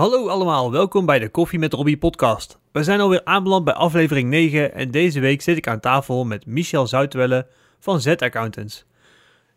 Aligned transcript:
Hallo 0.00 0.28
allemaal, 0.28 0.72
welkom 0.72 1.06
bij 1.06 1.18
de 1.18 1.28
Koffie 1.28 1.58
met 1.58 1.72
Robbie 1.72 1.98
podcast. 1.98 2.58
We 2.72 2.82
zijn 2.82 3.00
alweer 3.00 3.24
aanbeland 3.24 3.64
bij 3.64 3.74
aflevering 3.74 4.28
9 4.28 4.74
en 4.74 4.90
deze 4.90 5.20
week 5.20 5.42
zit 5.42 5.56
ik 5.56 5.68
aan 5.68 5.80
tafel 5.80 6.24
met 6.24 6.46
Michel 6.46 6.86
Zuidwelle 6.86 7.46
van 7.78 8.00
Z 8.00 8.06
Accountants. 8.06 8.84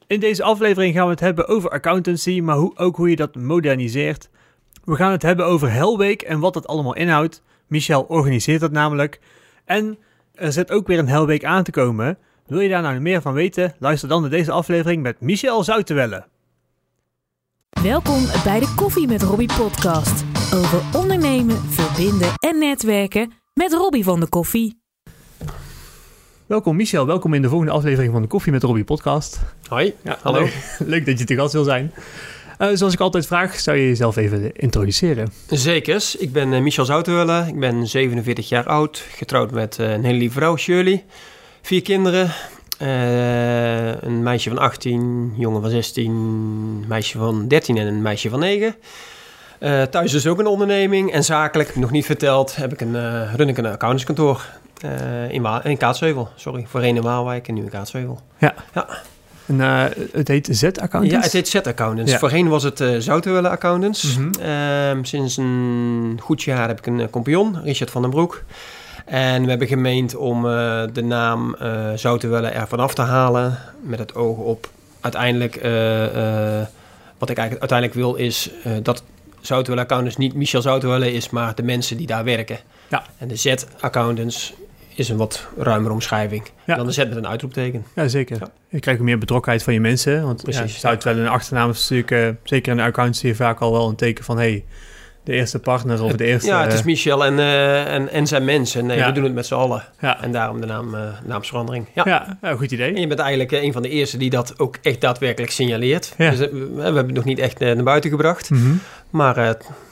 In 0.08 0.20
deze 0.20 0.44
aflevering 0.44 0.96
gaan 0.96 1.06
we 1.06 1.12
het 1.12 1.20
hebben 1.20 1.48
over 1.48 1.70
accountancy, 1.70 2.40
maar 2.42 2.58
ook 2.76 2.96
hoe 2.96 3.10
je 3.10 3.16
dat 3.16 3.36
moderniseert. 3.36 4.30
We 4.84 4.96
gaan 4.96 5.12
het 5.12 5.22
hebben 5.22 5.46
over 5.46 5.72
Helweek 5.72 6.22
en 6.22 6.40
wat 6.40 6.54
dat 6.54 6.68
allemaal 6.68 6.96
inhoudt. 6.96 7.42
Michel 7.68 8.02
organiseert 8.02 8.62
dat 8.62 8.72
namelijk. 8.72 9.20
En 9.66 9.98
er 10.34 10.52
zit 10.52 10.72
ook 10.72 10.88
weer 10.88 11.00
een 11.00 11.08
Helweek 11.08 11.46
aan 11.46 11.64
te 11.64 11.72
komen. 11.72 12.18
Wil 12.48 12.60
je 12.60 12.70
daar 12.70 12.82
nou 12.82 13.00
meer 13.00 13.22
van 13.22 13.34
weten? 13.34 13.76
Luister 13.80 14.10
dan 14.10 14.22
naar 14.22 14.30
deze 14.30 14.52
aflevering 14.52 15.02
met 15.02 15.22
Michel 15.22 15.64
Zuidwelle. 15.64 16.26
Welkom 17.82 18.26
bij 18.44 18.60
de 18.60 18.74
Koffie 18.76 19.08
met 19.08 19.22
Robbie 19.22 19.54
podcast. 19.58 20.24
Over 20.54 20.82
ondernemen, 21.02 21.58
verbinden 21.70 22.30
en 22.40 22.58
netwerken 22.60 23.32
met 23.54 23.74
Robbie 23.74 24.04
van 24.04 24.20
de 24.20 24.28
Koffie. 24.28 24.82
Welkom 26.46 26.76
Michel, 26.76 27.06
welkom 27.06 27.34
in 27.34 27.42
de 27.42 27.50
volgende 27.50 27.74
aflevering 27.74 28.14
van 28.14 28.22
de 28.22 28.28
Koffie 28.28 28.52
met 28.52 28.64
Robbie 28.64 28.84
podcast. 28.84 29.40
Hoi, 29.68 29.94
Ja, 30.04 30.18
hallo. 30.22 30.40
Leuk, 30.40 30.54
leuk 30.94 31.06
dat 31.06 31.20
je 31.20 31.26
te 31.26 31.36
gast 31.36 31.54
wil 31.54 31.64
zijn. 31.64 31.92
Eh, 32.58 32.70
zoals 32.74 32.94
ik 32.94 33.00
altijd 33.00 33.28
vraag, 33.28 33.60
zou 33.60 33.78
je 33.78 33.88
jezelf 33.88 34.16
even 34.16 34.56
introduceren? 34.56 35.32
Zekers, 35.50 36.16
ik 36.16 36.32
ben 36.32 36.54
eh, 36.54 36.62
Michel 36.62 36.86
Zoutenwelle, 36.86 37.46
ik 37.48 37.60
ben 37.60 37.88
47 37.88 38.50
jaar 38.50 38.66
oud, 38.68 38.98
getrouwd 39.16 39.52
met 39.52 39.80
eh, 39.80 39.92
een 39.92 40.04
hele 40.04 40.18
lieve 40.18 40.34
vrouw, 40.36 40.58
Shirley. 40.58 41.06
Vier 41.62 41.82
kinderen, 41.82 42.32
eh, 42.88 44.02
een 44.02 44.24
meisje 44.24 44.50
van 44.50 44.58
18, 44.58 45.34
jongen 45.38 45.62
van 45.62 45.70
16, 45.70 46.12
een 46.12 46.88
meisje 46.88 47.18
van 47.18 47.48
13 47.48 47.78
en 47.78 47.88
een 47.88 48.02
meisje 48.02 48.30
van 48.30 48.40
9. 48.40 48.76
Eh, 49.60 49.82
thuis 49.82 50.14
is 50.14 50.28
ook 50.28 50.40
een 50.40 50.46
onderneming 50.48 51.12
en 51.12 51.24
zakelijk, 51.24 51.76
nog 51.76 51.92
niet 51.92 52.06
verteld, 52.06 52.56
heb 52.56 52.74
ik 52.74 52.82
een, 52.82 52.96
eh 52.96 53.34
run 53.36 53.50
ik 53.50 53.58
een 53.58 53.66
accountantskantoor 53.66 54.46
in, 55.30 55.42
Wa- 55.42 55.64
in 55.64 55.78
Kaatsheuvel. 55.78 56.30
Sorry, 56.36 56.66
voorheen 56.68 56.96
in 56.96 57.02
Waalwijk 57.02 57.48
en 57.48 57.54
nu 57.54 57.62
in 57.64 57.70
Kaatsheuvel. 57.70 58.20
En, 59.46 59.62
eh, 59.62 59.84
het 60.12 60.28
heet 60.28 60.48
Z-accountants? 60.52 61.10
Ja, 61.16 61.20
het 61.20 61.32
heet 61.32 61.48
Z-accountants. 61.48 62.12
Ja. 62.12 62.18
Voorheen 62.18 62.48
was 62.48 62.64
het 62.64 62.80
eh 62.82 62.96
Zoutenwelle 62.98 63.50
Accountants. 63.50 64.18
Mhm. 64.18 64.30
Ehm, 64.42 65.04
sinds 65.04 65.38
een 65.38 66.18
goed 66.22 66.44
jaar 66.44 66.68
heb 66.68 66.78
ik 66.78 66.86
een 66.86 67.10
compagnon, 67.10 67.58
Richard 67.64 67.92
van 67.92 68.02
den 68.02 68.12
Broek. 68.12 68.44
En 69.06 69.44
we 69.44 69.50
hebben 69.50 69.68
gemeend 69.68 70.16
om 70.16 70.46
eh, 70.50 70.84
de 70.94 71.04
naam 71.04 71.56
eh 71.56 71.94
Zoutenwelle 71.96 72.48
ervan 72.48 72.80
af 72.80 72.94
te 72.94 73.02
halen. 73.02 73.58
Met 73.82 74.00
het 74.00 74.16
oog 74.16 74.38
op 74.38 74.70
uiteindelijk... 75.02 75.56
eh, 75.56 76.62
wat 77.18 77.30
ik 77.30 77.38
eigenlijk 77.38 77.72
uiteindelijk 77.72 77.94
wil 77.94 78.16
is 78.16 78.50
dat 78.82 79.04
Zoutenwelle 79.42 79.82
Accountants 79.82 80.18
niet 80.18 80.34
Michel 80.34 80.62
Zoutenwelle 80.62 81.14
is... 81.14 81.30
maar 81.30 81.56
de 81.56 81.64
mensen 81.64 81.98
die 81.98 82.08
daar 82.08 82.24
werken. 82.24 82.58
Ja. 82.90 83.04
En 83.18 83.28
de 83.28 83.36
Z-accountants 83.36 84.54
is 84.96 85.10
een 85.10 85.18
wat 85.18 85.48
ruimere 85.58 85.94
omschrijving. 85.94 86.44
Ja. 86.66 86.76
Dan 86.76 86.86
de 86.86 86.92
Z 86.92 86.98
met 86.98 87.16
een 87.16 87.28
uitroepteken. 87.28 87.86
Ja, 87.96 88.08
zeker. 88.08 88.38
Ja. 88.40 88.48
Je 88.68 88.80
krijgt 88.80 89.02
meer 89.02 89.18
betrokkenheid 89.18 89.64
van 89.64 89.74
je 89.74 89.80
mensen. 89.80 90.24
Want 90.24 90.44
Precies, 90.44 90.74
ja, 90.74 90.80
zou 90.80 90.94
het 90.94 91.04
wel 91.04 91.18
een 91.18 91.28
achternaam 91.28 91.70
is 91.70 91.90
natuurlijk, 91.90 92.38
zeker 92.44 92.72
in 92.72 92.78
de 92.78 92.84
accountancy, 92.84 93.34
vaak 93.34 93.60
al 93.60 93.72
wel 93.72 93.90
een 93.90 93.96
teken 93.96 94.24
van... 94.24 94.38
hey, 94.38 94.64
de 95.24 95.34
eerste 95.34 95.60
partner 95.60 96.04
of 96.04 96.12
de 96.12 96.26
eerste... 96.26 96.48
Ja, 96.50 96.64
het 96.64 96.74
is 96.74 96.80
eh, 96.80 96.86
Michel 96.86 97.26
en, 97.26 97.40
eh, 97.40 97.94
en, 97.94 98.10
en 98.12 98.28
zijn 98.28 98.46
mensen. 98.46 98.86
Nee, 98.86 98.98
Ja. 98.98 99.06
we 99.08 99.12
doen 99.12 99.24
het 99.24 99.34
met 99.34 99.46
z'n 99.46 99.54
allen. 99.54 99.84
ja. 100.00 100.22
En 100.24 100.32
daarom 100.32 100.62
de 100.62 100.68
naam, 100.68 100.96
eh, 100.96 101.02
naamsverandering. 101.26 101.88
Ja. 101.94 102.04
Ja, 102.06 102.38
ja, 102.42 102.56
goed 102.56 102.72
idee. 102.72 102.94
En 102.94 103.02
je 103.02 103.08
bent 103.08 103.20
eigenlijk 103.20 103.52
eh, 103.52 103.64
een 103.64 103.74
van 103.74 103.82
de 103.82 103.90
eerste 103.90 104.18
die 104.18 104.30
dat 104.30 104.60
ook 104.60 104.76
echt 104.82 105.02
daadwerkelijk 105.02 105.52
signaleert. 105.52 106.14
Dus, 106.18 106.40
eh, 106.40 106.52
we, 106.52 106.72
we 106.76 106.82
hebben 106.82 107.06
het 107.06 107.16
nog 107.16 107.26
niet 107.26 107.40
echt 107.40 107.62
eh, 107.62 107.72
naar 107.74 107.84
buiten 107.84 108.10
gebracht. 108.10 108.50
Mhm. 108.50 108.72
Maar 109.10 109.38
eh, 109.38 109.50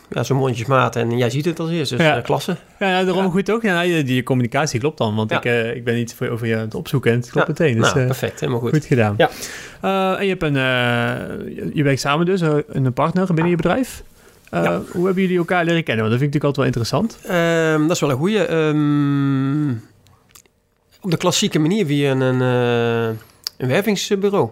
ja, 0.09 0.23
zo'n 0.23 0.38
mondjesmaat 0.38 0.95
en 0.95 1.17
jij 1.17 1.29
ziet 1.29 1.45
het 1.45 1.59
als 1.59 1.69
eerst. 1.69 1.91
Dus 1.91 1.99
Ja. 1.99 2.17
eh, 2.17 2.23
klasse. 2.23 2.55
Ja, 2.79 2.89
ja, 2.89 3.03
daarom 3.03 3.31
goed 3.31 3.51
ook. 3.51 3.61
Ja, 3.61 3.81
die, 3.83 4.03
die 4.03 4.23
communicatie 4.23 4.79
klopt 4.79 4.97
dan, 4.97 5.16
want 5.16 5.31
ik, 5.31 5.45
eh, 5.45 5.75
ik 5.75 5.83
ben 5.83 5.95
niet 5.95 6.13
voor, 6.13 6.27
over 6.29 6.47
je 6.47 6.55
aan 6.55 6.61
het 6.61 6.75
opzoeken 6.75 7.11
en 7.11 7.17
het 7.19 7.29
klopt 7.31 7.47
meteen. 7.47 7.75
Dus 7.77 7.85
nou, 7.88 7.99
eh, 7.99 8.06
perfect. 8.06 8.39
Helemaal 8.39 8.61
goed. 8.61 8.69
goed. 8.72 8.85
gedaan. 8.85 9.13
Ja. 9.17 9.29
Eh, 9.81 10.19
en 10.19 10.23
je 10.23 10.29
hebt 10.29 10.44
een, 10.44 10.56
eh, 10.56 11.73
je- 11.75 11.83
werkt 11.83 12.00
samen 12.00 12.25
dus, 12.25 12.41
eh, 12.41 12.53
een 12.67 12.94
partner 12.94 13.25
binnen 13.27 13.50
je 13.50 13.56
bedrijf. 13.56 14.03
Eh, 14.51 14.63
Ja. 14.63 14.81
Hoe 14.91 15.06
hebben 15.06 15.23
jullie 15.23 15.38
elkaar 15.38 15.66
leren 15.66 15.84
kennen? 15.84 16.09
Want 16.09 16.19
dat 16.19 16.22
vind 16.22 16.35
ik 16.35 16.41
natuurlijk 16.41 16.73
altijd 16.73 16.85
wel 16.85 17.06
interessant. 17.06 17.17
Ehm, 17.25 17.81
dat 17.81 17.95
is 17.95 18.00
wel 18.00 18.09
een 18.09 18.17
goeie. 18.17 18.45
Ehm, 18.45 19.69
op 21.01 21.12
de 21.12 21.17
klassieke 21.17 21.59
manier 21.59 21.85
via 21.85 22.12
een, 22.12 22.41
eh, 22.41 23.17
een 23.57 23.67
wervingsbureau. 23.67 24.50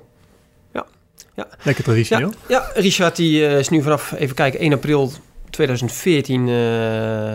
Lekker 1.63 1.83
traditioneel. 1.83 2.33
Ja, 2.47 2.71
Richard 2.73 3.15
die 3.15 3.45
eh, 3.47 3.57
is 3.59 3.69
nu 3.69 3.81
vanaf, 3.81 4.11
even 4.11 4.35
kijken, 4.35 4.61
1 4.63 4.73
april 4.73 5.11
2014 5.49 6.39
eh, 6.41 6.53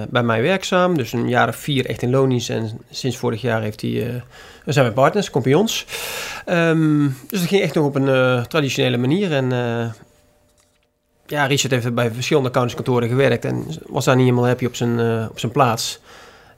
bij 0.08 0.22
mij 0.22 0.42
werkzaam. 0.42 0.96
Dus 0.96 1.12
een 1.12 1.28
jaar 1.28 1.48
of 1.48 1.56
vier 1.56 1.86
echt 1.86 2.02
in 2.02 2.10
loondienst. 2.10 2.50
En 2.50 2.80
sinds 2.90 3.16
vorig 3.16 3.40
jaar 3.40 3.62
heeft 3.62 3.80
hij, 3.80 4.22
we 4.64 4.72
zijn 4.72 4.86
we 4.86 4.92
partners, 4.92 5.30
compagnons. 5.30 5.86
Ehm, 6.44 7.08
dus 7.28 7.40
dat 7.40 7.48
ging 7.48 7.62
echt 7.62 7.74
nog 7.74 7.84
op 7.84 7.94
een 7.94 8.46
traditionele 8.48 8.96
manier. 8.96 9.32
En 9.32 9.52
ja, 11.26 11.46
Richard 11.46 11.72
heeft 11.72 11.94
bij 11.94 12.10
verschillende 12.10 12.48
accountantskantoren 12.48 13.08
gewerkt. 13.08 13.44
En 13.44 13.64
was 13.86 14.04
daar 14.04 14.16
niet 14.16 14.24
helemaal 14.24 14.46
happy 14.46 14.64
op 14.66 14.74
zijn, 14.76 15.00
eh, 15.00 15.26
op 15.30 15.38
zijn 15.38 15.52
plaats. 15.52 16.00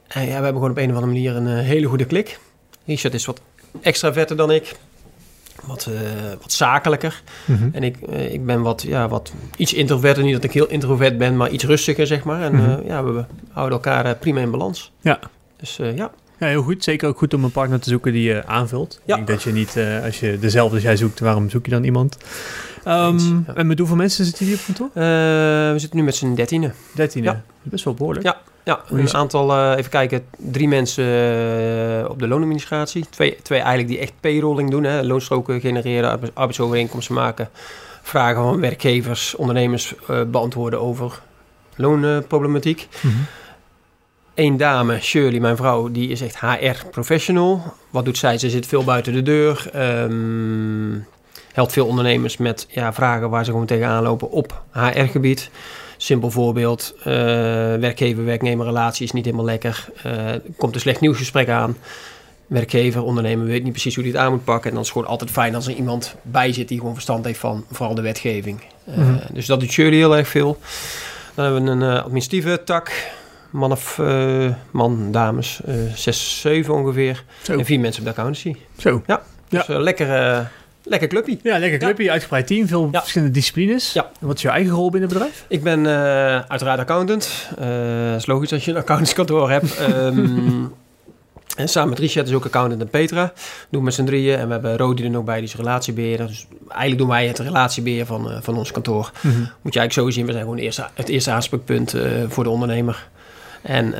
En 0.07 0.21
ja, 0.21 0.27
we 0.27 0.31
hebben 0.33 0.53
gewoon 0.53 0.69
op 0.69 0.77
een 0.77 0.89
of 0.89 0.95
andere 0.95 1.11
manier 1.13 1.35
een 1.35 1.47
eh, 1.47 1.65
hele 1.65 1.87
goede 1.87 2.05
klik. 2.05 2.39
Richard 2.85 3.13
is 3.13 3.25
wat 3.25 3.41
extraverter 3.81 4.35
dan 4.37 4.51
ik. 4.51 4.75
Wat, 5.65 5.85
eh, 5.93 5.99
wat 6.41 6.51
zakelijker. 6.51 7.21
Mhm. 7.45 7.69
En 7.71 7.83
ik, 7.83 7.97
ik 8.31 8.45
ben 8.45 8.61
wat, 8.61 8.81
ja, 8.81 9.07
wat 9.07 9.31
iets 9.57 9.73
introverter. 9.73 10.23
Niet 10.23 10.33
dat 10.33 10.43
ik 10.43 10.51
heel 10.51 10.67
introvert 10.67 11.17
ben, 11.17 11.37
maar 11.37 11.49
iets 11.49 11.63
rustiger, 11.65 12.07
zeg 12.07 12.23
maar. 12.23 12.41
En 12.41 12.55
Mhm. 12.55 12.85
ja, 12.87 13.03
we 13.03 13.25
houden 13.51 13.77
elkaar 13.77 14.15
prima 14.15 14.39
in 14.39 14.51
balans. 14.51 14.91
Ja. 15.01 15.19
Dus 15.57 15.75
ja. 15.75 16.11
Ja, 16.39 16.47
heel 16.47 16.61
goed. 16.63 16.83
Zeker 16.83 17.07
ook 17.07 17.17
goed 17.17 17.33
om 17.33 17.43
een 17.43 17.51
partner 17.51 17.79
te 17.79 17.89
zoeken 17.89 18.11
die 18.11 18.23
je 18.23 18.45
aanvult. 18.45 18.99
Ja. 19.05 19.17
Ik 19.17 19.25
denk 19.27 19.39
dat 19.39 19.43
je 19.47 19.51
niet, 19.59 19.77
als 20.03 20.19
je 20.19 20.39
dezelfde 20.39 20.73
als 20.75 20.83
jij 20.83 20.97
zoekt, 20.97 21.19
waarom 21.19 21.49
zoek 21.49 21.65
je 21.65 21.71
dan 21.71 21.83
iemand? 21.83 22.17
Ehm, 22.87 23.17
ja. 23.47 23.53
En 23.55 23.67
met 23.67 23.77
hoeveel 23.79 23.95
mensen 23.95 24.25
zitten 24.25 24.45
jullie 24.45 24.59
op 24.59 24.65
kantoor? 24.65 24.89
Eh, 24.93 25.03
we 25.71 25.75
zitten 25.77 25.99
nu 25.99 26.05
met 26.05 26.15
z'n 26.15 26.33
dertienen. 26.33 26.73
Dertiende. 26.93 27.29
Ja. 27.29 27.41
Best 27.63 27.83
wel 27.83 27.93
behoorlijk. 27.93 28.25
Ja. 28.25 28.37
Ja, 28.63 28.81
een 28.89 29.13
aantal, 29.13 29.51
eh, 29.53 29.77
even 29.77 29.91
kijken, 29.91 30.23
drie 30.37 30.67
mensen 30.67 31.03
eh, 31.05 32.09
op 32.09 32.19
de 32.19 32.27
loonadministratie. 32.27 33.05
Twee, 33.09 33.37
twee 33.43 33.59
eigenlijk 33.59 33.89
die 33.89 33.99
echt 33.99 34.13
payrolling 34.19 34.69
doen, 34.71 34.83
hè, 34.83 35.03
loonstroken 35.03 35.59
genereren, 35.59 36.09
arbe- 36.09 36.31
arbeidsovereenkomsten 36.33 37.15
maken. 37.15 37.49
Vragen 38.01 38.41
van 38.43 38.59
werkgevers, 38.59 39.35
ondernemers 39.35 39.93
eh, 40.07 40.21
beantwoorden 40.27 40.81
over 40.81 41.19
loonproblematiek. 41.75 42.87
Mhm. 43.01 43.13
Eén 44.35 44.57
dame, 44.57 44.99
Shirley, 45.01 45.39
mijn 45.39 45.57
vrouw, 45.57 45.91
die 45.91 46.09
is 46.09 46.21
echt 46.21 46.39
HR-professional. 46.39 47.73
Wat 47.89 48.05
doet 48.05 48.17
zij? 48.17 48.37
Ze 48.37 48.49
zit 48.49 48.65
veel 48.67 48.83
buiten 48.83 49.13
de 49.13 49.23
deur. 49.23 49.69
ehm, 49.73 50.93
helpt 51.57 51.71
veel 51.71 51.85
ondernemers 51.87 52.37
met 52.37 52.65
ja, 52.69 52.93
vragen 52.93 53.29
waar 53.29 53.45
ze 53.45 53.51
gewoon 53.51 53.65
tegenaan 53.65 54.03
lopen 54.03 54.31
op 54.31 54.61
HR-gebied. 54.71 55.49
Simpel 55.97 56.31
voorbeeld, 56.31 56.93
eh 56.99 57.05
werkgever-werknemer 57.75 58.65
relatie 58.65 59.05
is 59.05 59.11
niet 59.11 59.25
helemaal 59.25 59.45
lekker. 59.45 59.85
Eh, 60.03 60.13
komt 60.57 60.75
een 60.75 60.81
slecht 60.81 60.99
nieuwsgesprek 60.99 61.49
aan. 61.49 61.77
Werkgever, 62.47 63.03
ondernemer 63.03 63.45
weet 63.45 63.63
niet 63.63 63.71
precies 63.71 63.95
hoe 63.95 64.03
hij 64.03 64.13
het 64.13 64.21
aan 64.21 64.31
moet 64.31 64.43
pakken. 64.43 64.63
En 64.69 64.71
dan 64.71 64.79
is 64.79 64.87
het 64.87 64.97
gewoon 64.97 65.11
altijd 65.11 65.31
fijn 65.31 65.55
als 65.55 65.67
er 65.67 65.73
iemand 65.73 66.15
bij 66.21 66.53
zit 66.53 66.67
die 66.67 66.77
gewoon 66.79 66.93
verstand 66.93 67.25
heeft 67.25 67.39
van 67.39 67.65
vooral 67.71 67.95
de 67.95 68.01
wetgeving. 68.01 68.61
Eh, 68.85 68.97
Mhm. 68.97 69.17
Dus 69.33 69.45
dat 69.45 69.59
doet 69.59 69.71
Shirley 69.71 69.97
heel 69.97 70.17
erg 70.17 70.27
veel. 70.27 70.57
Dan 71.35 71.45
hebben 71.45 71.63
we 71.63 71.69
een 71.85 71.91
eh, 71.95 72.03
administratieve 72.03 72.61
tak. 72.63 72.91
Man 73.49 73.71
of 73.71 73.99
eh, 73.99 74.53
man, 74.71 75.11
dames, 75.11 75.59
eh, 75.65 75.75
zes, 75.95 76.39
zeven 76.41 76.73
ongeveer. 76.73 77.23
Zo. 77.41 77.53
En 77.57 77.65
vier 77.65 77.79
mensen 77.79 78.01
op 78.01 78.07
de 78.07 78.11
accountancy. 78.13 78.55
Zo. 78.77 79.01
Dus 79.49 79.67
eh, 79.67 79.79
lekker, 79.79 80.13
eh, 80.15 80.39
lekker 80.89 81.07
clubje. 81.07 81.37
Ja, 81.43 81.57
lekker 81.57 81.79
clubje, 81.79 82.11
uitgebreid 82.11 82.47
team, 82.47 82.67
veel 82.67 82.89
Ja. 82.91 82.99
verschillende 82.99 83.33
disciplines. 83.33 83.93
Ja. 83.93 84.09
En 84.21 84.27
wat 84.27 84.35
is 84.35 84.41
jouw 84.41 84.53
eigen 84.53 84.73
rol 84.73 84.89
binnen 84.89 85.09
het 85.09 85.17
bedrijf? 85.19 85.45
Ik 85.47 85.63
ben 85.63 85.85
eh, 85.85 86.39
uiteraard 86.47 86.79
accountant. 86.79 87.47
Eh 87.59 88.15
is 88.15 88.25
logisch 88.25 88.53
als 88.53 88.65
je 88.65 88.71
een 88.71 88.77
accountantskantoor 88.77 89.49
hebt. 89.49 89.75
Ehm, 89.87 90.63
en 91.57 91.69
samen 91.69 91.89
met 91.89 91.99
Richard 91.99 92.27
is 92.27 92.33
ook 92.33 92.45
accountant 92.45 92.81
en 92.81 92.87
Petra. 92.89 93.33
Doen 93.69 93.79
we 93.79 93.85
met 93.85 93.93
z'n 93.93 94.03
drieën. 94.05 94.37
En 94.37 94.45
we 94.47 94.51
hebben 94.53 94.77
Rodi 94.77 95.03
er 95.03 95.09
nog 95.09 95.23
bij, 95.23 95.35
die 95.35 95.43
is 95.47 95.55
relatiebeheerder. 95.55 96.27
Dus 96.27 96.47
eigenlijk 96.67 96.97
doen 96.99 97.07
wij 97.09 97.27
het 97.27 97.39
relatiebeheer 97.39 98.05
van, 98.05 98.31
eh, 98.31 98.37
van 98.41 98.57
ons 98.57 98.71
kantoor. 98.71 99.11
Mhm. 99.21 99.37
Moet 99.37 99.73
je 99.73 99.79
eigenlijk 99.79 99.93
zo 99.93 100.09
zien, 100.09 100.25
we 100.25 100.31
zijn 100.31 100.43
gewoon 100.43 100.57
het 100.57 100.65
eerste, 100.65 100.87
het 100.93 101.09
eerste 101.09 101.31
aanspreekpunt 101.31 101.95
voor 102.27 102.43
de 102.43 102.49
ondernemer. 102.49 103.07
En 103.61 103.93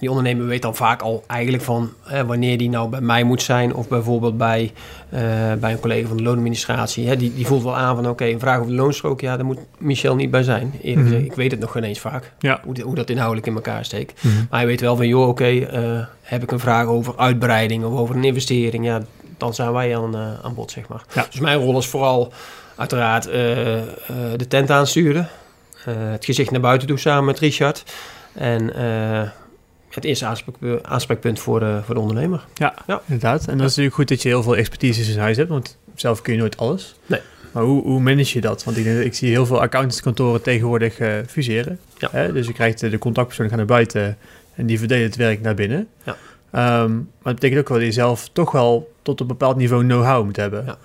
die 0.00 0.08
ondernemer 0.08 0.46
weet 0.46 0.62
dan 0.62 0.76
vaak 0.76 1.02
al 1.02 1.24
eigenlijk 1.26 1.62
van 1.62 1.92
eh, 2.06 2.20
wanneer 2.22 2.58
die 2.58 2.68
nou 2.70 2.88
bij 2.88 3.00
mij 3.00 3.24
moet 3.24 3.42
zijn. 3.42 3.74
Of 3.74 3.88
bijvoorbeeld 3.88 4.36
bij, 4.38 4.72
eh, 5.08 5.20
bij 5.60 5.72
een 5.72 5.80
collega 5.80 6.08
van 6.08 6.16
de 6.16 6.22
loonadministratie. 6.22 7.08
Hè, 7.08 7.16
die, 7.16 7.34
die 7.34 7.46
voelt 7.46 7.62
wel 7.62 7.76
aan 7.76 7.96
van 7.96 8.08
oké, 8.08 8.24
een 8.24 8.38
vraag 8.40 8.58
over 8.58 8.70
de 8.70 8.76
loonstrook. 8.76 9.20
Ja, 9.20 9.36
daar 9.36 9.46
moet 9.46 9.58
Michel 9.78 10.14
niet 10.14 10.30
bij 10.30 10.42
zijn. 10.42 10.72
Eerlijk 10.82 10.96
Mhm. 10.96 11.04
gezegd, 11.06 11.24
ik 11.24 11.34
weet 11.36 11.50
het 11.50 11.60
nog 11.60 11.72
geen 11.72 11.84
eens 11.84 11.98
vaak. 11.98 12.32
Ja. 12.38 12.60
Hoe, 12.64 12.80
hoe 12.82 12.94
dat 12.94 13.10
inhoudelijk 13.10 13.46
in 13.46 13.54
elkaar 13.54 13.84
steekt. 13.84 14.22
Mhm. 14.22 14.34
Maar 14.34 14.58
hij 14.58 14.66
weet 14.66 14.80
wel 14.80 14.96
van 14.96 15.08
joh, 15.08 15.28
oké, 15.28 15.44
eh, 15.58 16.04
heb 16.22 16.42
ik 16.42 16.50
een 16.50 16.60
vraag 16.60 16.86
over 16.86 17.16
uitbreiding 17.16 17.84
of 17.84 17.98
over 17.98 18.16
een 18.16 18.24
investering. 18.24 18.84
Ja, 18.84 19.00
dan 19.36 19.54
zijn 19.54 19.72
wij 19.72 19.96
aan, 19.96 20.14
eh, 20.14 20.44
aan 20.44 20.54
bod, 20.54 20.70
zeg 20.70 20.88
maar. 20.88 21.02
Ja. 21.14 21.26
Dus 21.30 21.40
mijn 21.40 21.58
rol 21.58 21.78
is 21.78 21.86
vooral 21.86 22.32
uiteraard 22.76 23.22
de 23.22 24.46
tent 24.48 24.70
aansturen. 24.70 25.28
het 25.84 26.24
gezicht 26.24 26.50
naar 26.50 26.60
buiten 26.60 26.88
toe 26.88 26.98
samen 26.98 27.24
met 27.24 27.38
Richard. 27.38 27.84
En 28.32 28.72
het 29.94 30.04
eerste 30.04 30.24
aanspreek- 30.26 30.82
aanspreekpunt 30.82 31.38
voor, 31.40 31.60
de 31.60 31.80
voor 31.84 31.94
de 31.94 32.00
ondernemer. 32.00 32.44
Ja, 32.54 32.74
Ja. 32.86 33.02
inderdaad. 33.06 33.40
En 33.40 33.46
dat 33.58 33.66
is 33.68 33.76
natuurlijk 33.76 33.94
goed 33.94 34.08
dat 34.08 34.22
je 34.22 34.28
heel 34.28 34.42
veel 34.42 34.56
expertise 34.56 35.12
in 35.12 35.18
huis 35.18 35.36
hebt, 35.36 35.48
want 35.48 35.76
zelf 35.94 36.22
kun 36.22 36.32
je 36.32 36.38
nooit 36.38 36.56
alles. 36.56 36.94
Nee. 37.06 37.20
Maar 37.52 37.62
hoe, 37.62 37.82
hoe 37.82 38.00
manage 38.00 38.34
je 38.34 38.40
dat? 38.40 38.64
Want 38.64 38.76
ik, 38.76 39.14
zie 39.14 39.30
heel 39.30 39.46
veel 39.46 39.60
accountantskantoren 39.60 40.42
tegenwoordig 40.42 40.98
eh, 40.98 41.12
fuseren. 41.28 41.78
Ja. 41.98 42.08
Hè? 42.12 42.32
Dus 42.32 42.46
je 42.46 42.52
krijgt 42.52 42.82
eh, 42.82 42.90
de 42.90 42.98
contactpersoon 42.98 43.48
gaan 43.48 43.56
naar 43.56 43.66
buiten 43.66 44.16
en 44.54 44.66
die 44.66 44.78
verdelen 44.78 45.04
het 45.06 45.16
werk 45.16 45.40
naar 45.40 45.54
binnen. 45.54 45.88
Ja. 46.04 46.16
Ehm, 46.50 46.92
maar 46.94 47.02
het 47.32 47.34
betekent 47.34 47.60
ook 47.60 47.68
wel 47.68 47.76
dat 47.78 47.86
je 47.86 47.92
zelf 47.92 48.28
toch 48.32 48.52
wel 48.52 48.92
tot 49.02 49.20
een 49.20 49.26
bepaald 49.26 49.56
niveau 49.56 49.82
know-how 49.84 50.24
moet 50.24 50.36
hebben. 50.36 50.64
Ja. 50.66 50.78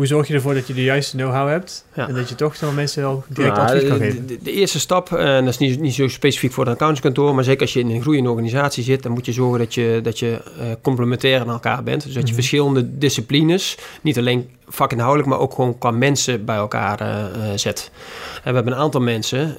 Hoe 0.00 0.08
zorg 0.08 0.28
je 0.28 0.34
ervoor 0.34 0.54
dat 0.54 0.66
je 0.66 0.74
de 0.74 0.82
juiste 0.82 1.16
know-how 1.16 1.48
hebt 1.48 1.84
Ja. 1.94 2.08
en 2.08 2.14
dat 2.14 2.28
je 2.28 2.34
toch 2.34 2.56
zo 2.56 2.72
mensen 2.72 3.02
wel 3.02 3.24
direct 3.28 3.54
Nou, 3.56 3.66
advies 3.68 3.88
kan 3.88 3.98
de, 3.98 4.04
geven? 4.04 4.26
de, 4.26 4.38
de 4.42 4.52
eerste 4.52 4.80
stap, 4.80 5.12
eh, 5.12 5.36
en 5.36 5.44
dat 5.44 5.52
is 5.52 5.58
niet, 5.58 5.80
niet 5.80 5.94
zo 5.94 6.08
specifiek 6.08 6.52
voor 6.52 6.64
een 6.66 6.72
accountantskantoor, 6.72 7.34
maar 7.34 7.44
zeker 7.44 7.60
als 7.60 7.72
je 7.72 7.80
in 7.80 7.90
een 7.90 8.00
groeiende 8.02 8.30
organisatie 8.30 8.84
zit, 8.84 9.02
dan 9.02 9.12
moet 9.12 9.26
je 9.26 9.32
zorgen 9.32 9.58
dat 9.58 9.74
je, 9.74 10.00
dat 10.02 10.18
je 10.18 10.30
eh, 10.58 10.66
complementair 10.82 11.40
aan 11.40 11.48
elkaar 11.50 11.82
bent. 11.82 12.02
Dus 12.04 12.12
dat 12.12 12.22
je 12.22 12.26
Mhm. 12.28 12.34
verschillende 12.34 12.98
disciplines, 12.98 13.76
niet 14.02 14.18
alleen 14.18 14.48
vakinhoudelijk, 14.68 15.28
maar 15.28 15.38
ook 15.38 15.54
gewoon 15.54 15.78
qua 15.78 15.90
mensen 15.90 16.44
bij 16.44 16.56
elkaar 16.56 17.00
eh, 17.00 17.16
zet. 17.54 17.90
En 18.34 18.48
we 18.50 18.54
hebben 18.54 18.72
een 18.72 18.78
aantal 18.78 19.00
mensen, 19.00 19.56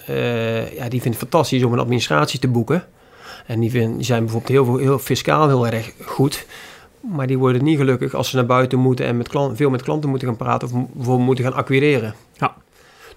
ja, 0.76 0.82
die 0.90 1.02
vinden 1.02 1.10
het 1.10 1.18
fantastisch 1.18 1.64
om 1.64 1.74
een 1.74 1.80
administratie 1.80 2.40
te 2.40 2.48
boeken. 2.48 2.84
En 3.46 3.60
die 3.60 3.72
zijn 4.00 4.24
bijvoorbeeld 4.24 4.48
heel, 4.66 4.78
heel 4.78 5.00
fiscaal 5.00 5.48
heel 5.48 5.68
erg 5.68 5.92
goed. 6.06 6.46
Maar 7.02 7.28
die 7.28 7.38
worden 7.38 7.64
niet 7.64 7.78
gelukkig 7.78 8.14
als 8.14 8.30
ze 8.30 8.36
naar 8.36 8.46
buiten 8.46 8.80
moeten 8.80 9.06
en 9.06 9.18
met 9.18 9.28
klant, 9.30 9.58
veel 9.58 9.70
met 9.70 9.82
klanten 9.82 10.10
moeten 10.10 10.28
gaan 10.28 10.38
praten 10.38 10.68
of 10.68 10.74
bijvoorbeeld 10.94 11.26
moeten 11.26 11.46
gaan 11.46 11.54
acquireren. 11.54 12.16
Ja. 12.34 12.56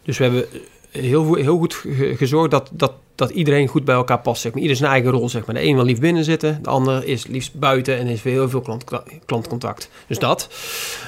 Dus 0.03 0.19
we 0.19 0.25
hebben 0.25 0.45
heel, 0.91 1.25
goed- 1.25 1.39
heel 1.39 1.59
goed 1.59 1.75
ge- 1.75 2.15
gezorgd 2.17 2.51
dat, 2.51 2.71
dat, 2.73 2.93
dat 3.15 3.31
iedereen 3.31 3.69
goed 3.69 3.85
bij 3.85 3.95
elkaar 3.95 4.21
past. 4.21 4.41
Zeg 4.43 4.53
maar. 4.53 4.63
Ieder 4.63 4.77
zijn 4.77 4.91
eigen 4.91 5.11
rol. 5.11 5.29
Zeg 5.29 5.47
maar. 5.47 5.55
De 5.55 5.63
een 5.65 5.75
wil 5.75 5.85
liefst 5.85 6.03
binnen 6.03 6.25
zitten, 6.25 6.59
de 6.63 6.69
ander 6.71 7.05
is 7.05 7.27
liefst 7.27 7.59
buiten 7.59 7.99
en 7.99 8.07
heeft 8.07 8.23
weer 8.23 8.33
heel 8.33 8.49
veel 8.49 8.61
klant, 8.61 8.85
klantcontact. 9.27 9.91
Dus 10.07 10.19
dat. 10.19 10.49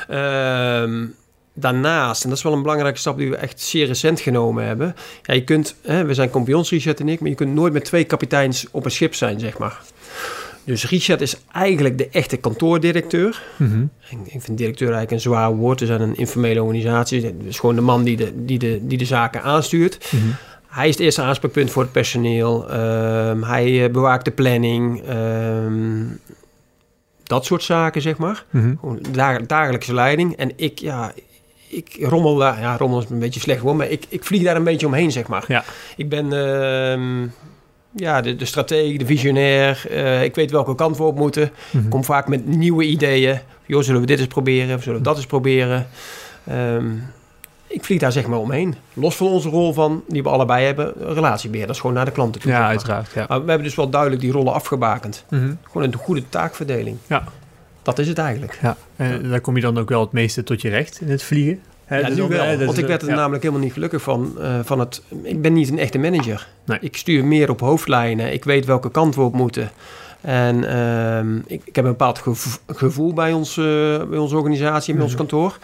Ehm, 0.08 1.04
daarnaast, 1.54 2.22
en 2.22 2.28
dat 2.28 2.38
is 2.38 2.44
wel 2.44 2.52
een 2.52 2.62
belangrijke 2.62 2.98
stap 2.98 3.16
die 3.18 3.30
we 3.30 3.36
echt 3.36 3.60
zeer 3.60 3.86
recent 3.86 4.20
genomen 4.20 4.64
hebben. 4.64 4.96
Ja, 5.22 5.34
je 5.34 5.44
kunt, 5.44 5.74
hè, 5.82 6.04
we 6.04 6.14
zijn 6.14 6.30
kampioens, 6.30 6.70
Richard 6.70 7.00
en 7.00 7.08
ik, 7.08 7.20
maar 7.20 7.28
je 7.28 7.34
kunt 7.34 7.54
nooit 7.54 7.72
met 7.72 7.84
twee 7.84 8.04
kapiteins 8.04 8.66
op 8.70 8.84
een 8.84 8.90
schip 8.90 9.14
zijn, 9.14 9.40
zeg 9.40 9.58
maar. 9.58 9.80
Dus 10.66 10.88
Richard 10.88 11.20
is 11.20 11.36
eigenlijk 11.52 11.98
de 11.98 12.08
echte 12.08 12.36
kantoordirecteur. 12.36 13.42
Mhm. 13.56 13.82
Ik, 14.10 14.18
ik 14.32 14.42
vind 14.42 14.58
directeur 14.58 14.86
eigenlijk 14.92 15.10
een 15.10 15.20
zwaar 15.20 15.54
woord. 15.54 15.80
We 15.80 15.86
zijn 15.86 16.00
een 16.00 16.16
informele 16.16 16.62
organisatie. 16.62 17.24
Het 17.24 17.34
is 17.44 17.58
gewoon 17.58 17.74
de 17.74 17.80
man 17.80 18.02
die 18.04 18.16
de, 18.16 18.32
die 18.44 18.58
de, 18.58 18.78
die 18.82 18.98
de 18.98 19.04
zaken 19.04 19.42
aanstuurt. 19.42 20.08
Mhm. 20.12 20.24
Hij 20.66 20.88
is 20.88 20.94
het 20.94 21.02
eerste 21.04 21.22
aanspreekpunt 21.22 21.70
voor 21.70 21.82
het 21.82 21.92
personeel. 21.92 22.70
Ehm, 22.70 23.42
hij 23.42 23.84
eh, 23.84 23.90
bewaakt 23.90 24.24
de 24.24 24.30
planning. 24.30 25.02
ehm, 25.06 26.04
dat 27.22 27.44
soort 27.44 27.62
zaken, 27.62 28.02
zeg 28.02 28.16
maar. 28.16 28.44
Dag- 29.12 29.46
dagelijkse 29.46 29.94
leiding. 29.94 30.36
En 30.36 30.52
ik, 30.56 30.78
ja, 30.78 31.12
ik 31.68 31.96
rommel 32.00 32.36
daar. 32.36 32.60
Ja, 32.60 32.76
rommel 32.76 32.98
is 33.02 33.08
een 33.10 33.18
beetje 33.18 33.40
slecht 33.40 33.60
woord, 33.60 33.76
maar 33.76 33.90
ik, 33.90 34.04
ik 34.08 34.24
vlieg 34.24 34.42
daar 34.42 34.56
een 34.56 34.64
beetje 34.64 34.86
omheen, 34.86 35.12
zeg 35.12 35.26
maar. 35.26 35.44
Ja. 35.48 35.64
Ik 35.96 36.08
ben 36.08 36.32
ehm, 36.32 37.26
ja, 37.96 38.20
de, 38.20 38.36
de 38.36 38.44
stratege, 38.44 38.98
de 38.98 39.06
visionair. 39.06 39.86
Eh, 39.90 40.22
ik 40.22 40.34
weet 40.34 40.50
welke 40.50 40.74
kant 40.74 40.96
we 40.96 41.02
op 41.02 41.16
moeten. 41.16 41.50
Mhm. 41.70 41.84
Ik 41.84 41.90
kom 41.90 42.04
vaak 42.04 42.28
met 42.28 42.46
nieuwe 42.46 42.84
ideeën. 42.84 43.38
Joh, 43.66 43.82
zullen 43.82 44.00
we 44.00 44.06
dit 44.06 44.18
eens 44.18 44.28
proberen? 44.28 44.76
Of 44.76 44.82
zullen 44.82 44.98
we 44.98 45.04
dat 45.04 45.16
eens 45.16 45.26
proberen? 45.26 45.86
Ehm, 46.44 46.86
ik 47.66 47.84
vlieg 47.84 48.00
daar 48.00 48.12
zeg 48.12 48.26
maar 48.26 48.38
omheen. 48.38 48.74
Los 48.92 49.16
van 49.16 49.26
onze 49.26 49.48
rol 49.48 49.72
van, 49.72 50.02
die 50.08 50.22
we 50.22 50.28
allebei 50.28 50.64
hebben, 50.64 50.92
relatiebeheer. 50.98 51.66
Dat 51.66 51.74
is 51.74 51.80
gewoon 51.80 51.96
naar 51.96 52.04
de 52.04 52.10
klanten 52.10 52.40
toe. 52.40 52.50
Ja, 52.50 52.66
uiteraard. 52.66 53.12
Ja. 53.14 53.24
Maar 53.28 53.40
we 53.42 53.48
hebben 53.48 53.66
dus 53.66 53.76
wel 53.76 53.90
duidelijk 53.90 54.20
die 54.22 54.32
rollen 54.32 54.52
afgebakend. 54.52 55.24
Mhm. 55.30 55.54
Gewoon 55.62 55.82
een 55.82 55.94
goede 55.94 56.28
taakverdeling. 56.28 56.96
Ja. 57.06 57.24
Dat 57.82 57.98
is 57.98 58.08
het 58.08 58.18
eigenlijk. 58.18 58.58
Ja, 58.62 58.76
en 58.96 59.28
daar 59.28 59.40
kom 59.40 59.56
je 59.56 59.62
dan 59.62 59.78
ook 59.78 59.88
wel 59.88 60.00
het 60.00 60.12
meeste 60.12 60.42
tot 60.42 60.62
je 60.62 60.68
recht 60.68 61.00
in 61.00 61.10
het 61.10 61.22
vliegen. 61.22 61.60
Ja, 61.88 62.02
dus 62.02 62.16
nu 62.16 62.22
wel. 62.28 62.56
dat 62.58 62.64
want 62.66 62.78
ik 62.78 62.86
werd 62.86 63.02
er 63.02 63.08
ja. 63.08 63.14
namelijk 63.14 63.42
helemaal 63.42 63.64
niet 63.64 63.72
gelukkig 63.72 64.02
van. 64.02 64.32
eh, 64.40 64.58
van 64.62 64.78
het, 64.78 65.02
ik 65.22 65.42
ben 65.42 65.52
niet 65.52 65.68
een 65.70 65.78
echte 65.78 65.98
manager. 65.98 66.48
Nee. 66.64 66.78
Ik 66.80 66.96
stuur 66.96 67.24
meer 67.24 67.50
op 67.50 67.60
hoofdlijnen. 67.60 68.32
Ik 68.32 68.44
weet 68.44 68.64
welke 68.64 68.90
kant 68.90 69.14
we 69.14 69.20
op 69.22 69.34
moeten. 69.34 69.70
En 70.20 70.64
ehm, 70.68 71.36
ik, 71.36 71.62
ik 71.64 71.76
heb 71.76 71.84
een 71.84 71.90
bepaald 71.90 72.18
gevo- 72.18 72.58
gevoel 72.66 73.12
bij, 73.14 73.32
ons, 73.32 73.56
eh, 73.56 73.64
bij 74.04 74.18
onze 74.18 74.36
organisatie, 74.36 74.92
bij 74.94 75.02
ons 75.02 75.12
Mhm. 75.12 75.20
kantoor. 75.20 75.58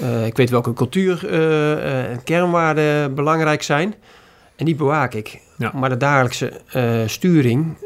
Eh, 0.00 0.26
ik 0.26 0.36
weet 0.36 0.50
welke 0.50 0.72
cultuur 0.72 1.28
en 2.10 2.22
kernwaarden 2.24 3.14
belangrijk 3.14 3.62
zijn. 3.62 3.94
En 4.56 4.64
die 4.64 4.74
bewaak 4.74 5.14
ik. 5.14 5.40
Ja. 5.58 5.72
Maar 5.74 5.88
de 5.88 5.96
dagelijkse 5.96 6.52
sturing, 7.06 7.76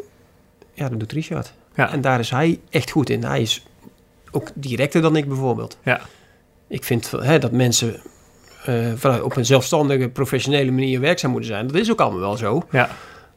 ja, 0.74 0.88
dat 0.88 0.98
doet 1.00 1.12
Richard. 1.12 1.52
Ja. 1.74 1.92
En 1.92 2.00
daar 2.00 2.18
is 2.18 2.30
hij 2.30 2.58
echt 2.70 2.90
goed 2.90 3.10
in. 3.10 3.24
Hij 3.24 3.40
is 3.40 3.66
ook 4.30 4.48
directer 4.54 5.02
dan 5.02 5.16
ik 5.16 5.28
bijvoorbeeld. 5.28 5.78
Ja. 5.82 6.00
Ik 6.68 6.84
vind 6.84 7.10
hè, 7.10 7.38
dat 7.38 7.52
mensen 7.52 7.96
eh, 8.64 8.74
vanuit 8.96 9.22
op 9.22 9.36
een 9.36 9.46
zelfstandige, 9.46 10.08
professionele 10.08 10.70
manier 10.70 11.00
werkzaam 11.00 11.30
moeten 11.30 11.50
zijn. 11.50 11.66
Dat 11.66 11.76
is 11.76 11.90
ook 11.90 12.00
allemaal 12.00 12.20
wel 12.20 12.36
zo. 12.36 12.62
Ja, 12.70 12.88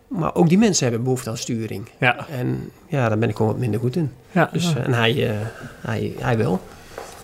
Maar 0.08 0.36
ook 0.36 0.50
die 0.50 0.58
mensen 0.58 0.84
hebben 0.86 1.04
behoefte 1.04 1.30
aan 1.30 1.38
sturing. 1.38 1.88
ja, 2.00 2.28
En 2.30 2.72
ja, 2.88 3.10
daar 3.10 3.18
ben 3.18 3.30
ik 3.30 3.36
gewoon 3.36 3.52
wat 3.52 3.62
minder 3.62 3.80
goed 3.80 3.96
in. 3.96 4.12
ja. 4.32 4.50
Dus, 4.54 4.72
ja. 4.72 4.78
eh, 4.78 4.86
en 4.86 4.94
hij, 4.94 5.30
eh, 5.30 5.36
hij, 5.82 6.14
hij 6.20 6.38
wel. 6.38 6.62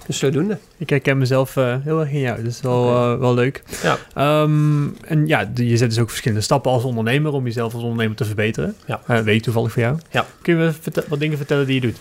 Dus 0.05 0.17
zodoende. 0.19 0.57
Ik 0.77 0.89
herken 0.89 1.17
mezelf 1.17 1.55
heel 1.55 1.99
erg 1.99 2.11
in 2.11 2.19
jou, 2.19 2.43
dus 2.43 2.61
wel, 2.61 2.83
Oké. 2.83 3.13
eh, 3.13 3.19
wel 3.19 3.33
leuk. 3.33 3.63
Ja. 3.83 3.97
Ehm, 4.13 4.87
en 5.05 5.27
ja, 5.27 5.49
je 5.55 5.77
zet 5.77 5.89
dus 5.89 5.99
ook 5.99 6.09
verschillende 6.09 6.43
stappen 6.43 6.71
als 6.71 6.83
ondernemer 6.83 7.31
om 7.33 7.45
jezelf 7.45 7.73
als 7.73 7.83
ondernemer 7.83 8.15
te 8.15 8.25
verbeteren. 8.25 8.75
Ja. 8.85 9.01
Weet 9.23 9.27
ik 9.35 9.41
toevallig 9.43 9.71
voor 9.71 9.81
jou. 9.81 9.97
Ja. 10.11 10.25
Kun 10.41 10.57
je 10.57 10.59
me 10.59 11.01
wat 11.07 11.19
dingen 11.19 11.37
vertellen 11.37 11.65
die 11.65 11.75
je 11.75 11.81
doet? 11.81 11.97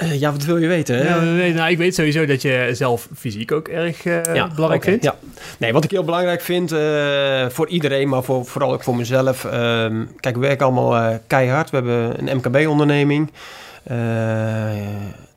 Eh, 0.00 0.20
ja, 0.20 0.32
wat 0.32 0.44
wil 0.44 0.56
je 0.56 0.66
weten? 0.66 0.96
hè? 0.96 1.08
Ja, 1.08 1.20
nee, 1.20 1.52
nou, 1.52 1.70
ik 1.70 1.78
weet 1.78 1.94
sowieso 1.94 2.26
dat 2.26 2.42
je 2.42 2.70
zelf 2.72 3.08
fysiek 3.16 3.52
ook 3.52 3.68
erg 3.68 4.04
eh, 4.04 4.54
belangrijk 4.54 4.84
vindt. 4.84 5.04
Ja. 5.04 5.14
Nee, 5.58 5.72
wat 5.72 5.84
ik 5.84 5.90
heel 5.90 6.04
belangrijk 6.04 6.40
vind 6.40 6.72
eh, 6.72 7.48
voor 7.48 7.68
iedereen, 7.68 8.08
maar 8.08 8.22
voor, 8.22 8.44
vooral 8.44 8.72
ook 8.72 8.82
voor 8.82 8.96
mezelf. 8.96 9.44
ehm, 9.44 10.04
kijk, 10.20 10.34
we 10.34 10.40
werken 10.40 10.66
allemaal 10.66 11.18
keihard. 11.26 11.70
We 11.70 11.76
hebben 11.76 12.28
een 12.28 12.36
MKB-onderneming. 12.36 13.30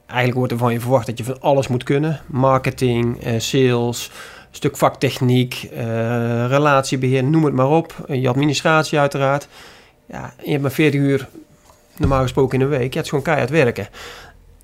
Eigenlijk 0.06 0.38
wordt 0.38 0.52
er 0.52 0.58
van 0.58 0.74
je 0.74 0.80
verwacht 0.80 1.06
dat 1.06 1.18
je 1.18 1.24
van 1.24 1.42
alles 1.42 1.68
moet 1.68 1.84
kunnen. 1.84 2.22
Marketing, 2.28 3.18
sales, 3.38 4.12
stuk 4.56 4.78
vaktechniek, 4.78 5.68
eh, 5.76 6.48
relatiebeheer, 6.48 7.24
noem 7.24 7.46
het 7.46 7.54
maar 7.54 7.70
op. 7.70 7.94
Je 8.08 8.28
administratie 8.30 9.00
uiteraard. 9.00 9.48
Ja, 10.06 10.34
je 10.44 10.50
hebt 10.50 10.62
maar 10.62 10.72
40 10.72 11.00
uur 11.00 11.28
normaal 11.98 12.22
gesproken 12.22 12.60
in 12.60 12.66
een 12.66 12.72
week. 12.72 12.94
Ja, 12.94 12.96
het 12.96 13.04
is 13.04 13.10
gewoon 13.10 13.24
keihard 13.24 13.50
werken. 13.50 13.88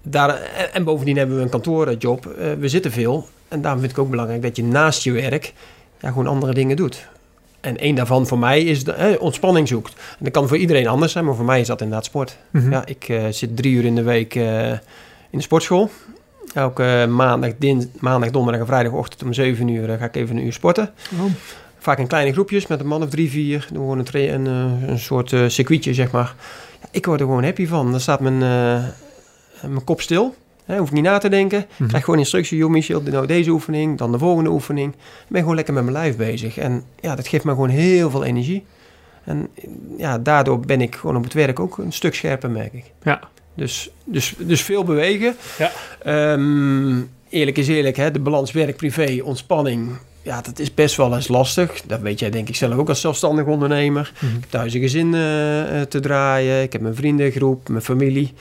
Daar, 0.02 0.30
en, 0.30 0.74
en 0.74 0.84
bovendien 0.84 1.18
hebben 1.18 1.36
we 1.36 1.42
een 1.42 1.50
kantoorjob. 1.50 2.26
Eh, 2.26 2.54
we 2.54 2.68
zitten 2.68 2.92
veel. 2.92 3.28
En 3.48 3.62
daarom 3.62 3.80
vind 3.80 3.92
ik 3.92 3.98
ook 3.98 4.10
belangrijk 4.10 4.42
dat 4.42 4.56
je 4.56 4.64
naast 4.64 5.04
je 5.04 5.12
werk 5.12 5.54
ja, 6.00 6.10
gewoon 6.10 6.28
andere 6.28 6.54
dingen 6.54 6.76
doet. 6.76 7.08
En 7.60 7.78
één 7.78 7.96
daarvan 7.96 8.28
voor 8.28 8.40
mij 8.40 8.64
is 8.64 8.84
de, 8.84 8.92
eh, 8.92 9.22
ontspanning 9.22 9.68
zoekt. 9.68 9.94
En 9.94 10.24
dat 10.24 10.34
kan 10.34 10.48
voor 10.48 10.58
iedereen 10.58 10.88
anders 10.88 11.12
zijn, 11.12 11.26
maar 11.26 11.36
voor 11.36 11.46
mij 11.46 11.60
is 11.60 11.68
dat 11.68 11.82
inderdaad 11.82 12.06
sport. 12.06 12.38
Mhm. 12.52 12.72
Ja, 12.72 12.86
ik 12.86 13.10
eh, 13.10 13.24
zit 13.30 13.56
drie 13.56 13.74
uur 13.74 13.86
in 13.86 13.96
de 13.96 14.04
week 14.04 14.36
eh, 14.36 14.72
in 15.30 15.38
de 15.38 15.42
sportschool. 15.42 15.90
Elke 16.54 16.84
eh, 16.84 17.08
maandag, 17.08 17.52
din, 17.58 17.92
maandag, 18.00 18.30
donderdag 18.32 18.62
en 18.62 18.68
vrijdagochtend 18.68 19.24
om 19.24 19.34
7 19.34 19.68
uur 19.68 19.90
eh, 19.92 20.00
ga 20.00 20.06
ik 20.06 20.16
even 20.16 20.38
een 20.38 20.46
uur 20.46 20.54
sporten. 20.54 20.92
Oh. 21.14 21.32
Vaak 21.78 21.98
in 21.98 22.08
kleine 22.08 22.32
groepjes 22.32 22.68
met 22.68 22.80
een 22.80 22.88
man 22.88 23.04
of 23.04 23.10
drie, 23.10 23.30
vier. 23.30 23.68
Doen 23.74 23.82
gewoon 23.82 24.00
een, 24.00 24.34
een, 24.34 24.48
eh, 24.48 24.90
een 24.90 25.00
soort 25.00 25.34
eh, 25.34 25.44
circuitje, 25.48 25.94
zeg 25.94 26.12
maar. 26.12 26.36
Ja, 26.82 26.88
ik 26.92 27.06
word 27.06 27.20
er 27.20 27.26
gewoon 27.26 27.44
happy 27.44 27.68
van. 27.68 27.92
Dan 27.92 28.00
staat 28.00 28.20
mijn, 28.20 28.42
eh, 28.42 28.84
mijn 29.62 29.84
kop 29.84 30.02
stil. 30.02 30.36
Hè, 30.66 30.78
hoef 30.78 30.88
ik 30.88 30.94
niet 30.94 31.04
na 31.04 31.18
te 31.18 31.30
denken. 31.30 31.66
Mhm. 31.76 31.88
Krijg 31.88 32.04
gewoon 32.04 32.20
instructie. 32.20 32.58
Joh, 32.58 32.70
Michel, 32.70 33.02
nou 33.02 33.26
deze 33.26 33.50
oefening, 33.50 33.98
dan 33.98 34.12
de 34.12 34.18
volgende 34.18 34.50
oefening. 34.50 34.94
Ik 34.94 35.28
ben 35.28 35.42
gewoon 35.42 35.56
lekker 35.56 35.74
met 35.74 35.84
mijn 35.84 35.96
lijf 35.96 36.18
bezig. 36.18 36.58
En 36.58 36.84
ja, 37.00 37.16
dat 37.16 37.28
geeft 37.28 37.44
me 37.44 37.52
gewoon 37.52 37.70
heel 37.70 38.10
veel 38.10 38.24
energie. 38.24 38.66
En 39.24 39.48
ja, 39.98 40.18
daardoor 40.18 40.60
ben 40.60 40.82
ik 40.82 40.96
gewoon 40.96 41.16
op 41.16 41.24
het 41.24 41.34
werk 41.34 41.60
ook 41.60 41.78
een 41.78 41.92
stuk 41.92 42.16
scherper, 42.16 42.50
merk 42.50 42.74
ik. 42.74 42.84
Ja. 43.04 43.20
Dus, 43.54 43.90
dus, 44.04 44.36
dus 44.38 44.62
veel 44.62 44.84
bewegen. 44.84 45.36
Ja. 45.58 45.72
Ehm, 46.04 47.02
eerlijk 47.30 47.58
is 47.58 47.68
eerlijk, 47.68 47.98
hè, 47.98 48.12
de 48.12 48.20
balans 48.20 48.52
werk-privé, 48.52 49.20
ontspanning. 49.24 49.90
Ja, 50.22 50.42
dat 50.42 50.60
is 50.60 50.74
best 50.74 50.96
wel 50.96 51.16
eens 51.16 51.28
lastig. 51.28 51.82
Dat 51.82 52.00
weet 52.00 52.20
jij 52.20 52.30
denk 52.30 52.48
ik 52.48 52.56
zelf 52.56 52.74
ook 52.74 52.90
als 52.90 53.02
zelfstandig 53.02 53.46
ondernemer. 53.46 54.12
Mhm. 54.16 54.26
Ik 54.26 54.42
heb 54.42 54.50
thuis 54.50 54.74
een 54.74 54.82
gezin 54.82 55.14
eh, 55.14 55.82
eh, 55.82 55.88
te 55.88 56.00
draaien. 56.00 56.62
Ik 56.62 56.72
heb 56.74 56.82
mijn 56.82 56.96
vriendengroep, 56.96 57.70
mijn 57.70 57.84
familie. 57.84 58.34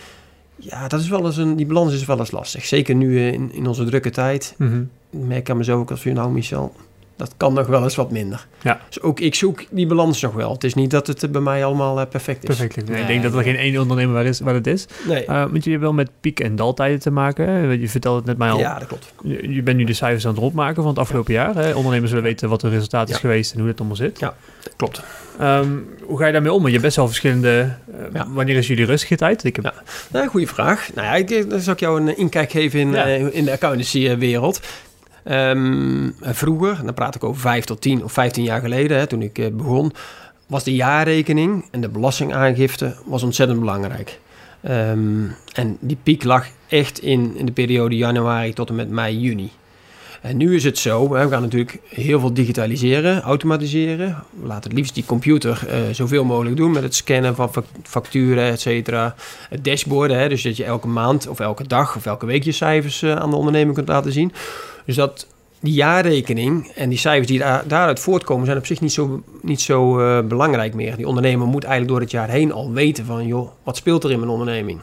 Ja, 0.59 0.89
dat 0.89 1.01
is 1.01 1.09
wel 1.09 1.27
eens 1.27 1.37
een, 1.37 1.57
die 1.57 1.67
balans 1.67 1.95
is 1.95 2.05
wel 2.05 2.19
eens 2.19 2.31
lastig. 2.31 2.65
Zeker 2.65 2.95
nu 2.95 3.17
eh, 3.17 3.33
in, 3.33 3.53
in 3.53 3.67
onze 3.67 3.85
drukke 3.85 4.11
tijd. 4.11 4.55
Mhm. 4.57 4.81
Ik 5.11 5.19
merk 5.27 5.51
aan 5.51 5.57
mezelf 5.57 5.81
ook 5.81 5.91
als 5.91 6.03
je 6.03 6.13
nou, 6.13 6.31
Michel, 6.31 6.73
dat 7.19 7.35
kan 7.37 7.53
nog 7.55 7.67
wel 7.67 7.83
eens 7.83 7.95
wat 7.97 8.11
minder. 8.11 8.47
Ja. 8.63 8.81
Dus 8.89 9.01
ook 9.03 9.21
ik 9.21 9.35
zoek 9.35 9.65
die 9.71 9.87
balans 9.87 10.21
nog 10.21 10.33
wel. 10.35 10.53
Het 10.53 10.65
is 10.65 10.75
niet 10.75 10.91
dat 10.91 11.07
het 11.07 11.23
eh, 11.23 11.31
bij 11.31 11.41
mij 11.41 11.65
allemaal 11.65 12.01
eh, 12.01 12.07
perfect 12.07 12.49
is. 12.49 12.57
Perfect. 12.57 12.89
Nee, 12.89 13.01
ik 13.01 13.07
denk 13.07 13.23
dat 13.23 13.35
er 13.35 13.43
geen 13.43 13.57
één 13.57 13.81
ondernemer 13.81 14.15
waar, 14.15 14.25
is, 14.27 14.41
waar 14.41 14.55
het 14.55 14.67
is. 14.67 14.87
Nee. 15.09 15.23
Uh, 15.27 15.43
want 15.51 15.65
je 15.65 15.71
hebt 15.71 15.83
wel 15.83 15.93
met 15.93 16.11
piek- 16.21 16.41
en 16.41 16.57
daltijden 16.57 16.99
te 17.01 17.11
maken. 17.11 17.81
Je 17.81 17.89
vertelde 17.89 18.17
het 18.19 18.27
net 18.27 18.39
mij 18.39 18.51
al. 18.51 18.59
ja, 18.59 18.79
dat 18.79 18.89
klopt. 18.89 19.13
Je, 19.23 19.53
je 19.55 19.63
bent 19.63 19.77
nu 19.77 19.85
de 19.85 19.93
cijfers 19.93 20.25
aan 20.27 20.31
het 20.33 20.41
rondmaken 20.41 20.77
van 20.83 20.87
het 20.91 20.99
afgelopen 20.99 21.33
jaar. 21.33 21.55
Hè? 21.55 21.73
Ondernemers 21.75 22.11
willen 22.11 22.27
weten 22.27 22.49
wat 22.49 22.63
het 22.63 22.73
resultaat 22.73 23.09
is 23.09 23.15
Ja. 23.15 23.21
geweest 23.21 23.53
en 23.53 23.59
hoe 23.59 23.69
het 23.69 23.79
allemaal 23.79 23.97
zit. 23.97 24.19
Ja, 24.19 24.35
klopt. 24.77 25.03
Ehm, 25.39 25.69
hoe 26.03 26.19
ga 26.19 26.27
je 26.27 26.33
daarmee 26.33 26.53
om? 26.53 26.65
Je 26.65 26.71
hebt 26.71 26.83
best 26.83 26.97
wel 26.97 27.07
verschillende... 27.07 27.75
eh, 27.93 27.99
Ja. 28.13 28.27
Wanneer 28.31 28.57
is 28.57 28.67
jullie 28.67 28.85
rustige 28.85 29.17
tijd? 29.17 29.45
Ik 29.45 29.57
heb, 29.57 29.65
Ja. 29.65 29.75
Nou, 30.13 30.29
goede 30.29 30.47
vraag. 30.47 30.89
Nou 30.95 31.07
ja, 31.07 31.15
ik, 31.15 31.31
eh, 31.31 31.49
dan 31.49 31.61
zal 31.61 31.73
ik 31.73 31.81
jou 31.81 32.01
een 32.01 32.17
inkijk 32.17 32.51
geven 32.51 32.81
in, 32.81 32.91
Ja. 32.91 33.05
eh, 33.07 33.35
in 33.35 33.45
de 33.45 33.53
accountancy-wereld. 33.53 34.61
Ehm, 35.29 36.11
vroeger, 36.21 36.79
dan 36.85 36.95
praat 36.95 37.15
ik 37.15 37.25
over 37.25 37.41
5 37.41 37.65
tot 37.65 37.81
10 37.81 38.05
of 38.05 38.13
15 38.13 38.45
jaar 38.45 38.61
geleden, 38.61 38.99
hè, 38.99 39.07
toen 39.07 39.23
ik 39.23 39.39
eh, 39.39 39.47
begon, 39.53 39.93
was 40.47 40.65
de 40.65 40.75
jaarrekening 40.75 41.65
en 41.71 41.81
de 41.81 41.89
belastingaangifte 41.89 42.95
was 43.05 43.23
ontzettend 43.23 43.61
belangrijk. 43.61 44.19
Ehm, 44.61 45.25
en 45.55 45.77
die 45.81 45.99
piek 46.03 46.25
lag 46.25 46.47
echt 46.69 46.99
in, 47.03 47.37
in 47.37 47.47
de 47.47 47.53
periode 47.53 47.97
januari 47.97 48.53
tot 48.53 48.69
en 48.69 48.75
met 48.75 48.91
mei, 48.91 49.19
juni. 49.21 49.51
En 50.23 50.37
nu 50.37 50.55
is 50.55 50.65
het 50.65 50.79
zo, 50.79 51.09
we 51.09 51.29
gaan 51.29 51.43
natuurlijk 51.43 51.79
heel 51.89 52.21
veel 52.21 52.33
digitaliseren, 52.35 53.23
automatiseren. 53.23 54.25
We 54.41 54.47
laten 54.47 54.71
het 54.71 54.79
liefst 54.79 54.95
die 54.95 55.05
computer 55.07 55.67
eh, 55.69 55.79
zoveel 55.93 56.25
mogelijk 56.25 56.57
doen 56.57 56.71
met 56.71 56.83
het 56.83 56.95
scannen 56.95 57.35
van 57.35 57.53
fac- 57.53 57.65
facturen, 57.83 58.45
et 58.45 58.61
cetera. 58.61 59.15
Het 59.49 59.65
dashboard, 59.65 60.11
hè, 60.11 60.29
dus 60.29 60.43
dat 60.43 60.57
je 60.57 60.65
elke 60.65 60.89
maand 60.89 61.29
of 61.29 61.41
elke 61.41 61.67
dag 61.67 61.97
of 61.97 62.07
elke 62.07 62.27
week 62.27 62.43
je 62.45 62.53
cijfers 62.53 63.03
eh, 63.03 63.17
aan 63.17 63.31
de 63.31 63.37
onderneming 63.37 63.75
kunt 63.75 63.89
laten 63.89 64.13
zien. 64.13 64.33
Dus 64.89 64.97
dat 64.97 65.27
die 65.61 65.73
jaarrekening 65.73 66.71
en 66.75 66.89
die 66.89 66.99
cijfers 66.99 67.27
die 67.27 67.39
daar, 67.39 67.69
daaruit 67.69 68.01
voortkomen 68.01 68.47
zijn 68.47 68.59
op 68.59 68.67
zich 68.67 68.81
niet 68.81 68.93
zo, 68.93 69.23
niet 69.43 69.61
zo 69.61 70.01
eh, 70.01 70.27
belangrijk 70.27 70.75
meer. 70.75 70.97
Die 70.97 71.07
ondernemer 71.07 71.47
moet 71.47 71.65
eigenlijk 71.65 71.93
door 71.93 72.01
het 72.01 72.11
jaar 72.11 72.29
heen 72.29 72.53
al 72.53 72.73
weten 72.73 73.05
van, 73.05 73.27
joh, 73.27 73.49
wat 73.63 73.77
speelt 73.77 74.05
er 74.05 74.11
in 74.11 74.19
mijn 74.19 74.31
onderneming? 74.31 74.81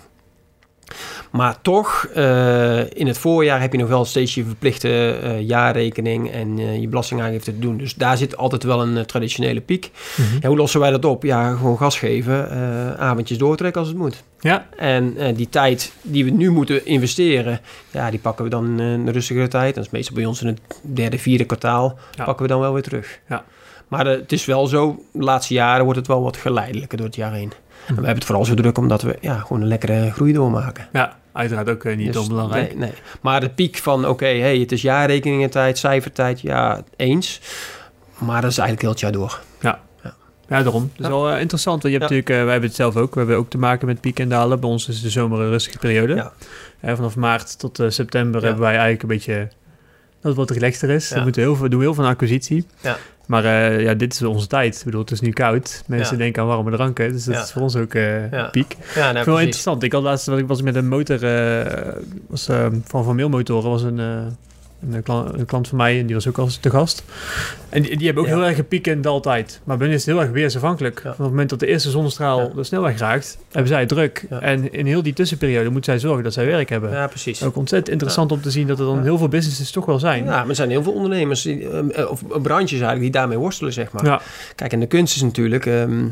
Maar 1.35 1.61
toch, 1.61 2.07
eh, 2.13 2.79
in 2.91 3.07
het 3.07 3.17
voorjaar 3.17 3.61
heb 3.61 3.71
je 3.71 3.77
nog 3.77 3.87
wel 3.87 4.05
steeds 4.05 4.35
je 4.35 4.45
verplichte 4.45 5.19
eh, 5.21 5.41
jaarrekening 5.41 6.31
en 6.31 6.59
eh, 6.59 6.79
je 6.79 6.87
belastingaangifte 6.87 7.51
te 7.53 7.59
doen. 7.59 7.77
Dus 7.77 7.95
daar 7.95 8.17
zit 8.17 8.37
altijd 8.37 8.63
wel 8.63 8.81
een 8.81 9.05
traditionele 9.05 9.61
piek. 9.61 9.91
Mhm. 10.17 10.37
Ja, 10.41 10.47
hoe 10.47 10.57
lossen 10.57 10.79
wij 10.79 10.91
dat 10.91 11.05
op? 11.05 11.23
Ja, 11.23 11.55
gewoon 11.55 11.77
gas 11.77 11.99
geven, 11.99 12.49
avondjes 12.99 13.37
doortrekken 13.37 13.81
als 13.81 13.89
het 13.89 13.99
moet. 13.99 14.23
ja. 14.39 14.67
En 14.77 15.15
die 15.35 15.49
tijd 15.49 15.93
die 16.01 16.25
we 16.25 16.31
nu 16.31 16.51
moeten 16.51 16.85
investeren, 16.85 17.59
ja, 17.91 18.09
die 18.09 18.19
pakken 18.19 18.43
we 18.43 18.49
dan 18.49 18.79
een 18.79 19.11
rustigere 19.11 19.47
tijd. 19.47 19.75
Dat 19.75 19.85
is 19.85 19.91
meestal 19.91 20.15
bij 20.15 20.25
ons 20.25 20.41
in 20.41 20.47
het 20.47 20.59
derde, 20.81 21.17
vierde 21.17 21.45
kwartaal, 21.45 21.97
Ja. 22.11 22.23
pakken 22.23 22.45
we 22.45 22.51
dan 22.51 22.59
wel 22.61 22.73
weer 22.73 22.83
terug. 22.83 23.19
Ja. 23.29 23.43
Maar 23.87 24.05
het 24.05 24.31
is 24.31 24.45
wel 24.45 24.67
zo, 24.67 25.03
de 25.11 25.23
laatste 25.23 25.53
jaren 25.53 25.83
wordt 25.83 25.99
het 25.99 26.07
wel 26.07 26.21
wat 26.23 26.37
geleidelijker 26.37 26.97
door 26.97 27.07
het 27.07 27.15
jaar 27.15 27.33
heen. 27.33 27.47
Mhm. 27.47 27.87
En 27.87 27.95
we 27.95 27.95
hebben 27.95 28.15
het 28.15 28.25
vooral 28.25 28.45
zo 28.45 28.53
druk 28.53 28.77
omdat 28.77 29.01
we 29.01 29.17
ja, 29.21 29.37
gewoon 29.37 29.61
een 29.61 29.67
lekkere 29.67 30.11
groei 30.11 30.33
doormaken. 30.33 30.87
ja, 30.93 31.15
uiteraard 31.35 31.69
ook 31.69 31.83
eh, 31.83 31.97
niet 31.97 32.13
Dus, 32.13 32.21
onbelangrijk. 32.21 32.69
Nee, 32.69 32.77
nee. 32.77 32.91
Maar 33.21 33.39
de 33.39 33.49
piek 33.49 33.77
van, 33.77 34.07
oké, 34.07 34.25
hey, 34.25 34.57
het 34.59 34.71
is 34.71 34.81
jaarrekeningentijd, 34.81 35.77
cijfertijd, 35.77 36.41
ja, 36.41 36.83
eens. 36.95 37.41
Maar 38.17 38.41
dat 38.41 38.51
is 38.51 38.57
eigenlijk 38.57 38.81
heel 38.81 38.89
het 38.89 38.99
jaar 38.99 39.11
door. 39.11 39.41
Ja, 39.61 39.79
daarom. 40.47 40.81
Dat 40.95 40.99
is 40.99 41.05
Ja. 41.05 41.09
wel 41.11 41.29
eh, 41.31 41.39
interessant. 41.41 41.81
Want 41.81 41.93
je 41.93 41.99
hebt 41.99 42.11
Ja. 42.11 42.15
natuurlijk, 42.15 42.29
eh, 42.29 42.43
wij 42.43 42.51
hebben 42.51 42.69
het 42.69 42.77
zelf 42.77 42.95
ook. 42.95 43.13
We 43.13 43.19
hebben 43.19 43.37
ook 43.37 43.49
te 43.49 43.57
maken 43.57 43.87
met 43.87 44.01
pieken 44.01 44.23
en 44.23 44.29
dalen. 44.29 44.59
Bij 44.59 44.69
ons 44.69 44.87
is 44.87 45.01
de 45.01 45.09
zomer 45.09 45.39
een 45.39 45.49
rustige 45.49 45.77
periode. 45.77 46.15
Ja. 46.15 46.95
Vanaf 46.95 47.15
maart 47.15 47.59
tot 47.59 47.83
september 47.87 48.39
Ja. 48.41 48.45
hebben 48.45 48.63
wij 48.63 48.71
eigenlijk 48.73 49.01
een 49.01 49.07
beetje 49.07 49.47
dat 50.27 50.35
wat 50.35 50.49
relaxter 50.49 50.89
is. 50.89 51.09
Ja. 51.09 51.15
We 51.15 51.21
moeten 51.21 51.41
heel 51.41 51.55
veel, 51.55 51.69
doen 51.69 51.81
heel 51.81 51.93
veel 51.93 52.03
aan 52.03 52.09
acquisitie. 52.09 52.65
Ja. 52.81 52.97
Maar 53.27 53.45
eh, 53.45 53.81
ja, 53.81 53.93
dit 53.93 54.13
is 54.13 54.21
onze 54.21 54.47
tijd. 54.47 54.77
Ik 54.77 54.85
bedoel, 54.85 55.01
het 55.01 55.11
is 55.11 55.21
nu 55.21 55.29
koud. 55.31 55.83
Mensen 55.87 56.17
Ja. 56.17 56.21
denken 56.23 56.41
aan 56.41 56.47
warme 56.47 56.71
dranken. 56.71 57.11
Dus 57.11 57.23
dat 57.23 57.35
Ja. 57.35 57.41
is 57.43 57.51
voor 57.51 57.61
ons 57.61 57.75
ook 57.75 57.93
Ja. 57.93 58.47
piek. 58.51 58.75
Ja, 58.95 59.11
nou, 59.11 59.29
interessant. 59.39 59.83
Ik 59.83 59.91
had 59.91 60.03
laatst 60.03 60.25
was 60.25 60.39
ik 60.39 60.47
was 60.47 60.61
met 60.61 60.75
een 60.75 60.87
motor 60.87 61.23
eh, 61.23 61.93
was, 62.27 62.47
eh, 62.47 62.67
van 62.83 63.03
Van 63.03 63.15
Meelmotoren 63.15 63.69
was 63.69 63.83
een, 63.83 63.99
een, 64.91 65.03
klant, 65.03 65.39
een 65.39 65.45
klant 65.45 65.67
van 65.67 65.77
mij 65.77 65.99
en 65.99 66.05
die 66.05 66.15
was 66.15 66.27
ook 66.27 66.37
al 66.37 66.49
te 66.61 66.69
gast. 66.69 67.03
En 67.69 67.81
die, 67.81 67.97
die 67.97 68.05
hebben 68.05 68.23
ook 68.23 68.29
Ja. 68.29 68.35
heel 68.35 68.45
erg 68.45 68.57
een 68.57 68.67
piek 68.67 68.87
en 68.87 69.01
daltijd. 69.01 69.59
Maar 69.63 69.77
bij 69.77 69.87
hen 69.87 69.95
is 69.95 70.05
het 70.05 70.15
heel 70.15 70.23
erg 70.23 70.31
weersafhankelijk. 70.33 70.99
Van 71.01 71.09
het 71.11 71.19
moment 71.19 71.49
dat 71.49 71.59
de 71.59 71.67
eerste 71.67 71.89
zonnestraal 71.89 72.53
de 72.53 72.63
snelweg 72.63 72.97
raakt, 72.99 73.37
hebben 73.51 73.67
zij 73.67 73.85
druk. 73.85 74.25
En 74.39 74.73
in 74.73 74.85
heel 74.85 75.03
die 75.03 75.13
tussenperiode 75.13 75.69
moeten 75.69 75.91
zij 75.91 76.01
zorgen 76.01 76.23
dat 76.23 76.33
zij 76.33 76.45
werk 76.45 76.69
hebben. 76.69 76.91
Ja, 76.91 77.07
precies. 77.07 77.43
Ook 77.43 77.55
ontzettend 77.55 77.91
interessant 77.91 78.31
om 78.31 78.41
te 78.41 78.51
zien 78.51 78.67
dat 78.67 78.79
er 78.79 78.85
dan 78.85 79.03
heel 79.03 79.17
veel 79.17 79.27
businesses 79.27 79.71
toch 79.71 79.85
wel 79.85 79.99
zijn. 79.99 80.23
Ja, 80.23 80.29
maar 80.29 80.49
er 80.49 80.55
zijn 80.55 80.69
heel 80.69 80.83
veel 80.83 80.93
ondernemers, 80.93 81.41
die, 81.41 81.69
eh, 81.69 81.99
eh, 81.99 82.11
of 82.11 82.23
branches 82.41 82.71
eigenlijk, 82.71 83.01
die 83.01 83.11
daarmee 83.11 83.37
worstelen, 83.37 83.73
zeg 83.73 83.91
maar. 83.91 84.21
Kijk, 84.55 84.73
en 84.73 84.79
de 84.79 84.87
kunst 84.87 85.15
is 85.15 85.21
natuurlijk... 85.21 85.65
ehm, 85.65 86.05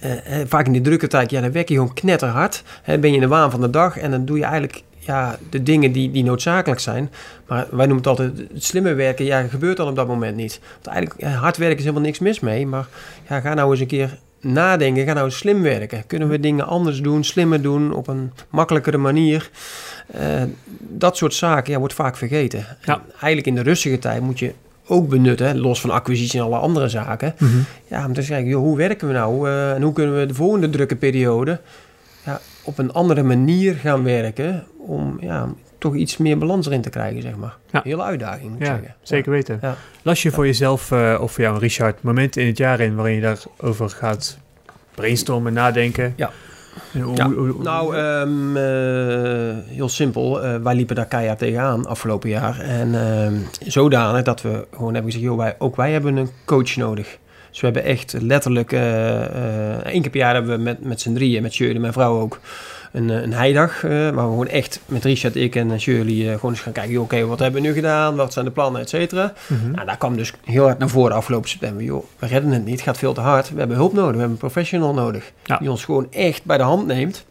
eh, 0.00 0.40
eh, 0.40 0.46
vaak 0.48 0.66
in 0.66 0.72
die 0.72 0.80
drukke 0.80 1.06
tijd, 1.06 1.30
ja, 1.30 1.40
dan 1.40 1.52
werk 1.52 1.68
je 1.68 1.74
gewoon 1.74 1.94
knetterhard. 1.94 2.62
Hè, 2.82 2.98
ben 2.98 3.10
je 3.10 3.14
in 3.16 3.22
de 3.22 3.28
waan 3.28 3.50
van 3.50 3.60
de 3.60 3.70
dag 3.70 3.98
en 3.98 4.10
dan 4.10 4.24
doe 4.24 4.36
je 4.38 4.44
eigenlijk 4.44 4.82
ja, 5.06 5.38
de 5.50 5.62
dingen 5.62 5.92
die, 5.92 6.10
die 6.10 6.24
noodzakelijk 6.24 6.80
zijn. 6.80 7.10
Maar 7.46 7.66
wij 7.70 7.86
noemen 7.86 7.96
het 7.96 8.06
altijd 8.06 8.38
het 8.52 8.64
slimme 8.64 8.94
werken. 8.94 9.24
Ja, 9.24 9.42
gebeurt 9.42 9.76
dan 9.76 9.88
op 9.88 9.96
dat 9.96 10.06
moment 10.06 10.36
niet. 10.36 10.60
Want 10.72 10.86
eigenlijk, 10.86 11.34
hard 11.34 11.56
werken 11.56 11.78
is 11.78 11.84
helemaal 11.84 12.04
niks 12.04 12.18
mis 12.18 12.40
mee. 12.40 12.66
Maar 12.66 12.86
ja, 13.28 13.40
ga 13.40 13.54
nou 13.54 13.70
eens 13.70 13.80
een 13.80 13.86
keer 13.86 14.18
nadenken. 14.40 15.04
Ga 15.04 15.12
nou 15.12 15.24
eens 15.24 15.36
slim 15.36 15.62
werken. 15.62 16.06
Kunnen 16.06 16.28
we 16.28 16.40
dingen 16.40 16.66
anders 16.66 17.00
doen, 17.00 17.24
slimmer 17.24 17.62
doen, 17.62 17.92
op 17.92 18.08
een 18.08 18.32
makkelijkere 18.50 18.98
manier? 18.98 19.50
Eh, 20.06 20.42
dat 20.78 21.16
soort 21.16 21.34
zaken 21.34 21.72
ja, 21.72 21.78
wordt 21.78 21.94
vaak 21.94 22.16
vergeten. 22.16 22.58
Ja. 22.58 22.94
En 22.94 23.00
eigenlijk 23.10 23.46
in 23.46 23.54
de 23.54 23.62
rustige 23.62 23.98
tijd 23.98 24.20
moet 24.20 24.38
je 24.38 24.52
ook 24.86 25.08
benutten, 25.08 25.58
los 25.58 25.80
van 25.80 25.90
acquisitie 25.90 26.40
en 26.40 26.46
alle 26.46 26.56
andere 26.56 26.88
zaken. 26.88 27.34
Mhm. 27.38 27.52
Ja, 27.86 28.06
om 28.06 28.12
te 28.12 28.22
kijken, 28.22 28.48
joh, 28.48 28.62
hoe 28.62 28.76
werken 28.76 29.08
we 29.08 29.14
nou? 29.14 29.48
eh, 29.48 29.74
en 29.74 29.82
hoe 29.82 29.92
kunnen 29.92 30.18
we 30.18 30.26
de 30.26 30.34
volgende 30.34 30.70
drukke 30.70 30.96
periode 30.96 31.60
ja, 32.24 32.40
op 32.62 32.78
een 32.78 32.92
andere 32.92 33.22
manier 33.22 33.74
gaan 33.74 34.02
werken 34.02 34.66
om 34.86 35.16
ja, 35.20 35.48
toch 35.78 35.94
iets 35.94 36.16
meer 36.16 36.38
balans 36.38 36.66
erin 36.66 36.80
te 36.80 36.90
krijgen, 36.90 37.22
zeg 37.22 37.36
maar. 37.36 37.56
Ja. 37.70 37.80
Hele 37.84 38.02
uitdaging, 38.02 38.50
moet 38.50 38.60
ik 38.60 38.66
Ja, 38.66 38.72
zeggen. 38.72 38.94
zeker 39.02 39.30
weten. 39.30 39.58
Ja. 39.62 39.76
Las 40.02 40.22
je 40.22 40.30
voor 40.30 40.46
jezelf, 40.46 40.90
eh, 40.90 41.18
of 41.20 41.32
voor 41.32 41.44
jou 41.44 41.58
Richard, 41.58 42.02
momenten 42.02 42.42
in 42.42 42.48
het 42.48 42.58
jaar 42.58 42.80
in 42.80 42.94
waarin 42.94 43.14
je 43.14 43.20
daarover 43.20 43.88
gaat 43.90 44.38
brainstormen, 44.94 45.52
nadenken? 45.52 46.12
Ja. 46.16 46.30
En 46.92 47.00
hoe- 47.00 47.16
Ja. 47.16 47.24
hoe- 47.26 47.48
hoe- 47.48 47.62
Nou, 47.62 47.96
ehm, 47.96 48.56
eh, 48.56 49.74
heel 49.76 49.88
simpel. 49.88 50.42
Eh, 50.42 50.56
wij 50.62 50.74
liepen 50.74 50.96
daar 50.96 51.06
keihard 51.06 51.38
tegenaan 51.38 51.86
afgelopen 51.86 52.28
jaar. 52.28 52.60
En 52.60 52.94
ehm, 52.94 53.34
zodanig 53.70 54.22
dat 54.22 54.42
we 54.42 54.66
gewoon 54.74 54.94
hebben 54.94 55.12
gezegd... 55.12 55.30
Joh, 55.30 55.38
wij, 55.38 55.54
ook 55.58 55.76
wij 55.76 55.92
hebben 55.92 56.16
een 56.16 56.30
coach 56.44 56.76
nodig. 56.76 57.18
Dus 57.50 57.60
we 57.60 57.66
hebben 57.66 57.84
echt 57.84 58.14
letterlijk... 58.20 58.72
één 58.72 60.00
keer 60.02 60.10
per 60.10 60.20
jaar 60.20 60.34
hebben 60.34 60.56
we 60.56 60.62
met, 60.62 60.84
met 60.84 61.00
z'n 61.00 61.14
drieën, 61.14 61.42
met 61.42 61.52
Shirley, 61.52 61.80
mijn 61.80 61.92
vrouw 61.92 62.20
ook... 62.20 62.40
Een, 62.94 63.10
eh, 63.10 63.22
een 63.22 63.32
heidag, 63.32 63.84
eh, 63.84 63.90
waar 63.90 64.12
we 64.12 64.20
gewoon 64.20 64.48
echt 64.48 64.80
met 64.86 65.04
Richard, 65.04 65.36
ik 65.36 65.56
en 65.56 65.80
Shirley... 65.80 66.28
eh, 66.28 66.34
gewoon 66.34 66.50
eens 66.50 66.60
gaan 66.60 66.72
kijken... 66.72 67.00
Oké, 67.00 67.26
wat 67.26 67.38
hebben 67.38 67.62
we 67.62 67.68
nu 67.68 67.74
gedaan? 67.74 68.16
Wat 68.16 68.32
zijn 68.32 68.44
de 68.44 68.50
plannen, 68.50 68.80
et 68.80 68.88
cetera? 68.88 69.32
Mhm. 69.46 69.70
Nou, 69.70 69.86
daar 69.86 69.96
kwam 69.96 70.16
dus 70.16 70.32
heel 70.44 70.64
hard 70.64 70.78
naar 70.78 70.88
voren 70.88 71.16
afgelopen 71.16 71.48
september. 71.48 71.82
Joh, 71.82 72.04
we 72.18 72.26
redden 72.26 72.50
het 72.50 72.64
niet, 72.64 72.74
het 72.74 72.82
gaat 72.82 72.98
veel 72.98 73.12
te 73.12 73.20
hard. 73.20 73.50
We 73.50 73.58
hebben 73.58 73.76
hulp 73.76 73.92
nodig, 73.92 74.12
we 74.12 74.18
hebben 74.18 74.30
een 74.30 74.48
professional 74.48 74.94
nodig. 74.94 75.32
Ja. 75.44 75.56
Die 75.56 75.70
ons 75.70 75.84
gewoon 75.84 76.12
echt 76.12 76.44
bij 76.44 76.56
de 76.56 76.62
hand 76.62 76.86
neemt 76.86 77.24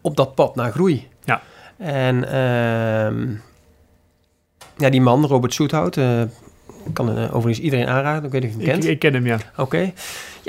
op 0.00 0.16
dat 0.16 0.34
pad 0.34 0.54
naar 0.54 0.72
groei. 0.72 1.08
Ja. 1.24 1.42
En 1.76 2.24
ehm, 2.24 3.28
ja, 4.76 4.90
die 4.90 5.00
man, 5.00 5.26
Robert 5.26 5.54
Soethout, 5.54 5.98
kan 6.92 7.30
overigens 7.30 7.60
iedereen 7.60 7.86
aanraden. 7.86 8.24
Ik 8.24 8.30
weet 8.32 8.42
niet 8.42 8.54
of 8.54 8.60
je 8.60 8.66
hem 8.66 8.78
kent. 8.78 8.90
ik 8.90 8.98
ken 8.98 9.14
hem, 9.14 9.26
ja. 9.26 9.38
Oké. 9.56 9.92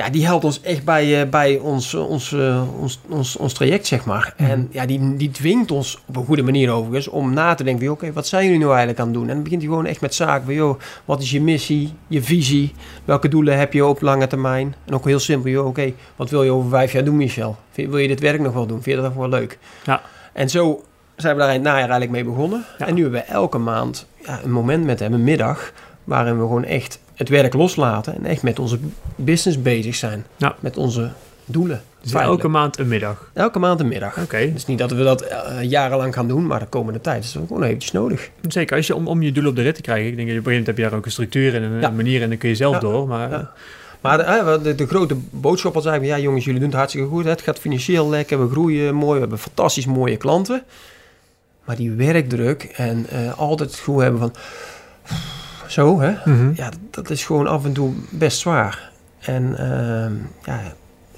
Ja, 0.01 0.09
die 0.09 0.25
helpt 0.25 0.43
ons 0.43 0.61
echt 0.61 0.83
bij, 0.83 1.21
eh, 1.21 1.29
bij 1.29 1.57
ons, 1.57 1.93
eh, 1.93 2.09
ons, 2.09 2.33
eh, 2.33 2.63
ons, 2.79 2.99
ons, 3.09 3.37
ons 3.37 3.53
traject, 3.53 3.87
zeg 3.87 4.05
maar. 4.05 4.33
Mhm. 4.37 4.49
En 4.49 4.67
ja, 4.71 4.85
die, 4.85 5.15
die 5.17 5.31
dwingt 5.31 5.71
ons 5.71 5.99
op 6.05 6.15
een 6.15 6.25
goede 6.25 6.41
manier 6.41 6.71
overigens 6.71 7.07
om 7.07 7.33
na 7.33 7.53
te 7.53 7.63
denken: 7.63 7.91
oké, 7.91 8.13
wat 8.13 8.27
zijn 8.27 8.43
jullie 8.43 8.59
nou 8.59 8.69
eigenlijk 8.69 8.99
aan 8.99 9.05
het 9.07 9.15
doen? 9.15 9.27
En 9.27 9.33
dan 9.33 9.43
begint 9.43 9.61
hij 9.61 9.69
gewoon 9.69 9.85
echt 9.85 10.01
met 10.01 10.15
zaken 10.15 10.45
van: 10.45 10.53
joh, 10.53 10.79
wat 11.05 11.21
is 11.21 11.31
je 11.31 11.41
missie, 11.41 11.93
je 12.07 12.23
visie? 12.23 12.73
Welke 13.05 13.27
doelen 13.27 13.57
heb 13.57 13.73
je 13.73 13.85
op 13.85 14.01
lange 14.01 14.27
termijn? 14.27 14.75
En 14.85 14.93
ook 14.93 15.05
heel 15.05 15.19
simpel: 15.19 15.51
joh, 15.51 15.67
oké, 15.67 15.93
wat 16.15 16.29
wil 16.29 16.43
je 16.43 16.51
over 16.51 16.69
vijf 16.69 16.91
jaar 16.91 17.03
doen, 17.03 17.17
Michel? 17.17 17.57
Wil 17.75 17.97
je 17.97 18.07
dit 18.07 18.19
werk 18.19 18.39
nog 18.39 18.53
wel 18.53 18.65
doen? 18.65 18.81
Vind 18.81 18.95
je 18.95 19.01
dat 19.01 19.13
nog 19.13 19.29
wel 19.29 19.39
leuk? 19.39 19.57
Ja. 19.83 20.01
En 20.33 20.49
zo 20.49 20.83
zijn 21.15 21.35
we 21.35 21.41
daar 21.41 21.49
in 21.49 21.55
het 21.55 21.63
najaar 21.63 21.89
eigenlijk 21.89 22.11
mee 22.11 22.23
begonnen. 22.23 22.65
Ja. 22.77 22.87
En 22.87 22.93
nu 22.93 23.01
hebben 23.01 23.19
we 23.19 23.25
elke 23.25 23.57
maand 23.57 24.07
ja, 24.25 24.39
een 24.43 24.51
moment 24.51 24.85
met 24.85 24.99
hem, 24.99 25.13
een 25.13 25.23
middag, 25.23 25.71
waarin 26.03 26.35
we 26.35 26.41
gewoon 26.41 26.65
echt 26.65 26.99
het 27.21 27.29
werk 27.29 27.53
loslaten 27.53 28.15
en 28.15 28.25
echt 28.25 28.43
met 28.43 28.59
onze 28.59 28.79
business 29.15 29.61
bezig 29.61 29.95
zijn. 29.95 30.25
Ja. 30.37 30.55
Met 30.59 30.77
onze 30.77 31.11
doelen. 31.45 31.81
Dus 32.01 32.13
elke 32.13 32.47
maand 32.47 32.79
een 32.79 32.87
middag. 32.87 33.29
Elke 33.33 33.59
maand 33.59 33.79
een 33.79 33.87
middag. 33.87 34.17
Oké. 34.17 34.37
Het 34.37 34.55
is 34.55 34.65
niet 34.65 34.77
dat 34.77 34.91
we 34.91 35.03
dat 35.03 35.21
eh, 35.21 35.61
jarenlang 35.61 36.13
gaan 36.13 36.27
doen, 36.27 36.47
maar 36.47 36.59
de 36.59 36.65
komende 36.65 37.01
tijd 37.01 37.23
is 37.23 37.33
het 37.33 37.43
gewoon 37.47 37.63
eventjes 37.63 37.91
nodig. 37.91 38.29
Zeker, 38.47 38.77
als 38.77 38.87
je, 38.87 38.95
om, 38.95 39.07
om 39.07 39.21
je 39.21 39.31
doel 39.31 39.47
op 39.47 39.55
de 39.55 39.61
rit 39.61 39.75
te 39.75 39.81
krijgen. 39.81 40.07
Ik 40.09 40.15
denk 40.15 40.27
dat 40.27 40.35
je 40.35 40.41
op 40.41 40.45
een 40.47 40.51
gegeven 40.53 40.65
moment 40.65 40.67
heb 40.67 40.77
je 40.77 40.83
daar 40.83 40.93
ook 40.99 41.05
een 41.05 41.11
structuur 41.11 41.55
en 41.55 41.63
een, 41.71 41.79
Ja. 41.81 41.89
manier 41.89 42.21
en 42.21 42.29
dan 42.29 42.37
kun 42.37 42.49
je 42.49 42.55
zelf 42.55 42.73
Ja. 42.73 42.79
door. 42.79 43.07
Maar 43.07 43.29
Ja. 43.29 43.51
Maar 44.01 44.17
de, 44.17 44.23
eh, 44.23 44.63
de, 44.63 44.75
de 44.75 44.87
grote 44.87 45.15
boodschap 45.29 45.73
was 45.73 45.85
eigenlijk, 45.85 46.17
ja 46.17 46.23
jongens, 46.23 46.45
jullie 46.45 46.59
doen 46.59 46.69
het 46.69 46.77
hartstikke 46.77 47.07
goed. 47.07 47.23
hè. 47.23 47.29
Het 47.29 47.41
gaat 47.41 47.59
financieel 47.59 48.09
lekker, 48.09 48.45
we 48.47 48.51
groeien 48.51 48.95
mooi, 48.95 49.13
we 49.13 49.19
hebben 49.19 49.37
fantastisch 49.39 49.85
mooie 49.85 50.17
klanten. 50.17 50.63
Maar 51.65 51.75
die 51.75 51.91
werkdruk 51.91 52.63
en 52.63 53.05
eh, 53.09 53.39
altijd 53.39 53.69
het 53.69 53.77
gevoel 53.77 53.99
hebben 53.99 54.19
van, 54.19 54.33
zo, 55.71 55.99
hè? 55.99 56.13
Mhm. 56.25 56.51
Ja, 56.55 56.69
dat 56.89 57.09
is 57.09 57.25
gewoon 57.25 57.47
af 57.47 57.65
en 57.65 57.73
toe 57.73 57.93
best 58.09 58.39
zwaar. 58.39 58.91
En 59.19 59.57
ehm, 59.57 60.13
ja, 60.43 60.61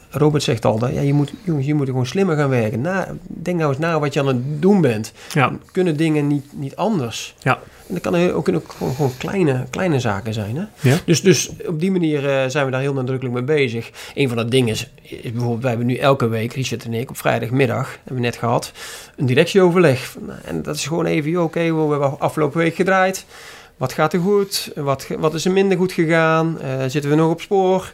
Robert 0.10 0.44
zegt 0.44 0.66
al, 0.66 0.80
dat, 0.80 0.94
ja, 0.94 1.02
je 1.02 1.14
moet, 1.14 1.34
jongens, 1.44 1.66
je 1.66 1.74
moet 1.74 1.88
gewoon 1.88 2.06
slimmer 2.06 2.38
gaan 2.38 2.50
werken. 2.50 2.82
Na, 2.82 3.08
denk 3.28 3.58
nou 3.58 3.70
eens 3.70 3.80
na 3.80 4.00
wat 4.00 4.14
je 4.14 4.20
aan 4.20 4.28
het 4.28 4.62
doen 4.62 4.82
bent. 4.82 5.14
Ja. 5.32 5.52
Kunnen 5.72 5.98
dingen 5.98 6.28
niet, 6.28 6.46
niet 6.52 6.76
anders? 6.76 7.36
Ja. 7.40 7.60
En 7.88 7.94
dat 7.94 8.02
kan 8.02 8.32
ook, 8.32 8.44
kunnen 8.44 8.62
ook 8.62 8.72
gewoon, 8.72 8.96
gewoon 8.96 9.12
kleine, 9.18 9.66
kleine 9.70 10.00
zaken 10.00 10.34
zijn. 10.34 10.56
Hè? 10.56 10.90
Ja. 10.90 10.98
Dus, 11.06 11.22
dus 11.22 11.52
op 11.66 11.80
die 11.80 11.92
manier 11.92 12.30
eh, 12.30 12.50
zijn 12.50 12.66
we 12.66 12.72
daar 12.72 12.82
heel 12.82 12.94
nadrukkelijk 12.94 13.36
mee 13.36 13.44
bezig. 13.44 13.92
Een 14.14 14.28
van 14.28 14.38
de 14.38 14.46
dingen 14.46 14.70
is, 14.70 14.90
is 15.02 15.32
bijvoorbeeld, 15.32 15.62
wij 15.62 15.70
hebben 15.70 15.88
nu 15.88 15.96
elke 15.96 16.28
week, 16.28 16.54
Richard 16.54 16.86
en 16.86 16.94
ik, 16.94 17.10
op 17.10 17.18
vrijdagmiddag, 17.18 17.90
hebben 18.04 18.16
we 18.16 18.20
net 18.20 18.36
gehad, 18.36 18.72
een 19.16 19.26
directieoverleg. 19.26 20.18
En 20.46 20.62
dat 20.62 20.76
is 20.76 20.86
gewoon 20.88 21.06
even, 21.06 21.44
oké, 21.44 21.74
we 21.74 21.90
hebben 21.90 22.20
afgelopen 22.20 22.58
week 22.58 22.76
gedraaid. 22.76 23.26
Wat 23.77 23.94
gaat 23.94 24.13
er 24.13 24.20
goed? 24.20 24.72
Wat, 24.75 25.08
wat 25.20 25.34
is 25.34 25.46
er 25.46 25.51
minder 25.51 25.77
goed 25.77 25.92
gegaan? 25.92 26.60
Eh, 26.62 26.84
zitten 26.88 27.10
we 27.10 27.15
nog 27.15 27.32
op 27.32 27.42
spoor? 27.42 27.94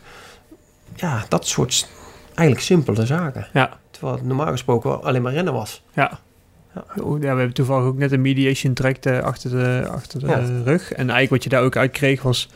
Ja, 0.96 1.26
dat 1.30 1.48
soort 1.48 1.90
eigenlijk 2.34 2.68
simpele 2.68 3.06
zaken. 3.06 3.48
Ja. 3.54 3.78
Terwijl 3.92 4.14
het 4.16 4.26
normaal 4.26 4.52
gesproken 4.52 5.04
alleen 5.04 5.22
maar 5.22 5.34
rennen 5.34 5.54
was. 5.54 5.84
Ja. 5.94 6.20
Ja. 6.76 6.84
Ja, 6.96 7.18
we 7.20 7.26
hebben 7.26 7.54
toevallig 7.54 7.86
ook 7.86 7.98
net 7.98 8.12
een 8.12 8.22
mediation 8.22 8.74
tract 8.74 9.06
eh, 9.06 9.20
achter 9.20 9.50
de, 9.50 9.88
achter 9.92 10.20
de 10.20 10.26
Ja. 10.28 10.44
rug. 10.64 10.92
En 10.92 10.98
eigenlijk 11.10 11.30
wat 11.30 11.44
je 11.44 11.50
daar 11.50 11.64
ook 11.64 11.76
uit 11.78 11.92
kreeg 11.92 12.22
was 12.22 12.50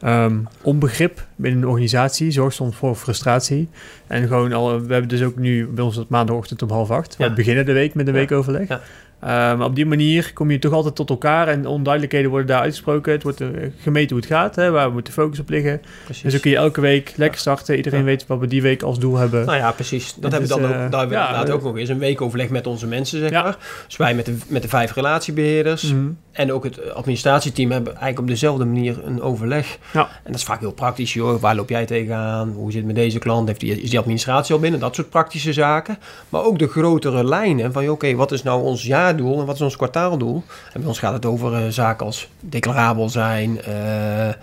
ehm, 0.00 0.36
onbegrip 0.62 1.26
binnen 1.36 1.62
een 1.62 1.68
organisatie. 1.68 2.30
Zorg 2.30 2.52
soms 2.52 2.76
voor 2.76 2.94
frustratie. 2.94 3.68
En 4.06 4.26
gewoon 4.28 4.52
al, 4.52 4.80
we 4.80 4.92
hebben 4.92 5.08
dus 5.08 5.22
ook 5.22 5.36
nu 5.36 5.66
bij 5.66 5.84
ons 5.84 5.96
op 5.96 6.08
maandagochtend 6.08 6.62
om 6.62 6.70
half 6.70 6.90
acht. 6.90 7.14
Ja. 7.18 7.28
We 7.28 7.34
beginnen 7.34 7.66
de 7.66 7.72
week 7.72 7.94
met 7.94 8.06
een 8.06 8.12
Ja. 8.12 8.18
weekoverleg. 8.18 8.80
Eh, 9.22 9.28
maar 9.30 9.64
op 9.64 9.74
die 9.74 9.86
manier 9.86 10.30
kom 10.34 10.50
je 10.50 10.58
toch 10.58 10.72
altijd 10.72 10.94
tot 10.94 11.10
elkaar 11.10 11.48
en 11.48 11.66
onduidelijkheden 11.66 12.30
worden 12.30 12.46
daar 12.48 12.60
uitgesproken. 12.60 13.12
Het 13.12 13.22
wordt 13.22 13.40
eh, 13.40 13.48
gemeten 13.78 14.08
hoe 14.10 14.18
het 14.18 14.26
gaat, 14.34 14.56
hè, 14.56 14.70
waar 14.70 14.86
we 14.86 14.92
moeten 14.92 15.12
focus 15.12 15.38
op 15.38 15.48
liggen. 15.48 15.82
Precies. 16.04 16.24
En 16.24 16.30
zo 16.30 16.38
kun 16.40 16.50
je 16.50 16.56
elke 16.56 16.80
week 16.80 17.12
lekker 17.16 17.40
starten. 17.40 17.76
Iedereen 17.76 17.98
Ja. 17.98 18.04
weet 18.04 18.26
wat 18.26 18.38
we 18.38 18.46
die 18.46 18.62
week 18.62 18.82
als 18.82 18.98
doel 18.98 19.16
hebben. 19.16 19.46
Nou 19.46 19.58
ja, 19.58 19.72
precies. 19.72 20.14
Dat 20.14 20.32
hebben 20.32 20.48
we 20.50 20.54
is, 20.56 20.60
dan 20.60 20.70
ook, 20.70 20.76
eh, 20.76 20.90
daar 20.90 21.00
hebben 21.00 21.18
we 21.18 21.24
inderdaad 21.24 21.50
ook 21.50 21.62
nog 21.62 21.76
eens 21.78 21.88
een 21.88 21.98
weekoverleg 21.98 22.48
met 22.48 22.66
onze 22.66 22.86
mensen, 22.86 23.18
zeg 23.18 23.30
maar. 23.30 23.56
Dus 23.86 23.96
wij 23.96 24.14
met 24.14 24.26
de, 24.26 24.36
met 24.48 24.62
de 24.62 24.68
vijf 24.68 24.94
relatiebeheerders 24.94 25.92
Mhm. 25.92 26.06
en 26.32 26.52
ook 26.52 26.64
het 26.64 26.94
administratieteam 26.94 27.70
hebben 27.70 27.90
eigenlijk 27.92 28.20
op 28.20 28.26
dezelfde 28.26 28.64
manier 28.64 28.96
een 29.04 29.20
overleg. 29.22 29.78
En 29.92 30.06
dat 30.24 30.34
is 30.34 30.44
vaak 30.44 30.60
heel 30.60 30.72
praktisch, 30.72 31.12
joh. 31.12 31.40
Waar 31.40 31.54
loop 31.54 31.68
jij 31.68 31.86
tegenaan? 31.86 32.52
Hoe 32.56 32.70
zit 32.70 32.76
het 32.76 32.86
met 32.86 32.96
deze 32.96 33.18
klant? 33.18 33.48
Heeft 33.48 33.60
die, 33.60 33.82
is 33.82 33.90
die 33.90 33.98
administratie 33.98 34.54
al 34.54 34.60
binnen? 34.60 34.80
Dat 34.80 34.94
soort 34.94 35.10
praktische 35.10 35.52
zaken. 35.52 35.98
Maar 36.28 36.44
ook 36.44 36.58
de 36.58 36.68
grotere 36.68 37.24
lijnen 37.24 37.72
van, 37.72 37.88
oké, 37.88 38.14
wat 38.14 38.32
is 38.32 38.42
nou 38.42 38.62
ons 38.62 38.82
jaardoel 39.12 39.40
en 39.40 39.46
wat 39.46 39.54
is 39.54 39.60
ons 39.60 39.76
kwartaaldoel? 39.76 40.42
En 40.72 40.80
bij 40.80 40.88
ons 40.88 40.98
gaat 40.98 41.12
het 41.12 41.26
over 41.26 41.54
eh, 41.54 41.68
zaken 41.68 42.06
als 42.06 42.28
declarabel 42.40 43.08
zijn, 43.08 43.62
eh, 43.62 44.28
eh, 44.28 44.34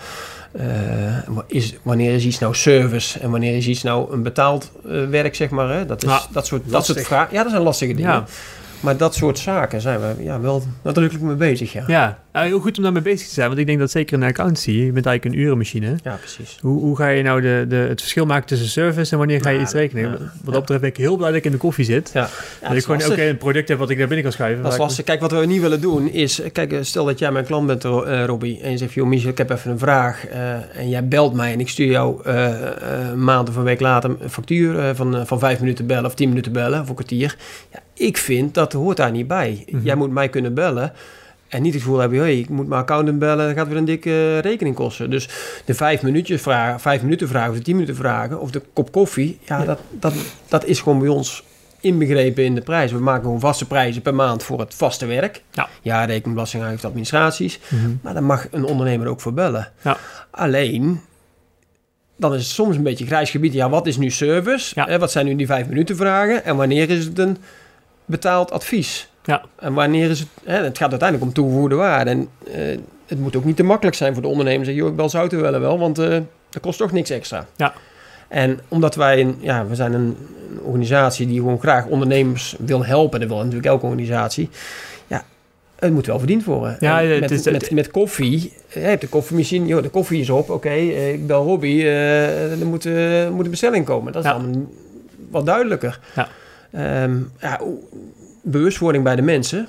is, 1.47 1.75
wanneer 1.81 2.13
is 2.13 2.25
iets 2.25 2.39
nou 2.39 2.55
service 2.55 3.19
en 3.19 3.31
wanneer 3.31 3.55
is 3.55 3.67
iets 3.67 3.83
nou 3.83 4.13
een 4.13 4.23
betaald 4.23 4.71
werk, 5.09 5.35
zeg 5.35 5.49
maar. 5.49 5.69
Hè? 5.69 5.85
Dat, 5.85 6.03
is, 6.03 6.09
Ja, 6.09 6.21
dat 6.31 6.45
soort, 6.45 6.61
dat 6.65 6.85
soort 6.85 7.01
vragen. 7.01 7.33
Ja, 7.33 7.41
dat 7.41 7.51
zijn 7.51 7.63
lastige 7.63 7.93
dingen. 7.93 8.11
Ja. 8.11 8.25
Maar 8.79 8.98
dat 8.98 9.15
soort 9.15 9.39
zaken 9.39 9.81
zijn 9.81 10.00
we 10.00 10.24
ja, 10.24 10.39
wel 10.39 10.63
nadrukkelijk 10.83 11.25
mee 11.27 11.36
bezig, 11.36 11.74
ja. 11.74 11.83
Ja, 11.88 12.19
nou, 12.33 12.45
heel 12.48 12.59
goed 12.59 12.77
om 12.77 12.83
daarmee 12.83 13.01
bezig 13.01 13.27
te 13.27 13.33
zijn. 13.33 13.48
Want 13.48 13.59
ik 13.59 13.65
denk 13.65 13.79
dat 13.79 13.91
zeker 13.91 14.17
in 14.17 14.24
accountancy, 14.24 14.71
je 14.71 14.91
bent 14.91 15.05
eigenlijk 15.05 15.36
een 15.36 15.41
urenmachine. 15.43 15.95
Ja, 16.03 16.15
precies. 16.15 16.57
Hoe, 16.62 16.79
hoe 16.81 16.95
ga 16.95 17.07
je 17.07 17.24
nou 17.24 17.41
de, 17.41 17.65
de, 17.67 17.75
het 17.75 18.00
verschil 18.01 18.25
maken 18.25 18.48
tussen 18.48 18.67
service 18.67 19.12
en 19.12 19.17
wanneer 19.17 19.41
ga 19.41 19.50
je 19.50 19.55
Ja, 19.57 19.62
iets 19.63 19.74
rekenen? 19.74 20.03
ja, 20.03 20.17
Wat 20.43 20.53
dat 20.53 20.59
betreft 20.59 20.81
ben 20.81 20.89
ik 20.89 20.98
heel 20.98 21.15
blij 21.17 21.29
dat 21.29 21.38
ik 21.38 21.45
in 21.45 21.51
de 21.51 21.57
koffie 21.57 21.86
zit. 21.86 22.09
Ja, 22.13 22.29
dat 22.62 22.74
ik 22.74 22.83
gewoon 22.83 23.03
ook 23.03 23.17
een 23.17 23.38
product 23.38 23.67
heb 23.69 23.77
wat 23.77 23.89
ik 23.89 23.98
daar 23.98 24.05
binnen 24.07 24.24
kan 24.25 24.33
schuiven. 24.33 24.62
Dat 24.63 24.71
is 24.71 24.77
ik- 24.77 24.83
lastig. 24.83 25.05
Kijk, 25.05 25.19
wat 25.21 25.31
we 25.31 25.45
niet 25.45 25.62
willen 25.62 25.81
doen 25.81 26.09
is... 26.09 26.41
Kijk, 26.51 26.77
stel 26.81 27.05
dat 27.05 27.19
jij 27.19 27.31
mijn 27.31 27.45
klant 27.45 27.67
bent, 27.67 27.86
eh, 27.86 28.24
Robbie... 28.25 28.59
en 28.62 28.71
je 28.71 28.77
zegt, 28.77 28.93
joh, 28.93 29.07
Michel, 29.07 29.29
ik 29.29 29.38
heb 29.38 29.50
even 29.50 29.71
een 29.71 29.79
vraag... 29.79 30.27
eh, 30.27 30.77
en 30.77 30.89
jij 30.89 31.07
belt 31.07 31.33
mij 31.33 31.53
en 31.53 31.59
ik 31.59 31.69
stuur 31.69 31.88
jou 31.91 32.21
eh, 32.24 32.45
eh, 32.62 33.09
een 33.12 33.24
maand 33.24 33.50
of 33.50 33.55
een 33.55 33.63
week 33.63 33.79
later... 33.79 34.09
een 34.19 34.29
factuur 34.29 34.95
van, 34.95 35.27
van 35.27 35.39
vijf 35.39 35.59
minuten 35.59 35.86
bellen 35.88 36.05
of 36.05 36.13
tien 36.15 36.29
minuten 36.29 36.51
bellen... 36.51 36.81
of 36.81 36.89
een 36.89 36.95
kwartier. 36.95 37.38
Ja, 37.74 37.79
ik 38.00 38.18
vind, 38.18 38.53
dat 38.53 38.74
hoort 38.74 38.98
daar 38.98 39.12
niet 39.12 39.27
bij. 39.27 39.65
Mhm. 39.70 39.84
Jij 39.86 39.96
moet 39.96 40.12
mij 40.12 40.29
kunnen 40.29 40.53
bellen... 40.53 40.94
En 41.50 41.62
niet 41.62 41.74
het 41.74 41.82
gevoel 41.82 42.00
hebben, 42.00 42.20
hey, 42.20 42.39
ik 42.39 42.50
moet 42.50 42.68
mijn 42.68 42.82
accountant 42.82 43.20
bellen, 43.20 43.48
dat 43.48 43.58
gaat 43.58 43.68
weer 43.68 43.77
een 43.77 43.86
dikke 43.86 44.38
rekening 44.39 44.75
kosten. 44.75 45.10
Dus 45.10 45.29
de 45.65 45.74
vijf, 45.74 46.01
minuutjes 46.01 46.41
vragen, 46.41 46.79
vijf 46.79 47.01
minuten 47.01 47.27
vragen 47.27 47.50
of 47.50 47.58
de 47.58 47.63
tien 47.63 47.74
minuten 47.74 47.96
vragen 47.96 48.39
of 48.39 48.51
de 48.51 48.62
kop 48.74 48.91
koffie, 48.91 49.39
ja, 49.46 49.60
Ja. 49.60 49.65
Dat, 49.65 49.79
dat, 49.89 50.13
dat 50.48 50.65
is 50.65 50.79
gewoon 50.82 51.00
bij 51.00 51.08
ons 51.08 51.43
inbegrepen 51.80 52.43
in 52.43 52.56
de 52.56 52.62
prijs. 52.62 52.91
We 52.91 53.00
maken 53.00 53.23
gewoon 53.23 53.39
vaste 53.39 53.67
prijzen 53.67 54.02
per 54.02 54.15
maand 54.15 54.43
voor 54.43 54.60
het 54.60 54.73
vaste 54.76 55.06
werk. 55.06 55.43
Ja. 55.52 55.69
Ja, 55.82 56.06
rekening, 56.06 56.34
belastingaangifte, 56.34 56.88
administraties. 56.88 57.60
Mhm. 57.67 57.91
Maar 58.02 58.13
daar 58.13 58.23
mag 58.23 58.47
een 58.52 58.65
ondernemer 58.65 59.08
ook 59.08 59.21
voor 59.21 59.34
bellen. 59.34 59.71
Ja. 59.82 59.97
Alleen, 60.32 61.02
dan 62.15 62.34
is 62.34 62.41
het 62.41 62.52
soms 62.52 62.76
een 62.76 62.84
beetje 62.84 63.06
grijs 63.06 63.30
gebied. 63.30 63.54
Ja, 63.54 63.69
wat 63.69 63.88
is 63.88 63.97
nu 63.97 64.10
service? 64.10 64.71
Ja. 64.76 64.97
Wat 64.97 65.12
zijn 65.12 65.26
nu 65.26 65.36
die 65.36 65.45
vijf 65.45 65.67
minuten 65.67 65.95
vragen? 65.95 66.45
En 66.45 66.56
wanneer 66.56 66.89
is 66.89 67.06
het 67.06 67.19
een 67.19 67.38
betaald 68.10 68.52
advies? 68.52 69.10
Ja. 69.24 69.41
En 69.60 69.74
wanneer 69.74 70.10
is 70.10 70.19
het... 70.19 70.28
Hè, 70.43 70.63
het 70.63 70.78
gaat 70.78 70.89
uiteindelijk 70.89 71.30
om 71.30 71.34
toegevoegde 71.36 71.76
waarde. 71.76 72.10
En 72.12 72.28
eh, 72.54 72.78
het 73.08 73.19
moet 73.19 73.36
ook 73.36 73.43
niet 73.45 73.56
te 73.56 73.63
makkelijk 73.63 73.95
zijn 73.98 74.13
voor 74.13 74.22
de 74.22 74.28
ondernemer. 74.28 74.65
Zeggen, 74.65 74.84
joh, 74.84 74.91
ik 74.91 74.98
bel 74.98 75.10
Zoutenwelle 75.10 75.60
wel, 75.60 75.80
want 75.80 76.00
eh 76.00 76.17
dat 76.50 76.62
kost 76.62 76.78
toch 76.78 76.91
niks 76.91 77.10
extra. 77.10 77.45
Ja. 77.56 77.74
En 78.28 78.60
omdat 78.67 78.95
wij, 78.95 79.22
een, 79.22 79.36
ja, 79.39 79.65
we 79.67 79.76
zijn 79.76 79.93
een, 79.93 80.17
een 80.52 80.60
organisatie 80.63 81.28
die 81.28 81.38
gewoon 81.38 81.60
graag 81.60 81.86
ondernemers 81.86 82.56
wil 82.60 82.86
helpen. 82.86 83.19
Dat 83.19 83.30
wil 83.30 83.38
natuurlijk 83.38 83.65
elke 83.65 83.86
organisatie. 83.86 84.50
Ja, 85.08 85.24
het 85.80 85.93
moet 85.93 86.06
wel 86.06 86.17
verdiend 86.17 86.43
worden. 86.43 86.78
Ja, 86.80 87.02
En 87.02 87.10
het 87.10 87.19
met, 87.19 87.32
is- 87.32 87.43
met, 87.52 87.72
met 87.72 87.91
koffie, 87.91 88.54
eh, 88.69 88.82
je 88.82 88.88
hebt 88.88 89.02
de 89.02 89.08
koffiemachine, 89.08 89.65
joh, 89.65 89.84
de 89.84 89.89
koffie 89.89 90.22
is 90.22 90.30
op. 90.30 90.50
Oké, 90.50 90.72
ik 90.74 91.28
bel 91.28 91.43
Robbie, 91.43 91.82
eh, 91.84 92.52
er 92.60 92.65
moet, 92.67 92.86
eh, 92.86 93.30
moet 93.30 93.45
een 93.45 93.52
bestelling 93.52 93.86
komen. 93.86 94.13
Dat 94.13 94.24
is 94.24 94.30
Ja. 94.30 94.38
dan 94.38 94.69
wat 95.30 95.45
duidelijker. 95.45 96.00
Ja. 96.15 96.28
Ehm, 96.71 97.17
ja, 97.39 97.60
bewustwording 98.41 99.03
bij 99.03 99.15
de 99.15 99.21
mensen. 99.21 99.67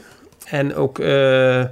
En 0.50 0.74
ook, 0.74 0.98
eh, 0.98 1.64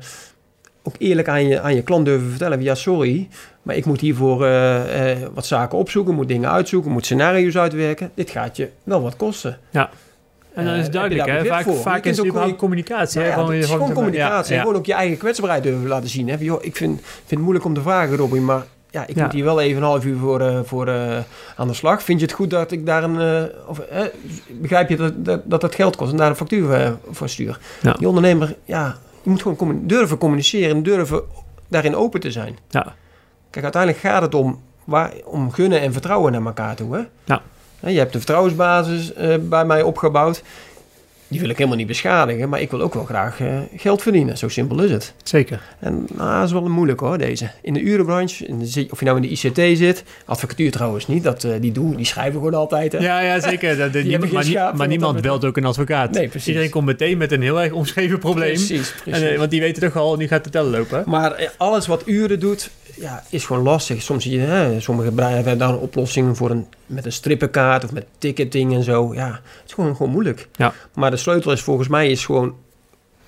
ook 0.82 0.94
eerlijk 0.98 1.28
aan 1.28 1.46
je, 1.46 1.60
aan 1.60 1.74
je 1.74 1.82
klant 1.82 2.04
durven 2.04 2.30
vertellen. 2.30 2.62
Ja, 2.62 2.74
sorry, 2.74 3.28
maar 3.62 3.76
ik 3.76 3.84
moet 3.84 4.00
hiervoor 4.00 4.44
eh, 4.44 5.10
eh, 5.12 5.18
wat 5.34 5.46
zaken 5.46 5.78
opzoeken, 5.78 6.14
moet 6.14 6.28
dingen 6.28 6.50
uitzoeken, 6.50 6.90
moet 6.90 7.04
scenario's 7.04 7.56
uitwerken. 7.56 8.10
Dit 8.14 8.30
gaat 8.30 8.56
je 8.56 8.68
wel 8.82 9.02
wat 9.02 9.16
kosten. 9.16 9.58
En 10.54 10.64
dan 10.64 10.74
is 10.74 10.82
het 10.82 10.92
duidelijk, 10.92 11.28
hè? 11.28 11.44
Vaak, 11.44 11.66
vaak 11.68 12.04
is 12.04 12.16
het 12.16 12.36
ook 12.36 12.56
communicatie. 12.58 13.18
Nou 13.18 13.28
ja, 13.30 13.34
Gewoon 13.36 13.50
het 13.54 13.58
is 13.62 13.68
weer 13.68 13.72
gewoon 13.78 13.94
van- 13.94 14.02
communicatie. 14.04 14.54
ja, 14.54 14.60
gewoon 14.60 14.76
ook 14.76 14.86
je 14.86 14.92
eigen 14.94 15.16
kwetsbaarheid 15.18 15.62
durven 15.62 15.88
laten 15.88 16.08
zien. 16.08 16.28
Hè? 16.28 16.36
Van, 16.36 16.44
joh, 16.44 16.64
ik 16.64 16.76
vind, 16.76 17.00
vind 17.00 17.30
het 17.30 17.38
moeilijk 17.38 17.64
om 17.64 17.74
te 17.74 17.80
vragen, 17.80 18.16
Robin, 18.16 18.44
maar 18.44 18.62
ja, 18.90 19.07
ik 19.07 19.16
Ja. 19.16 19.22
moet 19.24 19.33
hier 19.33 19.44
wel 19.44 19.61
even 19.61 19.77
een 19.77 19.88
half 19.88 20.05
uur 20.05 20.16
voor, 20.18 20.40
eh, 20.40 20.59
voor 20.64 20.87
eh, 20.88 21.18
aan 21.57 21.66
de 21.68 21.74
slag. 21.74 22.03
Vind 22.03 22.20
je 22.20 22.27
het 22.27 22.35
goed 22.35 22.51
dat 22.51 22.72
ik 22.72 22.87
daar 22.87 23.03
een... 23.05 23.20
eh, 23.20 23.57
of, 23.68 23.81
begrijp 24.53 24.88
je 24.88 24.96
dat, 24.96 25.42
dat 25.44 25.61
dat 25.61 25.74
geld 25.74 25.96
kost 25.96 26.11
en 26.11 26.16
daar 26.16 26.29
een 26.31 26.37
factuur 26.37 26.96
voor 27.11 27.29
stuur? 27.29 27.59
Ja. 27.83 27.92
Die 27.92 28.09
ondernemer, 28.09 28.57
ja, 28.64 28.96
je 29.22 29.31
moet 29.31 29.42
gewoon 29.42 29.81
durven 29.83 30.18
communiceren 30.18 30.77
en 30.77 30.83
durven 30.83 31.22
daarin 31.68 31.96
open 31.96 32.20
te 32.20 32.31
zijn. 32.31 32.59
Ja. 32.70 32.94
Kijk, 33.51 33.64
uiteindelijk 33.64 34.03
gaat 34.03 34.22
het 34.22 34.35
om, 34.35 34.61
waar, 34.85 35.12
om 35.24 35.53
gunnen 35.53 35.81
en 35.81 35.92
vertrouwen 35.92 36.33
naar 36.33 36.44
elkaar 36.44 36.77
toe. 36.77 36.94
Hè? 36.96 37.03
Ja. 37.24 37.42
Je 37.90 37.98
hebt 37.98 38.14
een 38.14 38.20
vertrouwensbasis 38.20 39.12
bij 39.40 39.64
mij 39.64 39.83
opgebouwd. 39.83 40.42
Die 41.28 41.40
wil 41.40 41.48
ik 41.48 41.56
helemaal 41.56 41.78
niet 41.78 41.86
beschadigen, 41.86 42.48
maar 42.48 42.60
ik 42.60 42.70
wil 42.70 42.80
ook 42.80 42.94
wel 42.94 43.04
graag 43.04 43.40
eh, 43.40 43.58
geld 43.76 44.02
verdienen. 44.02 44.38
Zo 44.38 44.48
simpel 44.48 44.82
is 44.82 44.90
het. 44.90 45.14
Zeker. 45.22 45.60
En 45.78 46.06
nou, 46.16 46.38
dat 46.38 46.46
is 46.46 46.52
wel 46.52 46.68
moeilijk 46.68 47.00
hoor, 47.00 47.18
deze. 47.18 47.50
In 47.62 47.74
de 47.74 47.80
urenbranche, 47.80 48.46
in 48.46 48.58
de, 48.58 48.86
of 48.90 48.98
je 48.98 49.04
nou 49.04 49.16
in 49.16 49.22
de 49.22 49.28
ICT 49.28 49.78
zit, 49.78 50.02
advocatuur 50.24 50.70
trouwens 50.70 51.06
niet, 51.06 51.22
dat, 51.22 51.44
eh, 51.44 51.52
die 51.60 51.72
doen, 51.72 51.96
die 51.96 52.06
schrijven 52.06 52.32
gewoon 52.32 52.54
altijd. 52.54 52.92
Hè? 52.92 52.98
Ja, 52.98 53.20
ja, 53.20 53.40
zeker. 53.40 53.76
Dat, 53.76 53.92
Die 53.92 54.18
maar 54.18 54.44
schaap, 54.44 54.86
niemand 54.86 55.20
belt 55.20 55.44
ook 55.44 55.56
een 55.56 55.64
advocaat. 55.64 56.10
Nee, 56.10 56.28
precies. 56.28 56.48
Iedereen 56.48 56.70
komt 56.70 56.86
meteen 56.86 57.18
met 57.18 57.32
een 57.32 57.42
heel 57.42 57.60
erg 57.60 57.72
omschreven 57.72 58.18
probleem. 58.18 58.54
Precies, 58.54 58.92
precies. 59.02 59.22
En, 59.22 59.32
eh, 59.32 59.38
want 59.38 59.50
die 59.50 59.60
weten 59.60 59.82
toch 59.82 59.96
al, 59.96 60.16
nu 60.16 60.26
gaat 60.28 60.44
de 60.44 60.50
tellen 60.50 60.70
lopen. 60.70 61.02
Maar 61.06 61.32
eh, 61.32 61.48
alles 61.56 61.86
wat 61.86 62.02
uren 62.06 62.40
doet, 62.40 62.70
ja, 63.00 63.22
is 63.30 63.44
gewoon 63.44 63.62
lastig. 63.62 64.02
Soms 64.02 64.22
zie 64.22 64.32
je, 64.32 64.46
hè, 64.46 64.80
sommige 64.80 65.11
bedrijven 65.11 65.37
hebben 65.37 65.58
daar 65.58 65.68
een 65.68 65.80
oplossing 65.80 66.37
voor 66.37 66.50
een, 66.50 66.66
met 66.87 67.04
een 67.04 67.12
strippenkaart 67.12 67.84
of 67.84 67.92
met 67.92 68.06
ticketing 68.18 68.74
en 68.74 68.82
zo. 68.82 69.14
Ja, 69.14 69.26
het 69.30 69.62
is 69.66 69.72
gewoon, 69.72 69.96
gewoon 69.96 70.12
moeilijk. 70.12 70.48
Ja. 70.56 70.72
Maar 70.94 71.11
de 71.11 71.16
sleutel 71.16 71.52
is 71.52 71.61
volgens 71.62 71.88
mij 71.88 72.11
is 72.11 72.24
gewoon 72.24 72.54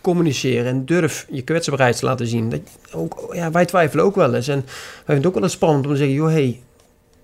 communiceren 0.00 0.66
en 0.66 0.85
durf 0.85 1.26
je 1.30 1.42
kwetsbaarheid 1.42 1.96
te 1.98 2.04
laten 2.04 2.26
zien. 2.26 2.48
Dat, 2.50 2.61
ook, 2.94 3.30
ja, 3.33 3.50
wij 3.50 3.64
twijfelen 3.64 4.04
ook 4.04 4.14
wel 4.14 4.35
eens. 4.35 4.48
En 4.48 4.61
wij 4.64 4.64
vinden 4.96 5.16
het 5.16 5.26
ook 5.26 5.35
wel 5.35 5.42
eens 5.42 5.52
spannend 5.52 5.87
om 5.87 5.90
te 5.92 5.96
zeggen, 5.98 6.14
joh, 6.16 6.28
hey, 6.30 6.61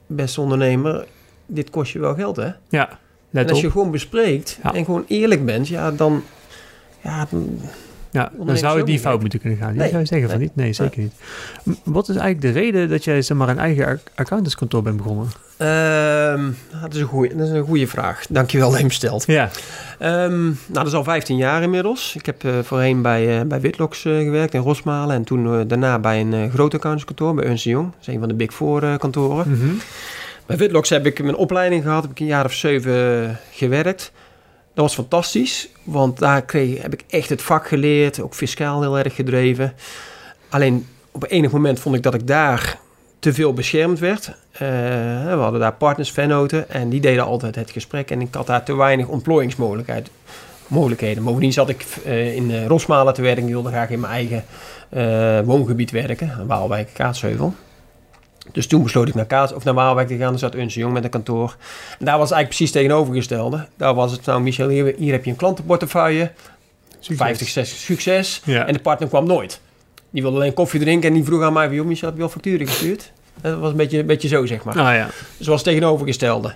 beste 0.07 0.41
ondernemer, 0.41 1.07
dit 1.47 1.71
kost 1.71 1.93
je 1.93 1.99
wel 1.99 2.15
geld, 2.15 2.37
hè? 2.37 2.51
Ja, 2.69 2.89
en 2.91 2.97
let 3.31 3.49
als 3.49 3.59
op. 3.59 3.65
je 3.65 3.71
gewoon 3.71 3.91
bespreekt 3.91 4.59
Ja. 4.63 4.75
en 4.75 4.85
gewoon 4.85 5.05
eerlijk 5.09 5.45
bent, 5.45 5.69
ja, 5.69 5.91
dan... 5.91 6.23
Ja, 7.03 7.27
dan- 7.31 7.61
Ja, 8.17 8.31
dan 8.47 8.57
zou 8.57 8.77
niet 8.77 8.87
niet 8.87 9.01
fout 9.01 9.21
moeten 9.21 9.41
kunnen 9.41 9.59
gaan. 9.59 9.73
Je 9.73 9.79
Nee. 9.79 9.89
zou 9.89 10.01
je 10.01 10.07
zeggen 10.07 10.29
van 10.29 10.39
Nee. 10.39 10.47
niet? 10.47 10.57
Nee, 10.57 10.73
zeker 10.73 11.01
niet. 11.01 11.13
Wat 11.85 12.09
is 12.09 12.17
eigenlijk 12.17 12.55
de 12.55 12.61
reden 12.61 12.89
dat 12.89 13.05
jij 13.05 13.23
zeg 13.23 13.37
maar, 13.37 13.49
een 13.49 13.59
eigen 13.59 13.87
ac- 13.87 13.99
accountantskantoor 14.15 14.83
bent 14.83 14.97
begonnen? 14.97 15.27
Ehm, 15.57 16.51
dat, 16.83 16.95
is 16.95 17.01
een 17.01 17.07
goeie, 17.07 17.35
dat 17.37 17.47
is 17.47 17.53
een 17.53 17.65
goede 17.65 17.87
vraag. 17.87 18.25
Dankjewel 18.29 18.67
dat 18.69 18.77
je 18.77 18.83
hem 18.85 18.93
stelt. 18.93 19.25
Ja. 19.27 19.51
Ehm, 19.99 20.43
nou, 20.45 20.55
dat 20.73 20.87
is 20.87 20.93
al 20.93 21.05
15 21.05 21.37
jaar 21.37 21.63
inmiddels. 21.63 22.15
Ik 22.19 22.27
heb 22.27 22.45
eh, 22.45 22.53
voorheen 22.63 23.03
bij, 23.03 23.39
eh 23.41 23.47
bij 23.47 23.61
Witlocks 23.61 24.05
eh, 24.05 24.19
gewerkt 24.19 24.55
in 24.55 24.61
Rosmalen. 24.61 25.17
En 25.17 25.25
toen 25.25 25.69
daarna 25.69 25.99
bij 25.99 26.21
een 26.21 26.51
groot 26.51 26.75
accountantskantoor, 26.75 27.35
bij 27.35 27.45
Ernst 27.45 27.65
Jong. 27.65 27.91
Dat 27.91 28.01
is 28.01 28.07
een 28.15 28.19
van 28.19 28.29
de 28.29 28.35
Big 28.35 28.53
Four 28.55 28.99
kantoren. 28.99 29.51
Mhm. 29.51 29.67
Bij 30.47 30.57
Witlocks 30.57 30.89
heb 30.89 31.07
ik 31.07 31.23
mijn 31.23 31.37
opleiding 31.37 31.83
gehad. 31.83 32.03
Heb 32.03 32.11
ik 32.11 32.21
een 32.21 32.27
jaar 32.27 32.45
of 32.45 32.53
zeven 32.53 33.39
gewerkt. 33.53 34.13
Dat 34.77 34.85
was 34.85 34.95
fantastisch, 34.95 35.69
want 35.83 36.19
daar 36.19 36.43
kreeg, 36.43 36.83
heb 36.83 36.93
ik 36.93 37.05
echt 37.09 37.29
het 37.29 37.43
vak 37.43 37.69
geleerd. 37.69 38.21
Ook 38.21 38.35
fiscaal 38.35 38.81
heel 38.81 38.99
erg 38.99 39.15
gedreven. 39.15 39.75
Alleen 40.49 40.87
op 41.11 41.25
enig 41.29 41.51
moment 41.51 41.81
vond 41.81 41.95
ik 41.95 42.03
dat 42.03 42.15
ik 42.15 42.27
daar 42.27 42.79
te 43.19 43.33
veel 43.33 43.53
beschermd 43.53 43.99
werd. 43.99 44.27
Eh, 44.53 44.61
we 45.25 45.39
hadden 45.39 45.61
daar 45.61 45.73
partners, 45.73 46.11
vennoten 46.11 46.71
en 46.71 46.89
die 46.89 47.01
deden 47.01 47.25
altijd 47.25 47.55
het 47.55 47.71
gesprek. 47.71 48.11
En 48.11 48.21
ik 48.21 48.35
had 48.35 48.47
daar 48.47 48.63
te 48.63 48.75
weinig 48.75 49.07
ontplooiingsmogelijkheid. 49.07 50.11
Mogelijkheden. 50.67 51.25
Bovendien 51.25 51.53
zat 51.53 51.69
ik 51.69 51.87
eh, 52.05 52.35
in 52.35 52.51
uh, 52.51 52.67
Rosmalen 52.67 53.15
te 53.15 53.23
werken. 53.23 53.43
Ik 53.43 53.49
wilde 53.49 53.69
graag 53.69 53.91
in 53.91 54.01
mijn 54.01 54.13
eigen 54.13 54.45
eh, 54.89 55.41
woongebied 55.41 55.91
werken. 55.91 56.47
Waalwijk, 56.47 56.91
Kaatsheuvel. 56.93 57.55
Dus 58.53 58.67
toen 58.67 58.83
besloot 58.83 59.09
ik 59.09 59.15
naar, 59.15 59.25
Kaats, 59.27 59.53
of 59.53 59.65
naar 59.65 59.75
Waalwijk 59.75 60.09
te 60.09 60.17
gaan. 60.17 60.33
Er 60.33 60.39
zat 60.39 60.55
Unse 60.55 60.79
Jong 60.79 60.93
met 60.93 61.05
een 61.05 61.11
kantoor. 61.11 61.57
En 61.99 62.05
daar 62.05 62.19
was 62.19 62.29
het 62.29 62.37
eigenlijk 62.37 62.49
precies 62.49 62.71
tegenovergestelde. 62.71 63.67
Daar 63.77 63.95
was 63.95 64.13
het, 64.13 64.25
nou 64.27 64.41
Michel, 64.43 64.69
hier, 64.69 64.95
hier 64.99 65.13
heb 65.13 65.25
je 65.25 65.31
een 65.31 65.37
klantenportefeuille. 65.37 66.31
Succes. 67.01 67.27
50, 67.27 67.49
60 67.49 67.79
succes. 67.79 68.43
Ja. 68.45 68.67
En 68.67 68.73
de 68.73 68.79
partner 68.79 69.09
kwam 69.09 69.27
nooit. 69.27 69.61
Die 70.11 70.23
wilde 70.23 70.37
alleen 70.37 70.55
koffie 70.55 70.81
drinken 70.81 71.09
en 71.09 71.15
die 71.15 71.25
vroeg 71.25 71.43
aan 71.43 71.53
mij... 71.53 71.71
Joh, 71.71 71.87
Michel, 71.87 72.09
heb 72.09 72.17
je 72.17 72.23
al 72.23 72.29
facturen 72.29 72.67
gestuurd? 72.67 73.13
Dat 73.41 73.59
was 73.59 73.71
een 73.71 73.77
beetje, 73.77 73.99
een 73.99 74.07
beetje 74.07 74.29
zo, 74.29 74.47
zeg 74.47 74.65
maar. 74.65 74.79
Ah 74.79 74.95
ja. 74.95 75.09
Zoals 75.39 75.63
tegenovergestelde. 75.63 76.55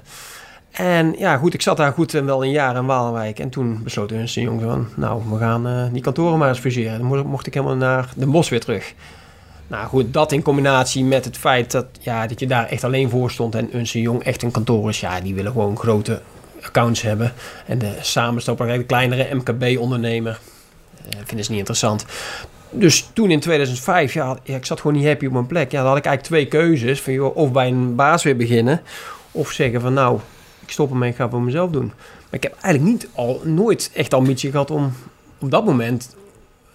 En 0.71 1.15
ja, 1.19 1.37
goed, 1.37 1.55
ik 1.55 1.63
zat 1.63 1.77
daar 1.77 1.93
goed 1.93 2.15
en 2.15 2.27
wel 2.27 2.45
een 2.45 2.51
jaar 2.51 2.77
in 2.77 2.87
Waalwijk. 2.87 3.39
En 3.39 3.51
toen 3.51 3.81
besloot 3.83 4.13
Ernst 4.13 4.35
Jong 4.35 4.63
van... 4.63 4.89
Nou, 4.97 5.23
we 5.31 5.39
gaan 5.39 5.67
eh, 5.67 5.85
die 5.93 6.03
kantoren 6.03 6.39
maar 6.39 6.49
eens 6.49 6.59
fuseren. 6.59 6.99
Dan 6.99 7.07
mo- 7.07 7.25
mocht 7.25 7.47
ik 7.47 7.55
helemaal 7.55 7.77
naar 7.77 8.09
de 8.17 8.27
bos 8.27 8.49
weer 8.49 8.61
terug. 8.61 8.95
Nou 9.71 9.87
goed, 9.87 10.13
dat 10.13 10.33
in 10.33 10.43
combinatie 10.43 11.05
met 11.05 11.25
het 11.25 11.37
feit 11.37 11.71
dat, 11.71 11.87
ja, 12.01 12.27
dat 12.27 12.41
je 12.41 12.47
daar 12.47 12.67
echt 12.67 12.85
alleen 12.85 13.11
voor 13.11 13.31
stond... 13.31 13.55
en 13.55 13.73
Ernst 13.73 13.93
Jong 13.93 14.23
echt 14.23 14.43
een 14.43 14.51
kantoor 14.51 14.89
is. 14.89 15.01
Ja, 15.01 15.21
die 15.21 15.35
willen 15.35 15.53
gewoon 15.53 15.79
grote 15.79 16.21
accounts 16.63 17.03
hebben. 17.03 17.33
En 17.67 17.79
de 17.79 17.93
samenstopper, 18.01 18.67
de 18.67 18.85
kleinere 18.85 19.35
MKB-ondernemer... 19.35 20.41
eh, 21.09 21.19
vinden 21.25 21.45
ze 21.45 21.51
niet 21.51 21.59
interessant. 21.59 22.05
Dus 22.71 23.11
toen 23.13 23.31
in 23.31 23.41
2005, 23.41 24.13
ja, 24.13 24.39
ik 24.43 24.67
zat 24.67 24.81
gewoon 24.81 24.97
niet 24.97 25.07
happy 25.07 25.27
op 25.27 25.33
mijn 25.33 25.47
plek. 25.47 25.71
Ja, 25.71 25.79
dan 25.79 25.89
had 25.89 25.99
ik 25.99 26.05
eigenlijk 26.05 26.35
twee 26.35 26.63
keuzes. 26.63 27.01
Van, 27.01 27.33
of 27.33 27.53
bij 27.53 27.69
een 27.69 27.95
baas 27.95 28.23
weer 28.23 28.37
beginnen... 28.37 28.83
of 29.31 29.51
zeggen 29.51 29.81
van 29.81 29.93
nou, 29.93 30.21
ik 30.63 30.71
stop 30.71 30.91
ermee 30.91 31.11
en 31.11 31.17
ga 31.17 31.23
het 31.23 31.33
voor 31.33 31.43
mezelf 31.43 31.71
doen. 31.71 31.87
Maar 31.97 32.41
ik 32.41 32.43
heb 32.43 32.53
eigenlijk 32.61 32.93
niet 32.93 33.09
al, 33.15 33.41
nooit 33.45 33.91
echt 33.95 34.15
ambitie 34.15 34.51
gehad 34.51 34.71
om 34.71 34.93
op 35.39 35.51
dat 35.51 35.65
moment 35.65 36.15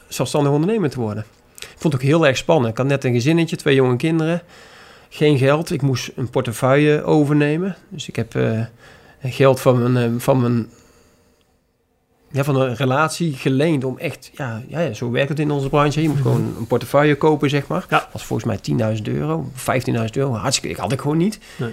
zelfstandig 0.07 0.51
ondernemer 0.51 0.89
te 0.89 0.99
worden. 0.99 1.25
Ik 1.75 1.81
vond 1.81 1.93
het 1.93 2.01
ook 2.01 2.07
heel 2.07 2.27
erg 2.27 2.37
spannend. 2.37 2.71
Ik 2.71 2.77
had 2.77 2.87
net 2.87 3.03
een 3.03 3.13
gezinnetje, 3.13 3.55
twee 3.55 3.75
jonge 3.75 3.95
kinderen. 3.95 4.41
Geen 5.09 5.37
geld. 5.37 5.71
Ik 5.71 5.81
moest 5.81 6.11
een 6.15 6.29
portefeuille 6.29 7.03
overnemen. 7.03 7.75
Dus 7.89 8.07
ik 8.07 8.15
heb 8.15 8.35
eh, 8.35 8.59
geld 9.23 9.59
van 9.61 9.91
mijn, 9.91 10.13
eh, 10.13 10.19
van 10.19 10.41
mijn 10.41 10.69
ja, 12.31 12.43
van 12.43 12.55
een 12.55 12.75
relatie 12.75 13.33
geleend 13.33 13.83
om 13.83 13.97
echt... 13.97 14.31
Ja, 14.33 14.61
ja, 14.67 14.79
ja, 14.79 14.93
zo 14.93 15.11
werkt 15.11 15.29
het 15.29 15.39
in 15.39 15.51
onze 15.51 15.69
branche. 15.69 16.01
Je 16.01 16.09
moet 16.09 16.21
gewoon 16.21 16.55
een 16.57 16.67
portefeuille 16.67 17.15
kopen, 17.15 17.49
zeg 17.49 17.67
maar. 17.67 17.85
Ja. 17.89 17.97
Dat 17.99 18.07
was 18.11 18.25
volgens 18.25 18.47
mij 18.77 18.95
10.000 18.97 19.01
euro, 19.03 19.51
15.000 19.55 19.93
euro. 20.11 20.33
Hartstikke, 20.33 20.75
ik 20.75 20.81
had 20.81 20.91
ik 20.91 21.01
gewoon 21.01 21.17
niet. 21.17 21.39
Nee. 21.57 21.69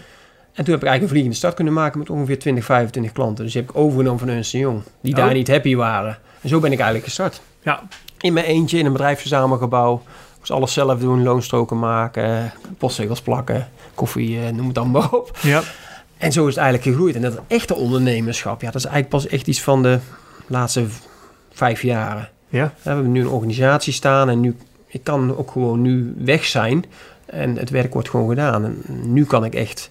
En 0.52 0.64
toen 0.64 0.74
heb 0.74 0.82
ik 0.82 0.88
eigenlijk 0.88 1.02
een 1.02 1.08
vliegende 1.08 1.36
start 1.36 1.54
kunnen 1.54 1.72
maken 1.72 1.98
met 1.98 2.10
ongeveer 2.10 2.38
20, 2.38 2.64
25 2.64 3.12
klanten. 3.12 3.44
Dus 3.44 3.52
die 3.52 3.62
heb 3.62 3.70
ik 3.70 3.76
overgenomen 3.76 4.18
van 4.18 4.28
Ernst 4.28 4.52
Jong, 4.52 4.82
die 5.00 5.12
Oh. 5.12 5.18
daar 5.18 5.34
niet 5.34 5.48
happy 5.48 5.74
waren. 5.74 6.18
En 6.40 6.48
zo 6.48 6.60
ben 6.60 6.72
ik 6.72 6.76
eigenlijk 6.78 7.04
gestart. 7.06 7.40
Ja. 7.62 7.82
In 8.22 8.32
mijn 8.32 8.46
eentje, 8.46 8.78
in 8.78 8.86
een 8.86 8.92
bedrijfsverzamelgebouw. 8.92 9.94
Ik 9.94 10.38
moest 10.38 10.50
alles 10.50 10.72
zelf 10.72 10.98
doen, 10.98 11.22
loonstroken 11.22 11.78
maken, 11.78 12.52
postzegels 12.78 13.20
plakken, 13.20 13.68
koffie, 13.94 14.40
eh, 14.40 14.52
noem 14.52 14.66
het 14.66 14.74
dan 14.74 14.90
maar 14.90 15.12
op. 15.12 15.38
Ja. 15.42 15.62
En 16.16 16.32
zo 16.32 16.46
is 16.46 16.54
het 16.54 16.62
eigenlijk 16.64 16.88
gegroeid. 16.88 17.14
En 17.14 17.22
dat 17.22 17.40
echte 17.46 17.74
ondernemerschap, 17.74 18.60
ja, 18.60 18.66
dat 18.66 18.84
is 18.84 18.84
eigenlijk 18.84 19.14
pas 19.14 19.26
echt 19.32 19.46
iets 19.46 19.62
van 19.62 19.82
de 19.82 19.98
laatste 20.46 20.84
vijf 21.52 21.82
jaren. 21.82 22.28
Ja. 22.48 22.58
Ja, 22.58 22.72
we 22.82 22.90
hebben 22.90 23.12
nu 23.12 23.20
een 23.20 23.28
organisatie 23.28 23.92
staan 23.92 24.28
en 24.28 24.40
nu, 24.40 24.56
ik 24.86 25.04
kan 25.04 25.36
ook 25.36 25.50
gewoon 25.50 25.82
nu 25.82 26.14
weg 26.18 26.44
zijn. 26.44 26.84
En 27.26 27.56
het 27.56 27.70
werk 27.70 27.92
wordt 27.92 28.10
gewoon 28.10 28.28
gedaan. 28.28 28.64
En 28.64 28.82
nu 28.86 29.24
kan 29.24 29.44
ik 29.44 29.54
echt 29.54 29.90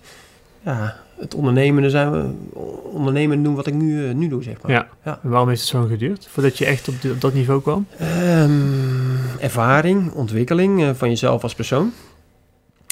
ja, 0.62 0.96
het 1.22 1.36
ondernemende 1.36 1.90
zijn, 1.90 2.12
we- 2.12 2.30
ondernemen 2.92 3.44
doen 3.44 3.56
wat 3.56 3.68
ik 3.68 3.74
nu, 3.74 4.08
eh, 4.08 4.14
nu 4.14 4.28
doe, 4.28 4.44
zeg 4.44 4.62
maar. 4.62 4.72
Ja. 4.72 4.88
Ja. 5.06 5.20
En 5.24 5.30
waarom 5.30 5.48
heeft 5.50 5.60
het 5.62 5.70
zo 5.70 5.86
geduurd? 5.86 6.28
Voordat 6.30 6.58
je 6.58 6.66
echt 6.66 6.88
op, 6.88 6.96
dat 7.20 7.34
niveau 7.34 7.62
kwam? 7.62 7.88
Ehm, 7.98 8.52
ervaring, 9.40 10.12
ontwikkeling 10.12 10.82
eh, 10.84 10.90
van 10.94 11.10
jezelf 11.10 11.44
als 11.44 11.56
persoon. 11.56 11.92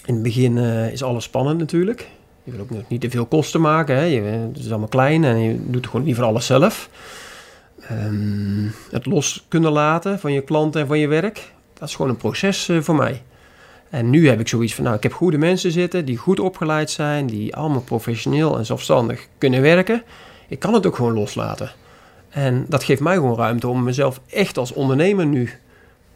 In 0.06 0.14
het 0.14 0.24
begin 0.24 0.58
eh, 0.58 0.92
is 0.92 1.04
alles 1.04 1.24
spannend 1.24 1.58
natuurlijk. 1.60 2.08
Je 2.44 2.52
wil 2.52 2.60
ook 2.60 2.70
nog 2.70 2.82
niet 2.88 3.02
te 3.02 3.10
veel 3.10 3.26
kosten 3.26 3.62
maken. 3.62 3.96
Hè. 3.96 4.04
Je, 4.04 4.22
het 4.22 4.58
is 4.58 4.70
allemaal 4.70 4.88
klein 4.88 5.24
en 5.24 5.40
je 5.40 5.60
doet 5.68 5.88
gewoon 5.88 6.06
liever 6.06 6.24
alles 6.24 6.46
zelf. 6.46 6.90
Ehm, 7.88 8.68
het 8.92 9.06
los 9.06 9.46
kunnen 9.48 9.72
laten 9.72 10.20
van 10.20 10.34
je 10.34 10.42
klanten 10.42 10.82
en 10.82 10.88
van 10.88 11.00
je 11.00 11.08
werk. 11.08 11.52
Dat 11.74 11.88
is 11.90 11.96
gewoon 11.96 12.12
een 12.12 12.18
proces 12.18 12.70
voor 12.80 12.96
mij. 12.96 13.22
En 13.90 14.10
nu 14.10 14.30
heb 14.30 14.40
ik 14.40 14.48
zoiets 14.48 14.76
van, 14.76 14.84
nou, 14.84 14.96
ik 14.96 15.04
heb 15.04 15.14
goede 15.14 15.38
mensen 15.38 15.72
zitten 15.72 16.06
die 16.06 16.18
goed 16.18 16.40
opgeleid 16.40 16.92
zijn, 16.92 17.28
die 17.28 17.56
allemaal 17.56 17.82
professioneel 17.82 18.58
en 18.58 18.66
zelfstandig 18.66 19.28
kunnen 19.38 19.62
werken. 19.62 20.04
Ik 20.48 20.60
kan 20.60 20.74
het 20.74 20.86
ook 20.86 20.96
gewoon 20.96 21.14
loslaten. 21.14 21.72
En 22.30 22.66
dat 22.68 22.84
geeft 22.84 23.02
mij 23.02 23.16
gewoon 23.16 23.38
ruimte 23.38 23.68
om 23.68 23.84
mezelf 23.84 24.20
echt 24.30 24.58
als 24.58 24.74
ondernemer 24.74 25.26
nu 25.26 25.50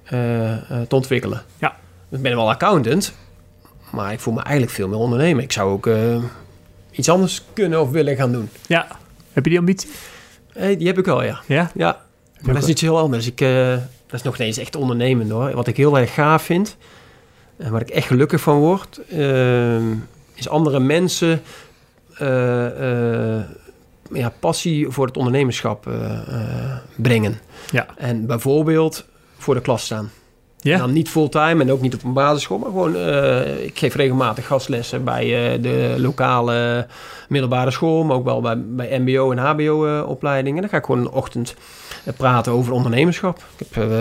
eh, 0.04 0.54
eh, 0.54 0.82
te 0.88 0.96
ontwikkelen. 0.96 1.42
Ja. 1.58 1.76
Ik 2.10 2.22
ben 2.22 2.36
wel 2.36 2.50
accountant, 2.50 3.14
maar 3.92 4.14
ik 4.14 4.20
voel 4.20 4.34
me 4.34 4.42
eigenlijk 4.42 4.76
veel 4.76 4.88
meer 4.88 4.98
ondernemer. 4.98 5.44
Ik 5.44 5.52
zou 5.52 5.72
ook 5.72 5.88
eh, 5.88 6.24
iets 6.92 7.10
anders 7.10 7.44
kunnen 7.54 7.82
of 7.82 7.90
willen 7.90 8.16
gaan 8.16 8.32
doen. 8.32 8.50
Ja. 8.68 8.88
Heb 9.34 9.44
je 9.44 9.50
die 9.50 9.60
ambitie? 9.60 9.90
Hey, 10.52 10.78
die 10.78 10.88
heb 10.88 10.98
ik 10.98 11.06
wel, 11.06 11.24
ja. 11.24 11.42
Ja. 11.48 11.72
Ja, 11.74 12.02
maar 12.42 12.54
dat 12.54 12.64
is 12.64 12.70
iets 12.70 12.82
heel 12.82 12.98
anders. 12.98 13.28
Ik, 13.28 13.38
dat 13.38 13.82
is 14.12 14.22
nog 14.22 14.38
niet 14.38 14.48
eens 14.48 14.58
echt 14.58 14.76
ondernemen 14.76 15.30
hoor. 15.30 15.52
Wat 15.52 15.68
ik 15.68 15.78
heel 15.78 15.98
erg 15.98 16.14
gaaf 16.14 16.44
vind, 16.44 16.78
en 17.64 17.72
waar 17.72 17.82
ik 17.82 17.90
echt 17.90 18.08
gelukkig 18.08 18.42
van 18.42 18.58
word, 18.58 19.00
ehm, 19.10 19.96
is 20.34 20.50
andere 20.50 20.80
mensen 20.80 21.42
eh, 22.18 23.36
eh, 23.38 23.44
ja, 24.12 24.34
passie 24.40 24.90
voor 24.90 25.06
het 25.06 25.18
ondernemerschap 25.18 25.88
eh, 25.88 26.78
brengen. 26.96 27.40
Ja. 27.72 27.88
En 27.98 28.26
bijvoorbeeld 28.26 29.06
voor 29.38 29.54
de 29.54 29.62
klas 29.62 29.86
staan. 29.86 30.12
Ja. 30.60 30.74
En 30.74 30.80
dan 30.80 30.94
niet 30.94 31.10
fulltime 31.10 31.64
en 31.64 31.72
ook 31.72 31.82
niet 31.82 31.94
op 31.94 32.04
een 32.04 32.14
basisschool, 32.14 32.58
maar 32.58 32.70
gewoon, 32.70 32.96
ik 33.60 33.80
geef 33.80 33.96
regelmatig 33.96 34.48
gastlessen 34.48 35.04
bij 35.04 35.26
de 35.62 35.96
lokale 35.98 36.88
middelbare 37.30 37.72
school, 37.72 38.04
maar 38.04 38.16
ook 38.16 38.24
wel 38.24 38.42
bij, 38.42 38.62
bij 38.66 39.00
MBO 39.00 39.32
en 39.32 39.38
HBO-opleidingen. 39.38 40.62
dan 40.62 40.70
ga 40.70 40.78
ik 40.78 40.86
gewoon 40.86 41.02
een 41.02 41.12
ochtend 41.12 41.56
praten 42.18 42.52
over 42.52 42.74
ondernemerschap. 42.74 43.44
Ik 43.58 43.68
heb 43.72 43.94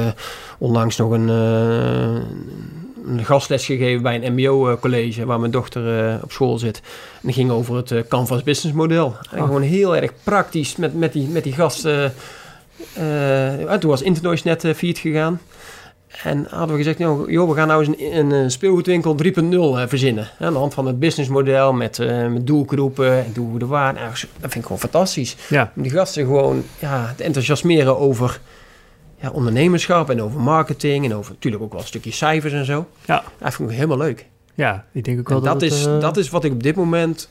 onlangs 0.59 0.97
nog 0.97 1.11
een, 1.11 1.29
een 3.07 3.25
gastles 3.25 3.65
gegeven 3.67 4.03
bij 4.03 4.25
een 4.25 4.33
MBO-college 4.33 5.27
waar 5.27 5.41
mijn 5.41 5.53
dochter 5.53 6.09
eh, 6.09 6.23
op 6.23 6.33
school 6.33 6.59
zit. 6.59 6.77
En 6.85 7.21
die 7.21 7.33
ging 7.33 7.51
over 7.51 7.77
het 7.77 7.91
eh, 7.91 8.01
Canvas 8.09 8.43
Business 8.43 8.77
Model. 8.77 9.17
En 9.31 9.39
Oh. 9.39 9.45
gewoon 9.45 9.63
heel 9.63 9.97
erg 9.97 10.13
praktisch 10.23 10.77
met, 10.77 10.95
met, 10.95 11.13
die, 11.13 11.29
met 11.29 11.45
die 11.45 11.53
gasten. 11.53 12.13
eh, 12.95 13.71
en 13.73 13.81
toen 13.81 13.91
was 13.91 14.03
Internoise 14.03 14.47
net 14.47 14.65
uh, 14.65 14.75
failliet 14.75 14.99
gegaan. 14.99 15.41
En 16.23 16.47
hadden 16.51 16.71
we 16.71 16.77
gezegd, 16.77 16.99
nou, 16.99 17.33
joh, 17.33 17.49
we 17.49 17.55
gaan 17.55 17.69
nou 17.69 17.85
eens 17.85 17.97
een, 18.01 18.31
een, 18.31 18.51
speelgoedwinkel 18.51 19.17
3.0 19.25 19.33
eh, 19.53 19.83
verzinnen. 19.87 20.29
Aan 20.39 20.53
de 20.53 20.59
hand 20.59 20.75
van 20.75 20.87
het 20.87 20.99
businessmodel 20.99 21.73
met, 21.73 21.99
eh, 21.99 22.27
met 22.27 22.47
doelgroepen 22.47 23.13
en 23.25 23.31
doe 23.35 23.59
de 23.59 23.67
waar. 23.67 23.93
Nou, 23.95 24.07
dat 24.11 24.17
vind 24.41 24.55
ik 24.55 24.63
gewoon 24.63 24.79
fantastisch. 24.79 25.37
Ja. 25.49 25.73
Om 25.77 25.83
die 25.83 25.91
gasten 25.93 26.25
gewoon 26.25 26.63
ja, 26.79 27.15
te 27.17 27.23
enthousiasmeren 27.25 27.99
over 27.99 28.41
ja, 29.23 29.31
ondernemerschap 29.31 30.11
en 30.11 30.23
over 30.23 30.41
marketing. 30.41 31.05
En 31.05 31.15
over 31.15 31.33
natuurlijk 31.33 31.63
ook 31.63 31.73
wel 31.73 31.81
een 31.81 31.87
stukje 31.87 32.13
cijfers 32.13 32.53
en 32.53 32.65
zo. 32.65 32.87
Ja. 33.07 33.23
Dat 33.39 33.55
vind 33.55 33.69
ik 33.71 33.75
helemaal 33.75 33.99
leuk. 33.99 34.27
Ja, 34.55 34.85
ik 34.93 35.05
denk 35.05 35.19
ook 35.19 35.29
wel 35.29 35.39
En 35.39 35.45
dat, 35.45 35.61
het, 35.61 35.73
is, 35.73 35.87
eh, 35.87 36.01
dat 36.01 36.17
is 36.17 36.29
wat 36.31 36.45
ik 36.45 36.53
op 36.53 36.63
dit 36.63 36.77
moment, 36.77 37.29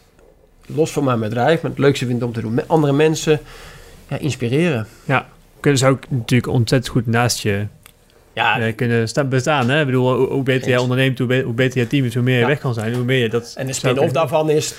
los 0.66 0.92
van 0.92 1.04
mijn 1.04 1.20
bedrijf, 1.20 1.62
maar 1.62 1.72
het 1.72 1.80
leukste 1.80 2.06
vind 2.06 2.24
om 2.24 2.34
te 2.34 2.42
doen. 2.42 2.54
Met 2.54 2.68
andere 2.68 2.94
mensen 2.94 3.40
ja, 4.08 4.18
inspireren. 4.18 4.88
kunnen 5.60 5.80
zou 5.80 5.96
ik 5.96 6.06
natuurlijk 6.10 6.52
ontzettend 6.52 6.94
goed 6.94 7.08
naast 7.08 7.40
je 7.40 7.66
Ja, 8.34 8.60
eh, 8.60 8.76
kunnen 8.76 9.08
sta- 9.08 9.24
bestaan. 9.24 9.70
Hè? 9.70 9.80
Ik 9.80 9.86
bedoel, 9.86 10.16
hoe, 10.18 10.28
hoe 10.28 10.44
beter 10.44 10.70
jij 10.70 10.78
onderneemt, 10.78 11.18
hoe, 11.18 11.28
be- 11.28 11.42
hoe 11.42 11.54
beter 11.54 11.80
je 11.80 11.88
team 11.88 12.06
is, 12.06 12.14
hoe 12.14 12.24
meer 12.24 12.36
je 12.36 12.42
Ja. 12.42 12.48
weg 12.48 12.60
kan 12.60 12.74
zijn, 12.74 12.94
hoe 12.96 13.04
meer 13.04 13.18
je 13.22 13.30
dat... 13.30 13.54
En 13.58 13.68
de 13.68 13.74
spin-off 13.74 14.12
daarvan 14.12 14.50
is 14.50 14.74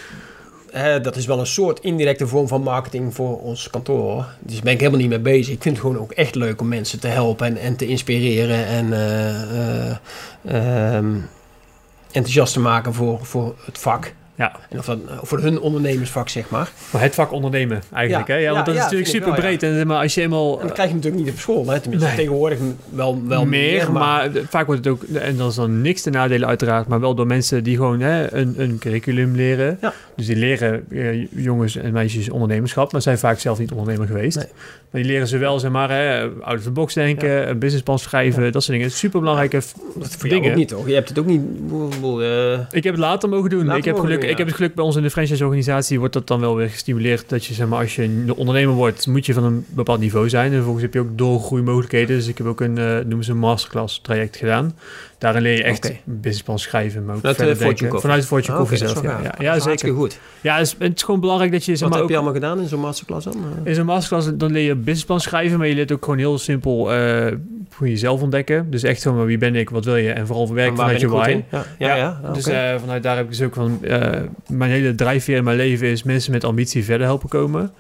hè, 0.73 1.01
dat 1.01 1.17
is 1.17 1.27
wel 1.27 1.39
een 1.39 1.47
soort 1.47 1.81
indirecte 1.81 2.27
vorm 2.27 2.49
van 2.49 2.63
marketing 2.63 3.15
voor 3.15 3.41
ons 3.41 3.71
kantoor. 3.71 4.25
Dus 4.41 4.55
daar 4.55 4.63
ben 4.63 4.73
ik 4.73 4.79
helemaal 4.79 5.01
niet 5.01 5.09
mee 5.09 5.21
bezig. 5.21 5.55
Ik 5.55 5.63
vind 5.63 5.77
het 5.77 5.87
gewoon 5.87 6.03
ook 6.03 6.13
echt 6.13 6.35
leuk 6.35 6.61
om 6.61 6.69
mensen 6.69 7.01
te 7.01 7.09
helpen 7.09 7.47
en, 7.47 7.57
en 7.57 7.77
te 7.77 7.87
inspireren 7.87 8.67
en 8.67 8.93
eh, 8.93 9.91
eh, 9.91 9.97
ehm, 10.45 11.17
enthousiast 12.07 12.53
te 12.53 12.61
maken 12.61 12.95
voor, 12.95 13.27
voor 13.27 13.55
het 13.65 13.79
vak. 13.79 14.15
Ja, 14.43 14.53
En 14.69 14.79
of 14.79 14.85
dat, 14.85 14.99
voor 15.23 15.39
hun 15.41 15.61
ondernemersvak, 15.61 16.29
zeg 16.29 16.51
maar. 16.51 16.71
maar 16.91 17.03
het 17.03 17.15
vak 17.15 17.33
ondernemen 17.33 17.83
eigenlijk. 17.93 18.29
Ja, 18.29 18.35
hè? 18.35 18.41
Ja, 18.41 18.47
ja, 18.49 18.55
want 18.55 18.67
dat 18.67 18.75
ja, 18.75 18.81
is 18.81 18.85
natuurlijk 18.85 19.11
super 19.11 19.31
wel, 19.31 19.41
breed. 19.41 19.63
En 19.63 19.87
maar 19.87 20.03
als 20.03 20.15
je 20.15 20.21
eenmaal 20.21 20.61
En 20.61 20.67
dat 20.67 20.73
krijg 20.75 20.89
je 20.89 20.95
natuurlijk 20.95 21.25
niet 21.25 21.33
op 21.33 21.39
school. 21.39 21.69
Hè? 21.71 21.81
Tenminste, 21.81 22.09
Nee. 22.09 22.17
tegenwoordig 22.17 22.59
wel, 22.89 23.23
wel 23.27 23.47
meer, 23.47 23.93
maar, 23.93 24.31
vaak 24.49 24.67
wordt 24.67 24.85
het 24.85 24.95
ook, 24.95 25.03
en 25.03 25.37
dat 25.37 25.51
is 25.51 25.55
dan 25.57 25.81
niks 25.81 26.03
te 26.03 26.11
nadelen 26.11 26.49
uiteraard, 26.49 26.89
maar 26.89 27.01
wel 27.01 27.15
door 27.15 27.27
mensen 27.27 27.65
die 27.65 27.77
gewoon 27.77 28.01
hè, 28.01 28.33
een, 28.35 28.55
een 28.57 28.79
curriculum 28.79 29.35
leren. 29.35 29.79
Ja. 29.81 29.93
Dus 30.17 30.27
die 30.27 30.37
leren 30.37 30.85
eh, 30.91 31.27
jongens 31.31 31.77
en 31.77 31.93
meisjes 31.93 32.31
ondernemerschap, 32.31 32.93
maar 32.93 33.03
zijn 33.03 33.19
vaak 33.19 33.39
zelf 33.39 33.59
niet 33.59 33.73
ondernemer 33.73 34.07
geweest. 34.07 34.37
Nee. 34.37 34.47
Maar 34.93 35.03
die 35.03 35.11
leren 35.11 35.29
ze 35.29 35.39
wel, 35.39 35.59
zeg 35.59 35.71
maar, 35.71 35.91
hè, 35.91 36.29
out 36.41 36.59
of 36.59 36.63
the 36.63 36.71
box 36.71 36.95
denken, 36.95 37.49
een 37.49 37.59
businessplan 37.59 37.99
schrijven, 37.99 38.53
dat 38.53 38.63
soort 38.63 38.77
dingen. 38.77 38.93
Super 38.93 39.21
belangrijke 39.21 39.61
Dat 39.97 40.17
voor 40.17 40.29
jou 40.29 40.41
dingen. 40.41 40.51
ook 40.51 40.57
niet, 40.57 40.69
toch? 40.69 40.87
Je 40.87 40.95
hebt 40.95 41.09
het 41.09 41.19
ook 41.19 41.27
niet... 41.27 41.41
ik 41.41 42.21
eh, 42.21 42.53
Ik 42.71 42.85
heb 42.85 42.95
het 42.95 43.03
later 43.03 43.29
mogen 43.29 43.51
doen. 43.51 43.65
Later 43.65 43.79
ik, 43.79 43.85
heb 43.85 43.99
geluk, 43.99 44.15
doen, 44.15 44.25
ja. 44.25 44.31
ik 44.31 44.39
heb 44.39 44.47
het 44.47 44.57
geluk 44.57 44.75
bij 44.75 44.85
ons 44.85 44.97
in 44.97 45.03
de 45.03 45.11
franchise-organisatie 45.11 45.99
wordt 45.99 46.15
dat 46.15 46.27
dan 46.27 46.41
wel 46.41 46.57
weer 46.57 46.69
gestimuleerd. 46.69 47.29
Dat 47.29 47.45
je, 47.45 47.55
zeg 47.55 47.67
maar, 47.67 47.79
als 47.79 47.97
je 47.97 48.03
een 48.03 48.33
ondernemer 48.37 48.75
wordt, 48.75 49.07
moet 49.07 49.27
je 49.27 49.33
van 49.33 49.45
een 49.45 49.65
bepaald 49.69 50.01
niveau 50.01 50.29
zijn. 50.29 50.47
En 50.47 50.53
vervolgens 50.53 50.83
heb 50.83 50.95
je 50.95 51.01
ook 51.01 51.19
doorgroeimogelijkheden. 51.19 52.17
Dus 52.17 52.29
ik 52.29 52.39
heb 52.39 52.47
ook 52.47 52.61
een, 52.61 52.79
eh, 52.79 52.99
noemen 52.99 53.25
ze 53.25 53.31
een 53.31 53.39
masterclass 53.39 54.01
traject 54.01 54.37
gedaan. 54.37 54.75
Daarin 55.23 55.43
leer 55.43 55.57
je 55.57 55.63
echt 55.63 55.93
businessplan 56.05 56.59
schrijven, 56.59 57.05
maar 57.05 57.15
ook 57.15 57.21
Vanuit 57.21 57.39
de 57.39 57.45
verder 57.45 57.67
Fortune 57.67 57.91
denken. 57.91 58.01
Coffee? 58.01 58.01
Vanuit 58.01 58.23
de 58.23 58.29
Fortune 58.29 58.57
ah, 58.57 58.61
Coffee 58.61 58.79
zelf, 58.79 59.03
ja. 59.03 59.35
Ja, 59.39 59.59
zeker. 59.59 59.95
goed. 59.95 60.19
Ja, 60.41 60.57
het 60.57 60.67
is, 60.67 60.75
het 60.79 60.97
is 60.97 61.03
gewoon 61.03 61.21
belangrijk 61.21 61.53
dat 61.53 61.65
je, 61.65 61.77
zeg 61.77 61.81
Wat 61.81 61.91
maar, 61.91 61.99
heb 61.99 62.09
je 62.09 62.15
allemaal 62.15 62.35
gedaan 62.35 62.61
in 62.61 62.69
zo'n 62.69 62.81
masterclass 62.81 63.25
dan? 63.25 63.35
Eh, 63.35 63.69
in 63.69 63.75
zo'n 63.75 63.87
masterclass 63.87 64.31
dan 64.35 64.53
leer 64.53 64.63
je 64.63 64.75
businessplan 64.75 65.21
schrijven, 65.21 65.59
maar 65.59 65.67
je 65.67 65.75
leert 65.75 65.93
ook 65.93 66.05
gewoon 66.05 66.19
heel 66.19 66.39
simpel 66.39 66.93
eh 66.93 67.33
voor 67.69 67.89
jezelf 67.89 68.23
ontdekken. 68.23 68.71
Dus 68.71 68.83
echt 68.83 69.03
gewoon, 69.03 69.27
wie 69.27 69.39
ben 69.39 69.57
ik, 69.57 69.71
wat 69.71 69.85
wil 69.85 69.97
je? 69.97 70.13
En 70.13 70.27
vooral 70.27 70.55
werk 70.55 70.77
vanuit 70.77 71.01
je 71.01 71.09
why. 71.09 71.31
in? 71.31 71.45
Ja, 71.51 71.65
ja, 71.79 71.97
ja. 71.97 72.21
Dus 72.33 72.47
eh, 72.47 72.75
vanuit 72.81 73.03
daar 73.03 73.17
heb 73.17 73.25
ik 73.25 73.31
dus 73.31 73.43
ook 73.43 73.55
van... 73.55 73.79
eh, 73.85 74.21
mijn 74.47 74.71
hele 74.71 74.95
drijfveer 74.95 75.37
in 75.37 75.45
mijn 75.45 75.57
leven 75.57 75.89
is 75.89 76.03
mensen 76.03 76.33
met 76.33 76.45
ambitie 76.45 76.85
verder 76.85 77.07
helpen 77.07 77.29
komen. 77.29 77.73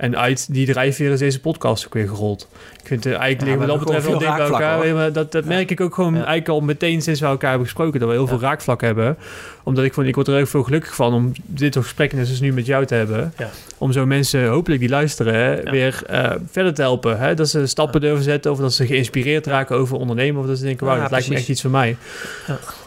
En 0.00 0.16
uit 0.18 0.52
die 0.54 0.66
drijfveer 0.66 1.10
is 1.10 1.18
deze 1.18 1.40
podcast 1.40 1.86
ook 1.86 1.94
weer 1.94 2.08
gerold. 2.08 2.48
Ik 2.80 2.86
vind 2.86 3.06
eigenlijk 3.06 3.40
Ja, 3.40 3.46
liggen 3.46 3.60
we 3.60 3.66
wat 3.66 3.76
dat 3.76 3.84
betreft 3.84 4.06
wel 4.06 4.18
dicht 4.18 4.36
bij 4.36 4.46
elkaar. 4.46 4.94
Maar 4.94 5.12
dat 5.12 5.44
merk 5.44 5.70
ik 5.70 5.80
ook 5.80 5.94
gewoon 5.94 6.14
eigenlijk 6.14 6.48
al 6.48 6.60
meteen 6.60 7.02
sinds 7.02 7.20
we 7.20 7.26
elkaar 7.26 7.48
hebben 7.48 7.66
gesproken. 7.68 8.00
Dat 8.00 8.08
we 8.08 8.14
heel 8.14 8.26
veel 8.26 8.40
Ja. 8.40 8.46
raakvlakken 8.46 8.86
hebben. 8.86 9.16
Omdat 9.62 9.84
ik 9.84 9.92
vond, 9.94 10.06
ik 10.06 10.14
word 10.14 10.28
er 10.28 10.34
heel 10.34 10.46
veel 10.46 10.62
gelukkig 10.62 10.94
van 10.94 11.14
om 11.14 11.32
dit 11.46 11.72
soort 11.72 11.84
gesprekken 11.84 12.24
zoals 12.26 12.40
nu 12.40 12.52
met 12.52 12.66
jou 12.66 12.86
te 12.86 12.94
hebben. 12.94 13.34
Om 13.78 13.92
zo 13.92 14.06
mensen, 14.06 14.46
hopelijk 14.48 14.80
die 14.80 14.90
luisteren, 14.90 15.70
weer 15.70 16.02
eh, 16.06 16.32
verder 16.50 16.74
te 16.74 16.82
helpen. 16.82 17.18
Hè? 17.18 17.34
Dat 17.34 17.48
ze 17.48 17.66
stappen 17.66 18.00
durven 18.00 18.24
zetten 18.24 18.50
of 18.50 18.58
dat 18.58 18.72
ze 18.72 18.86
geïnspireerd 18.86 19.46
raken 19.46 19.76
over 19.76 19.96
ondernemen. 19.96 20.40
Of 20.40 20.46
dat 20.46 20.58
ze 20.58 20.64
denken, 20.64 20.86
wauw, 20.86 21.00
dat 21.00 21.10
lijkt 21.10 21.28
me 21.28 21.34
echt 21.34 21.48
iets 21.48 21.60
voor 21.60 21.70
mij. 21.70 21.96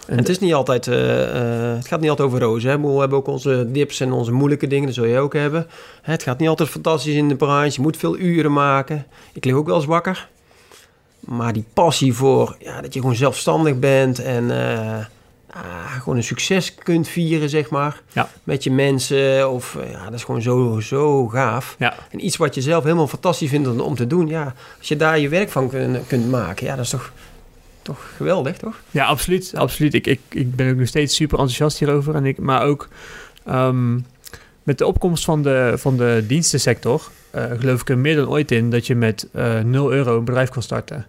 En 0.08 0.18
het 0.18 0.30
is 0.30 0.40
niet 0.40 0.54
altijd, 0.54 0.88
eh, 0.88 1.70
eh, 1.72 1.76
het 1.78 1.88
gaat 1.88 2.00
niet 2.00 2.10
altijd 2.10 2.28
over 2.28 2.40
rozen. 2.40 2.70
Hè? 2.70 2.80
We 2.80 3.00
hebben 3.00 3.18
ook 3.18 3.28
onze 3.28 3.68
dips 3.72 4.00
en 4.00 4.12
onze 4.12 4.32
moeilijke 4.32 4.68
dingen, 4.68 4.86
dat 4.86 4.96
zul 4.96 5.06
je 5.06 5.20
ook 5.20 5.34
hebben. 5.34 5.68
Het 6.02 6.24
gaat 6.24 6.40
niet 6.40 6.50
altijd 6.50 6.70
fantastisch 6.70 7.16
in 7.16 7.28
de 7.28 7.36
branche. 7.36 7.72
Je 7.76 7.82
moet 7.82 7.98
veel 7.98 8.18
uren 8.18 8.54
maken. 8.54 9.06
Ik 9.34 9.46
lig 9.46 9.54
ook 9.54 9.66
wel 9.66 9.76
eens 9.76 9.86
wakker. 9.86 10.28
Maar 11.20 11.54
die 11.54 11.66
passie 11.74 12.14
voor 12.14 12.56
ja, 12.60 12.82
dat 12.82 12.94
je 12.94 13.00
gewoon 13.00 13.16
zelfstandig 13.16 13.80
bent 13.80 14.20
en 14.20 14.52
eh, 14.52 15.06
ah, 15.50 15.92
gewoon 15.92 16.18
een 16.18 16.24
succes 16.24 16.76
kunt 16.76 17.08
vieren, 17.08 17.50
zeg 17.50 17.70
maar. 17.70 18.02
Ja. 18.12 18.30
Met 18.44 18.64
je 18.64 18.72
mensen. 18.72 19.52
Of 19.52 19.78
ja, 19.92 20.04
dat 20.04 20.14
is 20.14 20.24
gewoon 20.24 20.42
zo, 20.42 20.80
zo 20.80 21.28
gaaf. 21.28 21.76
Ja. 21.80 21.96
En 22.12 22.26
iets 22.26 22.38
wat 22.38 22.56
je 22.56 22.62
zelf 22.62 22.84
helemaal 22.84 23.08
fantastisch 23.08 23.50
vindt 23.50 23.68
om, 23.68 23.80
om 23.80 23.96
te 23.96 24.08
doen. 24.08 24.28
Ja, 24.28 24.54
als 24.78 24.88
je 24.88 24.96
daar 24.96 25.20
je 25.20 25.30
werk 25.30 25.50
van 25.50 25.70
kunt, 25.70 26.08
kunt 26.08 26.30
maken, 26.30 26.66
ja, 26.66 26.76
dat 26.76 26.86
is 26.86 26.92
toch, 26.92 27.12
toch 27.84 28.12
geweldig, 28.16 28.58
toch? 28.58 28.82
Ja, 28.92 29.06
absoluut. 29.06 29.52
absoluut. 29.56 29.94
Ik, 29.94 30.08
ik, 30.08 30.20
ik 30.30 30.56
ben 30.56 30.70
ook 30.72 30.78
nog 30.78 30.88
steeds 30.88 31.16
super 31.16 31.38
enthousiast 31.38 31.80
hierover. 31.80 32.16
En 32.16 32.26
ik, 32.26 32.38
maar 32.38 32.64
ook 32.64 32.88
ehm, 33.46 34.00
met 34.64 34.78
de 34.78 34.86
opkomst 34.86 35.26
van 35.26 35.42
de, 35.42 35.74
van 35.76 35.98
de 35.98 36.24
dienstensector... 36.28 37.10
eh, 37.32 37.46
geloof 37.60 37.82
ik 37.82 37.90
er 37.90 37.98
meer 37.98 38.16
dan 38.16 38.30
ooit 38.30 38.52
in 38.52 38.70
dat 38.70 38.88
je 38.88 38.96
met 38.96 39.30
eh 39.34 39.60
0 39.60 39.92
euro 39.92 40.18
een 40.18 40.26
bedrijf 40.26 40.50
kan 40.50 40.62
starten. 40.62 41.06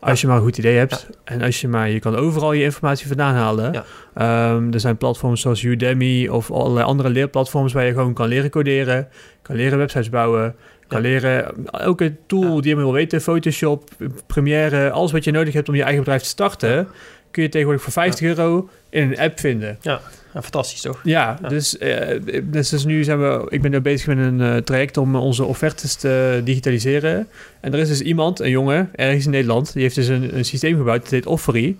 Als 0.00 0.20
je 0.20 0.26
maar 0.26 0.36
een 0.36 0.42
goed 0.42 0.58
idee 0.58 0.76
hebt. 0.76 1.06
En 1.24 1.42
als 1.42 1.60
je 1.60 1.68
maar... 1.68 1.90
Je 1.90 1.98
kan 1.98 2.16
overal 2.16 2.52
je 2.52 2.64
informatie 2.64 3.06
vandaan 3.06 3.34
halen. 3.34 3.72
Ja. 3.72 3.84
Ehm, 4.14 4.72
er 4.72 4.80
zijn 4.80 4.96
platforms 4.96 5.40
zoals 5.40 5.62
Udemy 5.62 6.28
of 6.28 6.50
allerlei 6.50 6.84
andere 6.84 7.08
leerplatforms... 7.08 7.72
waar 7.72 7.84
je 7.84 7.92
gewoon 7.92 8.14
kan 8.14 8.28
leren 8.28 8.50
coderen. 8.50 9.08
Kan 9.42 9.56
leren 9.56 9.78
websites 9.78 10.10
bouwen. 10.10 10.54
Kan 10.88 11.00
leren... 11.00 11.66
Elke 11.70 12.14
tool 12.26 12.60
die 12.60 12.70
je 12.70 12.76
wil 12.76 12.92
weten. 12.92 13.20
Photoshop, 13.20 13.90
Premiere. 14.26 14.90
Alles 14.90 15.12
wat 15.12 15.24
je 15.24 15.30
nodig 15.30 15.54
hebt 15.54 15.68
om 15.68 15.74
je 15.74 15.82
eigen 15.82 16.00
bedrijf 16.00 16.22
te 16.22 16.28
starten 16.28 16.88
kun 17.30 17.42
je 17.42 17.48
tegenwoordig 17.48 17.82
voor 17.84 17.92
50 17.92 18.26
euro 18.26 18.68
in 18.90 19.02
een 19.02 19.18
app 19.18 19.40
vinden. 19.40 19.78
Ja, 19.80 20.00
fantastisch 20.32 20.80
toch? 20.80 21.00
Ja, 21.04 21.38
Ja. 21.42 21.48
dus, 21.48 21.78
eh, 21.78 22.20
dus, 22.42 22.68
dus 22.68 22.84
nu 22.84 23.04
zijn 23.04 23.20
we, 23.20 23.46
ik 23.48 23.62
ben 23.62 23.70
nu 23.70 23.80
bezig 23.80 24.06
met 24.06 24.18
een 24.18 24.40
eh, 24.40 24.56
traject 24.56 24.96
om 24.96 25.16
onze 25.16 25.44
offertes 25.44 25.94
te 25.94 26.40
digitaliseren. 26.44 27.28
En 27.60 27.72
er 27.72 27.78
is 27.78 27.88
dus 27.88 28.00
iemand, 28.00 28.40
een 28.40 28.50
jongen, 28.50 28.90
ergens 28.94 29.24
in 29.24 29.30
Nederland, 29.30 29.72
die 29.72 29.82
heeft 29.82 29.94
dus 29.94 30.08
een, 30.08 30.36
een 30.36 30.44
systeem 30.44 30.76
gebouwd, 30.76 31.02
dat 31.02 31.10
heet 31.10 31.26
Offery. 31.26 31.76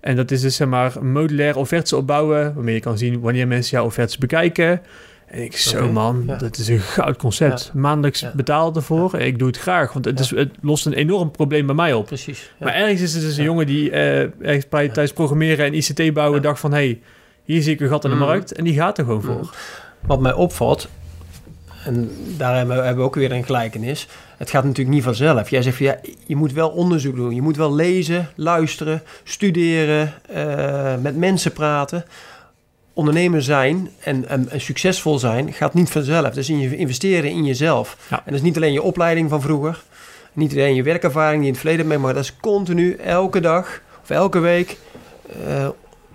En 0.00 0.16
dat 0.16 0.30
is 0.30 0.40
dus 0.40 0.56
zeg 0.56 0.68
maar 0.68 1.04
modulair 1.04 1.56
offertes 1.56 1.92
opbouwen, 1.92 2.54
waarmee 2.54 2.74
je 2.74 2.80
kan 2.80 2.98
zien 2.98 3.20
wanneer 3.20 3.46
mensen 3.46 3.76
jouw 3.76 3.86
offertes 3.86 4.18
bekijken. 4.18 4.80
En 5.30 5.42
ik, 5.42 5.56
zo 5.56 5.92
man, 5.92 6.22
ja. 6.26 6.36
dat 6.36 6.58
is 6.58 6.68
een 6.68 6.78
goud 6.80 7.16
concept. 7.16 7.70
Maandelijks 7.74 8.20
Ja. 8.20 8.32
betaald 8.34 8.76
ervoor. 8.76 9.18
Ik 9.18 9.38
doe 9.38 9.48
het 9.48 9.58
graag, 9.58 9.92
want 9.92 10.04
het, 10.04 10.18
Ja. 10.18 10.24
is, 10.24 10.30
het 10.30 10.50
lost 10.62 10.86
een 10.86 10.92
enorm 10.92 11.30
probleem 11.30 11.66
bij 11.66 11.74
mij 11.74 11.92
op. 11.92 12.06
Precies. 12.06 12.50
Ja. 12.58 12.64
Maar 12.64 12.74
ergens 12.74 13.00
is 13.00 13.14
er 13.14 13.20
dus 13.20 13.36
een 13.36 13.42
Ja. 13.42 13.48
jongen 13.48 13.66
die 13.66 13.90
eh 13.90 14.20
ergens 14.20 14.68
bij, 14.68 14.86
tijdens 14.88 15.12
programmeren 15.12 15.66
en 15.66 15.74
ICT 15.74 16.12
bouwen 16.14 16.36
Ja. 16.36 16.46
dacht 16.46 16.60
van... 16.60 16.70
hé, 16.72 16.76
hey, 16.78 17.00
hier 17.44 17.62
zie 17.62 17.72
ik 17.72 17.80
een 17.80 17.88
gat 17.88 18.04
in 18.04 18.10
de 18.10 18.16
Mm. 18.16 18.22
markt 18.22 18.52
en 18.52 18.64
die 18.64 18.74
gaat 18.74 18.98
er 18.98 19.04
gewoon 19.04 19.20
Mm. 19.24 19.26
voor. 19.26 19.54
Wat 20.00 20.20
mij 20.20 20.32
opvalt, 20.32 20.88
en 21.84 22.10
daar 22.36 22.56
hebben 22.56 22.76
we, 22.76 22.82
hebben 22.82 23.02
we 23.02 23.08
ook 23.08 23.14
weer 23.14 23.32
een 23.32 23.44
gelijkenis. 23.44 24.06
Het 24.36 24.50
gaat 24.50 24.64
natuurlijk 24.64 24.94
niet 24.94 25.04
vanzelf. 25.04 25.50
Jij 25.50 25.62
zegt 25.62 25.76
van 25.76 25.86
ja, 25.86 25.96
je 26.26 26.36
moet 26.36 26.52
wel 26.52 26.68
onderzoek 26.68 27.16
doen. 27.16 27.34
Je 27.34 27.42
moet 27.42 27.56
wel 27.56 27.74
lezen, 27.74 28.28
luisteren, 28.34 29.02
studeren, 29.24 30.12
eh, 30.28 30.94
met 31.02 31.16
mensen 31.16 31.52
praten. 31.52 32.04
Ondernemer 33.00 33.42
zijn 33.42 33.90
en, 34.00 34.28
en, 34.28 34.48
en 34.48 34.60
succesvol 34.60 35.18
zijn 35.18 35.52
gaat 35.52 35.74
niet 35.74 35.90
vanzelf. 35.90 36.34
Dus 36.34 36.48
in 36.48 36.58
je 36.58 36.76
investeren 36.76 37.30
in 37.30 37.44
jezelf. 37.44 37.96
Ja. 38.10 38.16
En 38.16 38.22
dat 38.24 38.34
is 38.34 38.42
niet 38.42 38.56
alleen 38.56 38.72
je 38.72 38.82
opleiding 38.82 39.30
van 39.30 39.40
vroeger. 39.40 39.82
Niet 40.32 40.52
alleen 40.52 40.74
je 40.74 40.82
werkervaring 40.82 41.32
die 41.32 41.40
je 41.40 41.46
in 41.46 41.52
het 41.52 41.60
verleden 41.60 41.90
hebt, 41.90 42.02
maar 42.02 42.14
dat 42.14 42.22
is 42.22 42.36
continu 42.36 42.94
elke 42.94 43.40
dag 43.40 43.80
of 44.02 44.10
elke 44.10 44.38
week 44.38 44.76
eh, 45.46 45.68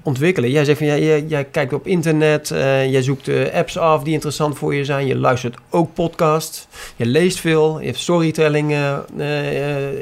ontwikkelen. 0.04 0.52
Jij 0.52 0.66
zegt 0.66 0.78
van 0.78 0.88
ja, 0.88 0.98
jij, 0.98 1.22
jij 1.28 1.44
kijkt 1.44 1.74
op 1.74 1.88
internet, 1.88 2.52
eh, 2.52 2.92
jij 2.92 3.02
zoekt 3.02 3.28
eh, 3.28 3.54
apps 3.54 3.78
af 3.78 4.04
die 4.04 4.14
interessant 4.14 4.58
voor 4.58 4.76
je 4.76 4.86
zijn. 4.86 5.06
Je 5.06 5.16
luistert 5.16 5.56
ook 5.70 5.94
podcasts. 5.94 6.68
Je 6.96 7.06
leest 7.06 7.40
veel. 7.40 7.80
Je 7.80 7.86
hebt 7.86 8.00
storytelling 8.00 8.72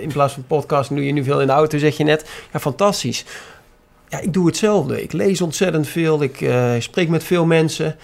in 0.01 0.11
plaats 0.11 0.33
van 0.33 0.43
podcast. 0.47 0.89
Doe 0.89 1.05
je 1.05 1.11
nu 1.11 1.23
veel 1.23 1.41
in 1.41 1.47
de 1.47 1.53
auto, 1.53 1.77
zeg 1.77 1.97
je 1.97 2.03
net. 2.03 2.29
Ja, 2.53 2.59
fantastisch. 2.59 3.25
Ja, 4.13 4.19
ik 4.19 4.33
doe 4.33 4.45
hetzelfde. 4.45 5.01
Ik 5.03 5.11
lees 5.11 5.41
ontzettend 5.41 5.87
veel. 5.87 6.21
Ik 6.21 6.41
eh, 6.41 6.73
spreek 6.79 7.09
met 7.09 7.23
veel 7.23 7.45
mensen. 7.45 7.95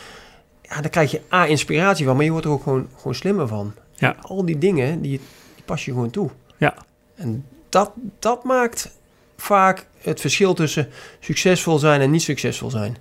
Ja, 0.62 0.82
daar 0.82 0.90
krijg 0.90 1.12
je 1.12 1.22
A, 1.34 1.46
inspiratie 1.46 2.06
van, 2.06 2.16
maar 2.16 2.26
je 2.26 2.32
wordt 2.32 2.46
er 2.46 2.52
ook 2.52 2.64
gewoon, 2.64 2.88
gewoon 2.98 3.16
slimmer 3.16 3.48
van. 3.48 3.74
Ja. 3.96 4.16
En 4.16 4.22
al 4.22 4.46
die 4.46 4.58
dingen, 4.58 5.02
die, 5.02 5.20
die 5.56 5.64
pas 5.66 5.86
je 5.86 5.92
gewoon 5.92 6.10
toe. 6.10 6.30
Ja. 6.58 6.74
En 7.16 7.46
dat, 7.70 7.92
dat 8.20 8.44
maakt 8.44 8.90
vaak 9.38 9.86
het 10.02 10.22
verschil 10.22 10.54
tussen 10.54 10.90
succesvol 11.20 11.78
zijn 11.80 12.02
en 12.02 12.12
niet 12.12 12.22
succesvol 12.22 12.70
zijn. 12.70 12.98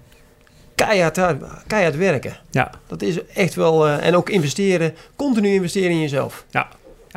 Keihard, 0.74 1.18
uit- 1.18 1.42
keihard 1.66 1.96
werken. 1.96 2.36
Ja. 2.50 2.70
Dat 2.86 3.02
is 3.02 3.24
echt 3.26 3.54
wel... 3.54 3.86
eh, 3.86 4.06
en 4.06 4.14
ook 4.16 4.30
investeren, 4.30 4.94
continu 5.16 5.48
investeren 5.54 5.90
in 5.90 6.00
jezelf. 6.00 6.44
Ja, 6.50 6.68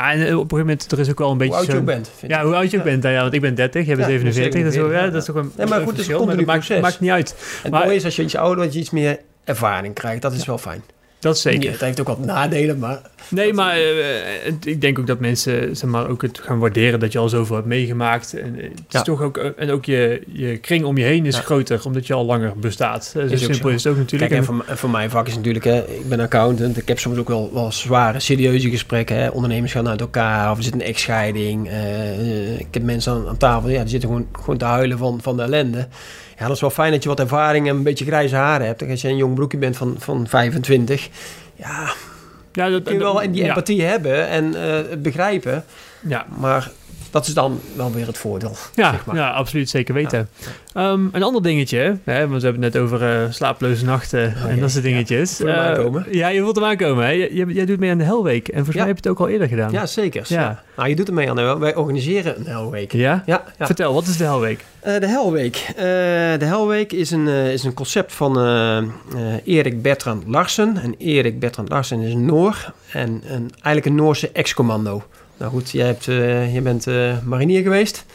en 0.10 0.18
eh, 0.20 0.22
op 0.22 0.30
een 0.30 0.36
gegeven 0.38 0.58
moment, 0.58 0.92
er 0.92 1.00
is 1.00 1.10
ook 1.10 1.18
wel 1.20 1.32
een 1.32 1.38
beetje 1.38 1.54
Hoe 1.54 1.62
oud 1.64 1.72
je 1.72 1.78
ook 1.80 1.86
bent. 1.86 2.12
vind 2.18 2.32
Ja, 2.32 2.44
hoe 2.44 2.56
oud 2.56 2.72
je 2.72 2.78
ook 2.78 2.84
Ja. 2.86 2.90
bent. 2.92 3.04
Ja, 3.04 3.22
want 3.22 3.34
ik 3.34 3.42
ben 3.42 3.56
30, 3.56 3.86
jij 3.86 3.96
bent 3.96 4.08
Ja, 4.08 4.14
47. 4.14 4.64
Dat 4.64 4.72
is, 4.72 4.78
wel, 4.78 4.86
ja, 4.92 4.92
47, 4.92 5.12
dat 5.12 5.22
is 5.22 5.26
toch 5.26 5.36
een 5.36 5.52
Nee, 5.58 5.68
maar 5.68 5.78
een 5.78 5.84
goed, 5.84 5.92
het 5.98 6.02
is 6.02 6.08
continu 6.16 6.46
maar 6.46 6.60
dat 6.68 6.82
maakt, 6.82 7.00
niet 7.00 7.10
uit. 7.10 7.30
En 7.38 7.46
het 7.64 7.72
maar- 7.72 7.84
mooie 7.84 7.96
is 7.96 8.06
als 8.06 8.16
je 8.16 8.24
iets 8.24 8.36
ouder 8.36 8.58
wordt, 8.58 8.74
je 8.74 8.80
iets 8.80 8.90
meer 8.90 9.20
ervaring 9.44 9.94
krijgt. 9.94 10.22
Dat 10.22 10.34
is 10.34 10.46
wel 10.46 10.58
fijn. 10.58 10.84
Dat 11.22 11.36
is 11.36 11.42
zeker. 11.42 11.64
Ja, 11.64 11.72
het 11.72 11.82
heeft 11.82 12.00
ook 12.00 12.08
wat 12.08 12.26
nadelen, 12.26 12.80
maar... 12.80 13.02
Nee, 13.30 13.54
maar 13.54 13.76
eh, 13.76 14.54
ik 14.64 14.82
denk 14.82 15.00
ook 15.00 15.08
dat 15.08 15.20
mensen 15.20 15.76
zeg 15.78 15.90
maar, 15.90 16.10
ook 16.10 16.22
het 16.22 16.40
gaan 16.44 16.60
waarderen 16.60 17.00
dat 17.00 17.12
je 17.12 17.18
al 17.20 17.30
zoveel 17.30 17.56
hebt 17.56 17.68
meegemaakt. 17.68 18.34
En, 18.34 18.56
eh, 18.60 18.64
het 18.64 18.72
is 18.74 18.84
Ja. 18.90 19.02
toch 19.02 19.22
ook, 19.22 19.38
eh, 19.38 19.50
en 19.58 19.72
ook 19.72 19.86
je, 19.86 20.22
je 20.32 20.58
kring 20.58 20.86
om 20.86 20.98
je 20.98 21.04
heen 21.04 21.26
is 21.26 21.36
Ja. 21.36 21.42
groter, 21.42 21.82
omdat 21.86 22.08
je 22.08 22.14
al 22.14 22.26
langer 22.26 22.54
bestaat. 22.58 23.06
Zo 23.06 23.20
Is 23.20 23.40
simpel 23.40 23.56
zo. 23.56 23.68
is 23.68 23.84
het 23.84 23.94
ook 23.94 24.00
natuurlijk. 24.00 24.32
Kijk, 24.32 24.42
en 24.48 24.48
voor, 24.48 24.66
voor 24.78 24.90
mijn 24.90 25.10
vak 25.10 25.28
is 25.28 25.36
natuurlijk, 25.36 25.66
hè, 25.66 25.78
ik 25.78 26.10
ben 26.10 26.20
accountant. 26.20 26.78
Ik 26.78 26.88
heb 26.88 27.00
soms 27.00 27.18
ook 27.18 27.28
wel, 27.28 27.50
wel 27.54 27.72
zware, 27.72 28.20
serieuze 28.20 28.70
gesprekken. 28.70 29.16
Hè. 29.16 29.28
Ondernemers 29.28 29.72
gaan 29.72 29.88
uit 29.90 30.02
elkaar 30.02 30.52
of 30.52 30.58
er 30.58 30.64
zit 30.64 30.74
een 30.74 30.82
echtscheiding. 30.82 31.70
eh, 31.70 32.60
ik 32.60 32.68
heb 32.72 32.84
mensen 32.84 33.14
aan, 33.14 33.28
aan 33.28 33.38
tafel, 33.38 33.70
ja, 33.70 33.80
die 33.82 33.90
zitten 33.90 34.10
gewoon, 34.10 34.28
gewoon 34.32 34.58
te 34.58 34.66
huilen 34.66 34.98
van, 34.98 35.20
van 35.22 35.38
de 35.38 35.44
ellende. 35.44 35.88
Ja, 36.42 36.48
dat 36.48 36.56
is 36.56 36.62
wel 36.62 36.70
fijn 36.70 36.92
dat 36.92 37.04
je 37.04 37.10
wat 37.10 37.20
ervaring 37.20 37.68
en 37.68 37.76
een 37.76 37.84
beetje 37.84 38.06
grijze 38.06 38.36
haren 38.36 38.68
hebt. 38.68 38.90
Als 38.90 39.02
je 39.02 39.08
een 39.08 39.16
jong 39.16 39.36
broekje 39.36 39.58
bent 39.58 39.78
van, 39.78 39.96
van 40.00 40.28
25, 40.28 41.10
ja, 41.56 41.94
Ja, 42.54 42.70
dat, 42.70 42.84
kun 42.84 42.94
je 42.94 43.00
wel 43.00 43.20
die 43.20 43.34
ja. 43.34 43.48
empathie 43.48 43.82
hebben 43.82 44.28
en 44.28 44.54
het 44.54 45.02
begrijpen. 45.02 45.66
Ja, 46.08 46.26
Maar 46.38 46.72
dat 47.12 47.28
is 47.28 47.34
dan 47.34 47.60
wel 47.76 47.92
weer 47.92 48.08
het 48.08 48.18
voordeel. 48.18 48.56
ja, 48.76 48.92
zeg 48.92 49.06
maar. 49.06 49.16
ja, 49.16 49.30
absoluut 49.30 49.70
zeker 49.70 49.94
weten. 49.94 50.30
Ehm, 50.74 51.02
een 51.12 51.24
ander 51.24 51.44
dingetje, 51.44 51.98
hè, 52.04 52.28
want 52.28 52.42
we 52.42 52.48
hebben 52.48 52.64
het 52.64 52.74
net 52.74 52.84
over 52.84 53.02
eh, 53.24 53.32
slaaploze 53.32 53.86
nachten 53.86 54.36
en 54.36 54.48
jee, 54.52 54.60
dat 54.60 54.72
soort 54.72 54.84
ja. 54.84 54.90
dingetjes. 54.90 55.38
Hem 55.38 55.48
Eh, 55.98 56.14
ja, 56.14 56.28
je 56.28 56.42
voelt 56.42 56.56
hem 56.56 56.66
aankomen. 56.66 57.06
Hè? 57.06 57.12
Jij, 57.12 57.46
jij 57.48 57.66
doet 57.66 57.80
mee 57.80 57.92
aan 57.92 57.98
de 57.98 58.04
Hellweek 58.04 58.48
en 58.48 58.54
volgens 58.56 58.76
Ja. 58.76 58.82
mij 58.82 58.92
heb 58.94 59.04
je 59.04 59.10
het 59.10 59.20
ook 59.20 59.26
al 59.28 59.34
eerder 59.34 59.48
gedaan. 59.48 59.72
Ja, 59.72 59.86
zeker. 59.86 60.26
Ja. 60.28 60.40
Ja. 60.42 60.64
Nou, 60.76 60.90
je 60.90 60.96
doet 60.96 61.08
er 61.08 61.14
mee 61.14 61.30
aan. 61.30 61.38
hè. 61.38 61.58
Wij 61.60 61.76
organiseren 61.76 62.40
een 62.40 62.46
Hellweek. 62.46 62.92
Ja? 62.92 63.24
Ja, 63.26 63.44
ja. 63.58 63.66
Vertel, 63.66 63.94
wat 63.94 64.08
is 64.08 64.18
de 64.18 64.24
Hellweek? 64.24 64.66
Eh, 64.80 65.00
de 65.00 65.08
Hellweek. 65.08 65.66
De 66.40 66.46
Hellweek 66.46 66.92
is 66.92 67.12
een, 67.12 67.28
is 67.28 67.64
een 67.64 67.74
concept 67.74 68.14
van 68.14 68.38
Erik 69.44 69.82
Bertrand 69.82 70.24
Larsen. 70.28 70.78
En 70.78 70.96
Erik 70.98 71.40
Bertrand 71.40 71.70
Larsen 71.70 72.00
is 72.02 72.14
een 72.14 72.26
Noor. 72.26 72.74
En 72.92 73.10
een, 73.28 73.50
eigenlijk 73.52 73.86
een 73.86 73.96
Noorse 73.96 74.30
ex-commando. 74.34 75.04
Nou 75.42 75.54
goed, 75.54 75.72
jij, 75.72 75.86
hebt, 75.86 76.08
eh, 76.08 76.54
je 76.54 76.62
bent 76.62 76.88
eh, 76.88 77.18
marinier 77.24 77.62
geweest. 77.62 78.06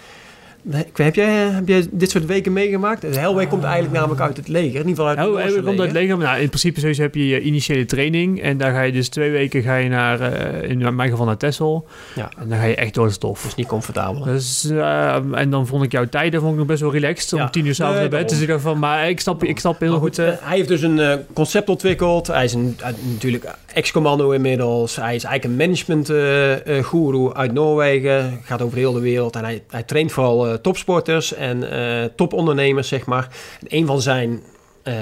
Ik 0.73 0.97
Heb 0.97 1.15
jij, 1.15 1.35
heb 1.35 1.69
jij 1.69 1.87
dit 1.91 2.11
soort 2.11 2.27
weken 2.27 2.53
meegemaakt? 2.53 3.01
De 3.01 3.07
Hellweek 3.19 3.49
komt 3.49 3.63
eigenlijk 3.63 3.95
namelijk 3.95 4.21
uit 4.21 4.37
het 4.37 4.49
leger. 4.49 4.81
In 4.81 4.89
ieder 4.89 4.89
geval 4.89 5.07
uit 5.09 5.19
het 5.19 5.27
Oh, 5.27 5.33
Noorse 5.33 5.53
hij 5.55 5.63
komt 5.63 5.81
uit 5.81 5.93
leger. 5.93 6.09
leger. 6.17 6.25
Nou, 6.31 6.41
in 6.41 6.49
principe 6.49 6.81
sowieso 6.81 7.03
heb 7.03 7.15
je 7.15 7.27
je 7.27 7.41
initiële 7.41 7.85
training. 7.85 8.43
En 8.43 8.59
daar 8.59 8.73
ga 8.73 8.83
je 8.83 8.93
dus 8.93 9.09
twee 9.09 9.31
weken 9.31 9.63
ga 9.63 9.77
je 9.77 9.89
naar, 9.89 10.21
eh, 10.21 10.71
in 10.71 10.95
mijn 10.97 11.11
geval 11.11 11.27
naar 11.27 11.37
Texel. 11.37 11.87
Ja. 12.15 12.29
En 12.39 12.49
dan 12.49 12.59
ga 12.59 12.65
je 12.65 12.75
echt 12.75 12.95
door 12.95 13.07
de 13.07 13.13
stof. 13.13 13.43
Dus 13.43 13.55
niet 13.55 13.67
comfortabel. 13.67 14.23
Dus, 14.25 14.65
eh, 14.71 15.15
en 15.33 15.51
dan 15.51 15.67
vond 15.67 15.83
ik 15.85 15.93
jouw 15.93 16.05
tijden 16.09 16.41
vond 16.41 16.53
ik 16.53 16.59
nog 16.59 16.67
best 16.67 16.81
wel 16.81 16.93
relaxed. 16.93 17.33
Om 17.33 17.39
Ja. 17.39 17.49
tien 17.51 17.67
uur 17.67 17.75
s'avonds 17.75 18.01
naar 18.01 18.09
bed. 18.09 18.29
Dus 18.29 18.41
ik 18.41 18.49
dacht 18.49 18.63
van, 18.63 18.79
maar 18.79 19.09
ik 19.09 19.21
snap, 19.21 19.45
ik 19.45 19.59
snap 19.59 19.81
heel 19.81 19.91
Maar 19.91 19.99
goed. 20.01 20.09
goed, 20.17 20.19
eh, 20.25 20.33
eh, 20.33 20.39
hij 20.41 20.57
heeft 20.57 20.69
dus 20.69 20.83
een 20.83 20.99
eh, 21.01 21.15
concept 21.33 21.69
ontwikkeld. 21.69 22.27
Hij 22.27 22.45
is 22.45 22.53
een, 22.55 22.77
eh, 22.83 22.89
natuurlijk 23.13 23.45
ex-commando 23.75 24.31
inmiddels. 24.31 24.97
Hij 24.97 25.15
is 25.15 25.25
eigenlijk 25.25 25.45
een 25.45 25.67
management 25.69 26.11
eh, 26.11 26.79
eh, 26.79 26.85
guru 26.85 27.33
uit 27.33 27.53
Noorwegen. 27.53 28.41
Gaat 28.43 28.63
over 28.63 28.79
heel 28.79 28.93
de 28.93 29.01
wereld. 29.01 29.37
En 29.37 29.45
hij, 29.45 29.63
hij 29.71 29.83
traint 29.83 30.13
vooral 30.13 30.47
eh, 30.47 30.55
topsporters 30.61 31.35
en 31.35 31.71
eh, 31.71 32.05
topondernemers, 32.17 32.89
zeg 32.89 33.07
maar. 33.07 33.29
En 33.61 33.67
een 33.69 33.87
van 33.87 34.01
zijn... 34.01 34.41
eh, 34.83 34.95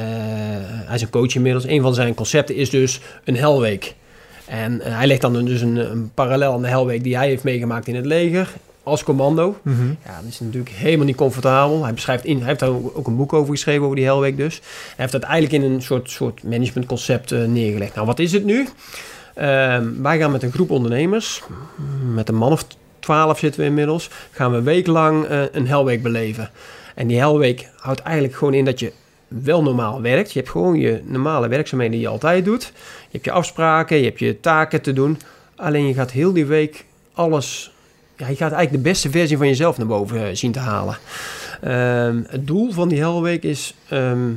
hij 0.86 0.94
is 0.94 1.02
een 1.02 1.10
coach 1.10 1.34
inmiddels. 1.34 1.66
Een 1.66 1.82
van 1.82 1.94
zijn 1.94 2.14
concepten 2.14 2.54
is 2.54 2.70
dus 2.70 3.00
een 3.24 3.36
helweek. 3.36 3.94
En 4.46 4.80
eh, 4.80 4.96
hij 4.96 5.06
legt 5.06 5.20
dan 5.20 5.44
dus 5.44 5.60
een, 5.60 5.76
een 5.76 6.10
parallel 6.14 6.52
aan 6.52 6.62
de 6.62 6.68
helweek 6.68 7.02
die 7.04 7.16
hij 7.16 7.28
heeft 7.28 7.44
meegemaakt 7.44 7.88
in 7.88 7.94
het 7.94 8.06
leger. 8.06 8.48
Als 8.82 9.04
commando. 9.04 9.56
mhm. 9.62 9.86
Ja, 10.04 10.20
dat 10.22 10.30
is 10.30 10.40
natuurlijk 10.40 10.74
helemaal 10.74 11.06
niet 11.06 11.16
comfortabel. 11.16 11.82
Hij, 11.84 11.94
beschrijft 11.94 12.24
in, 12.24 12.38
hij 12.38 12.46
heeft 12.46 12.60
daar 12.60 12.68
ook 12.68 13.06
een 13.06 13.16
boek 13.16 13.32
over 13.32 13.52
geschreven, 13.54 13.82
over 13.82 13.96
die 13.96 14.04
Hellweek 14.04 14.36
dus. 14.36 14.54
Hij 14.56 14.94
heeft 14.96 15.12
dat 15.12 15.22
eigenlijk 15.22 15.64
in 15.64 15.72
een 15.72 15.82
soort, 15.82 16.10
soort 16.10 16.42
managementconcept 16.42 17.32
eh, 17.32 17.44
neergelegd. 17.44 17.94
Nou, 17.94 18.06
wat 18.06 18.18
is 18.18 18.32
het 18.32 18.44
nu? 18.44 18.68
Ehm, 19.34 19.88
wij 20.02 20.18
gaan 20.18 20.30
met 20.32 20.42
een 20.42 20.52
groep 20.52 20.70
ondernemers, 20.70 21.42
met 22.14 22.28
een 22.28 22.34
man 22.34 22.52
of 22.52 22.66
twaalf 23.04 23.38
zitten 23.38 23.60
we 23.60 23.66
inmiddels, 23.66 24.10
gaan 24.30 24.50
we 24.50 24.56
een 24.56 24.64
week 24.64 24.86
lang 24.86 25.24
eh, 25.24 25.42
een 25.52 25.66
Hellweek 25.66 26.02
beleven. 26.02 26.50
En 26.94 27.06
die 27.06 27.18
Hellweek 27.18 27.68
houdt 27.76 28.00
eigenlijk 28.00 28.36
gewoon 28.36 28.54
in 28.54 28.64
dat 28.64 28.80
je 28.80 28.92
wel 29.28 29.62
normaal 29.62 30.00
werkt. 30.02 30.32
Je 30.32 30.38
hebt 30.38 30.50
gewoon 30.50 30.78
je 30.78 31.00
normale 31.04 31.48
werkzaamheden 31.48 31.94
die 31.94 32.02
je 32.02 32.08
altijd 32.08 32.44
doet. 32.44 32.62
Je 32.74 33.08
hebt 33.10 33.24
je 33.24 33.30
afspraken, 33.30 33.96
je 33.96 34.04
hebt 34.04 34.18
je 34.18 34.40
taken 34.40 34.82
te 34.82 34.92
doen. 34.92 35.18
Alleen 35.56 35.86
je 35.86 35.94
gaat 35.94 36.10
heel 36.10 36.32
die 36.32 36.46
week 36.46 36.84
alles 37.12 37.72
ja, 38.16 38.28
je 38.28 38.36
gaat 38.36 38.52
eigenlijk 38.52 38.84
de 38.84 38.90
beste 38.90 39.10
versie 39.10 39.36
van 39.36 39.46
jezelf 39.46 39.78
naar 39.78 39.86
boven 39.86 40.26
eh, 40.28 40.34
zien 40.34 40.52
te 40.52 40.58
halen. 40.58 40.96
Ehm, 41.60 42.22
het 42.26 42.46
doel 42.46 42.72
van 42.72 42.88
die 42.88 42.98
Hellweek 42.98 43.42
is, 43.42 43.74
ehm, 43.88 44.30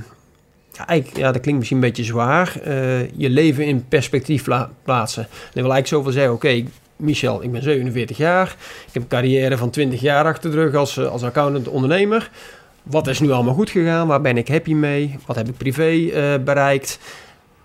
ja, 0.72 0.88
eigenlijk, 0.88 1.20
ja, 1.20 1.32
dat 1.32 1.42
klinkt 1.42 1.60
misschien 1.60 1.78
een 1.78 1.88
beetje 1.88 2.04
zwaar, 2.04 2.60
eh, 2.64 3.12
je 3.18 3.30
leven 3.30 3.66
in 3.66 3.88
perspectief 3.88 4.44
pla- 4.44 4.70
plaatsen. 4.84 5.24
En 5.24 5.30
dat 5.30 5.64
wil 5.64 5.72
eigenlijk 5.72 5.88
zoveel 5.88 6.12
zeggen, 6.12 6.34
oké, 6.34 6.64
Michel, 6.98 7.44
ik 7.44 7.52
ben 7.52 7.64
47 7.64 8.18
jaar, 8.18 8.56
ik 8.88 8.94
heb 8.94 9.02
een 9.02 9.08
carrière 9.08 9.58
van 9.58 9.70
20 9.70 10.02
jaar 10.02 10.26
achter 10.26 10.52
de 10.52 10.58
rug 10.58 10.76
als, 10.76 10.98
eh, 10.98 11.08
als 11.08 11.24
accountant 11.24 11.68
ondernemer. 11.68 12.30
Wat 12.84 13.08
is 13.08 13.20
nu 13.20 13.32
allemaal 13.32 13.54
goed 13.54 13.70
gegaan? 13.70 14.08
Waar 14.08 14.22
ben 14.22 14.38
ik 14.38 14.48
happy 14.48 14.74
mee? 14.74 15.16
Wat 15.26 15.36
heb 15.36 15.48
ik 15.48 15.58
privé 15.58 16.10
eh, 16.10 16.44
bereikt? 16.44 17.00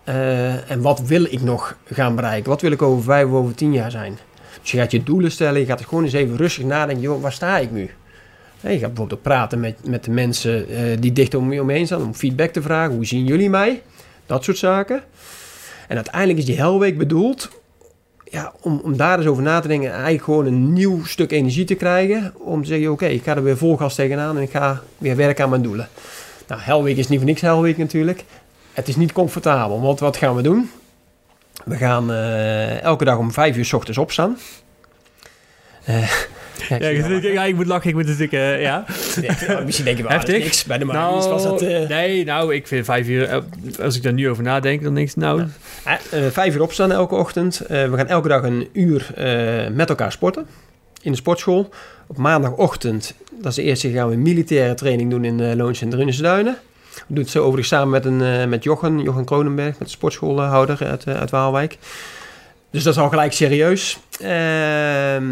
Eh, 0.05 0.71
en 0.71 0.81
wat 0.81 1.01
wil 1.01 1.25
ik 1.25 1.43
nog 1.43 1.77
gaan 1.85 2.15
bereiken? 2.15 2.51
Wat 2.51 2.61
wil 2.61 2.73
ik 2.73 2.83
over 2.83 3.03
vijf 3.03 3.27
of 3.27 3.33
over 3.33 3.55
tien 3.55 3.73
jaar 3.73 3.91
zijn? 3.91 4.19
Dus 4.61 4.71
je 4.71 4.79
gaat 4.79 4.91
je 4.91 5.03
doelen 5.03 5.31
stellen, 5.31 5.61
je 5.61 5.67
gaat 5.67 5.85
gewoon 5.85 6.05
eens 6.05 6.13
even 6.13 6.37
rustig 6.37 6.65
nadenken, 6.65 7.03
joh, 7.03 7.23
waar 7.23 7.33
sta 7.33 7.59
ik 7.59 7.71
nu? 7.71 7.91
Hè, 8.61 8.71
je 8.71 8.79
gaat 8.79 8.89
bijvoorbeeld 8.89 9.19
ook 9.19 9.25
praten 9.25 9.61
met, 9.61 9.77
met 9.87 10.05
de 10.05 10.11
mensen 10.11 10.67
die 11.01 11.13
dicht 11.13 11.35
om 11.35 11.53
je 11.53 11.61
omheen 11.61 11.87
staan, 11.87 12.03
om 12.03 12.15
feedback 12.15 12.53
te 12.53 12.63
vragen. 12.63 12.95
Hoe 12.95 13.07
zien 13.07 13.25
jullie 13.25 13.51
mij? 13.51 13.83
Dat 14.27 14.45
soort 14.45 14.59
zaken. 14.59 15.03
En 15.89 15.97
uiteindelijk 15.97 16.39
is 16.39 16.45
die 16.45 16.57
Hellweek 16.57 16.99
bedoeld 16.99 17.62
ja, 18.33 18.53
om, 18.61 18.81
om 18.85 18.97
daar 18.97 19.19
eens 19.19 19.27
over 19.27 19.43
na 19.43 19.61
te 19.61 19.69
denken 19.69 19.89
en 19.89 19.95
eigenlijk 19.95 20.25
gewoon 20.25 20.47
een 20.47 20.73
nieuw 20.73 21.05
stuk 21.05 21.33
energie 21.33 21.65
te 21.65 21.75
krijgen. 21.75 22.33
Om 22.39 22.63
te 22.63 22.69
zeggen, 22.69 22.91
oké, 22.91 23.07
ik 23.07 23.23
ga 23.23 23.37
er 23.37 23.43
weer 23.43 23.57
vol 23.57 23.77
gas 23.77 23.95
tegenaan 23.95 24.37
en 24.37 24.43
ik 24.43 24.51
ga 24.51 24.83
weer 24.99 25.17
werken 25.17 25.45
aan 25.45 25.51
mijn 25.51 25.63
doelen. 25.63 25.89
Nou, 26.49 26.61
Hellweek 26.61 26.97
is 26.97 27.09
niet 27.09 27.19
voor 27.19 27.29
niks 27.29 27.41
Hellweek 27.41 27.77
natuurlijk. 27.79 28.25
Het 28.73 28.89
is 28.89 28.97
niet 28.97 29.13
comfortabel, 29.13 29.81
want 29.81 30.01
wat 30.01 30.17
gaan 30.17 30.35
we 30.37 30.43
doen? 30.43 30.71
We 31.65 31.77
gaan 31.77 32.13
eh, 32.13 32.83
elke 32.83 33.05
dag 33.05 33.19
om 33.19 33.33
vijf 33.33 33.57
uur 33.57 33.65
's 33.65 33.73
ochtends 33.73 33.99
opstaan. 33.99 34.39
Ja, 35.87 35.99
Ja, 36.69 36.77
ik, 36.89 37.07
ik- 37.07 37.33
ja, 37.33 37.45
ik 37.45 37.55
moet 37.55 37.67
lachen, 37.67 37.89
ik 37.89 37.95
moet 37.95 38.05
natuurlijk, 38.07 38.33
eh, 38.33 38.63
ja. 38.63 38.85
Ja, 39.49 39.61
misschien 39.61 39.85
denk 39.85 39.97
je 39.97 40.03
wel, 40.09 40.19
niks. 40.27 40.65
Bij 40.65 40.79
de 40.79 40.85
mariniers 40.85 41.27
was 41.27 41.43
dat... 41.43 41.63
eh, 41.63 41.89
Nee, 41.89 42.25
nou, 42.25 42.55
ik 42.55 42.67
vind 42.67 42.85
vijf 42.85 43.09
uur, 43.09 43.29
eh, 43.29 43.39
als 43.83 43.97
ik 43.97 44.03
daar 44.03 44.13
nu 44.13 44.29
over 44.31 44.43
nadenk, 44.43 44.83
dan 44.83 44.95
denk 44.95 45.09
ik, 45.09 45.17
nou, 45.17 45.43
eh, 46.11 46.21
vijf 46.31 46.55
uur 46.55 46.63
opstaan 46.63 46.93
elke 46.93 47.15
ochtend. 47.15 47.61
Eh, 47.61 47.91
we 47.91 47.97
gaan 47.97 48.07
elke 48.09 48.29
dag 48.29 48.43
een 48.43 48.69
uur 48.73 49.07
eh, 49.15 49.69
met 49.71 49.89
elkaar 49.89 50.13
sporten. 50.13 50.47
In 51.03 51.11
de 51.11 51.17
sportschool. 51.17 51.69
Op 52.07 52.17
maandagochtend, 52.17 53.15
dat 53.41 53.47
is 53.51 53.55
de 53.55 53.63
eerste, 53.63 53.91
gaan 53.91 54.09
we 54.09 54.15
een 54.15 54.23
militaire 54.23 54.75
training 54.75 55.11
doen 55.11 55.25
in 55.25 55.39
uh, 55.39 55.53
Loons 55.55 55.83
en 55.83 55.89
Drunense 55.91 56.23
Duinen. 56.23 56.57
We 56.95 57.03
doen 57.15 57.23
het 57.23 57.31
zo 57.33 57.39
overigens 57.41 57.69
samen 57.69 57.89
met, 57.91 58.05
een, 58.05 58.23
eh, 58.23 58.45
met 58.47 58.63
Jochen, 58.65 58.99
Jochen 59.03 59.25
Kronenberg, 59.25 59.79
met 59.79 59.89
de 59.89 59.95
sportschoolhouder 59.95 60.79
uit, 60.87 61.07
uit 61.07 61.31
Waalwijk. 61.31 61.79
Dus 62.71 62.83
dat 62.83 62.95
is 62.95 63.01
al 63.01 63.09
gelijk 63.09 63.33
serieus. 63.33 63.99
Ehm, 64.21 65.25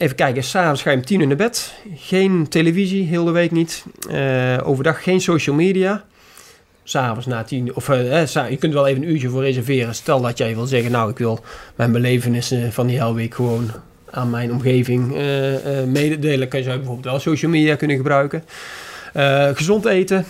even 0.00 0.16
kijken, 0.16 0.44
s'avonds 0.44 0.82
ga 0.82 0.90
je 0.90 0.96
om 0.96 1.04
tien 1.04 1.20
uur 1.20 1.26
naar 1.26 1.36
bed. 1.36 1.74
Geen 1.94 2.48
televisie, 2.48 3.06
heel 3.06 3.24
de 3.24 3.30
week 3.30 3.50
niet. 3.50 3.84
Eh, 4.10 4.58
overdag 4.62 5.02
geen 5.02 5.20
social 5.20 5.56
media. 5.56 6.04
S'avonds 6.84 7.26
na 7.26 7.42
tien, 7.42 7.74
of 7.74 7.88
eh, 7.88 8.26
je 8.50 8.56
kunt 8.56 8.72
wel 8.72 8.86
even 8.86 9.02
een 9.02 9.08
uurtje 9.08 9.28
voor 9.28 9.42
reserveren. 9.42 9.94
Stel 9.94 10.20
dat 10.20 10.38
jij 10.38 10.54
wil 10.54 10.66
zeggen, 10.66 10.90
nou 10.90 11.10
ik 11.10 11.18
wil 11.18 11.40
mijn 11.74 11.92
belevenissen 11.92 12.72
van 12.72 12.86
die 12.86 12.98
Hellweek 12.98 13.34
gewoon 13.34 13.70
aan 14.10 14.30
mijn 14.30 14.52
omgeving 14.52 15.16
eh, 15.16 15.84
mededelen. 15.86 16.48
Kan 16.48 16.60
je 16.62 16.66
bijvoorbeeld 16.66 17.04
wel 17.04 17.20
social 17.20 17.50
media 17.50 17.74
kunnen 17.74 17.96
gebruiken. 17.96 18.44
Gezond 19.54 19.84
eten, 19.84 20.24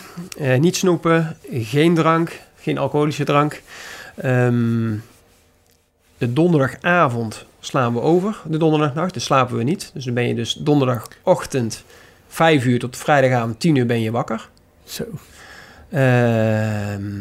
niet 0.59 0.77
snoepen, 0.77 1.37
geen 1.53 1.95
drank, 1.95 2.41
geen 2.61 2.79
alcoholische 2.79 3.25
drank. 3.25 3.63
Ehm, 4.17 4.95
de 6.19 6.33
donderdagavond 6.33 7.47
slaan 7.61 7.95
we 7.95 8.01
over. 8.01 8.41
De 8.45 8.57
donderdagnacht, 8.57 9.15
dus 9.15 9.25
slapen 9.25 9.57
we 9.57 9.63
niet. 9.63 9.91
Dus 9.95 10.05
dan 10.05 10.15
ben 10.15 10.29
je 10.29 10.35
dus 10.35 10.53
donderdagochtend 10.53 11.85
5 12.29 12.65
uur 12.65 12.79
tot 12.79 12.97
vrijdagavond 12.97 13.61
10 13.61 13.75
uur 13.75 13.87
ben 13.87 14.01
je 14.01 14.11
wakker. 14.11 14.49
zo. 14.85 15.05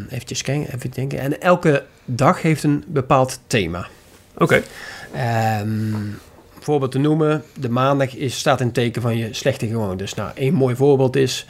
Eventjes 0.10 0.42
kijken, 0.42 0.74
even 0.76 0.92
denken. 0.92 1.20
En 1.20 1.42
elke 1.42 1.86
dag 2.06 2.42
heeft 2.42 2.64
een 2.64 2.84
bepaald 2.88 3.40
thema. 3.48 3.88
Oké. 4.38 4.64
Ehm 5.14 5.94
voorbeeld 6.70 6.92
te 6.92 7.00
noemen, 7.00 7.44
de 7.60 7.70
maandag 7.70 8.16
is, 8.16 8.38
staat 8.38 8.62
in 8.62 8.72
teken 8.72 9.02
van 9.02 9.18
je 9.18 9.34
slechte 9.34 9.68
gewoontes. 9.68 10.14
Nou, 10.14 10.32
één 10.36 10.54
mooi 10.54 10.76
voorbeeld 10.76 11.16
is, 11.16 11.46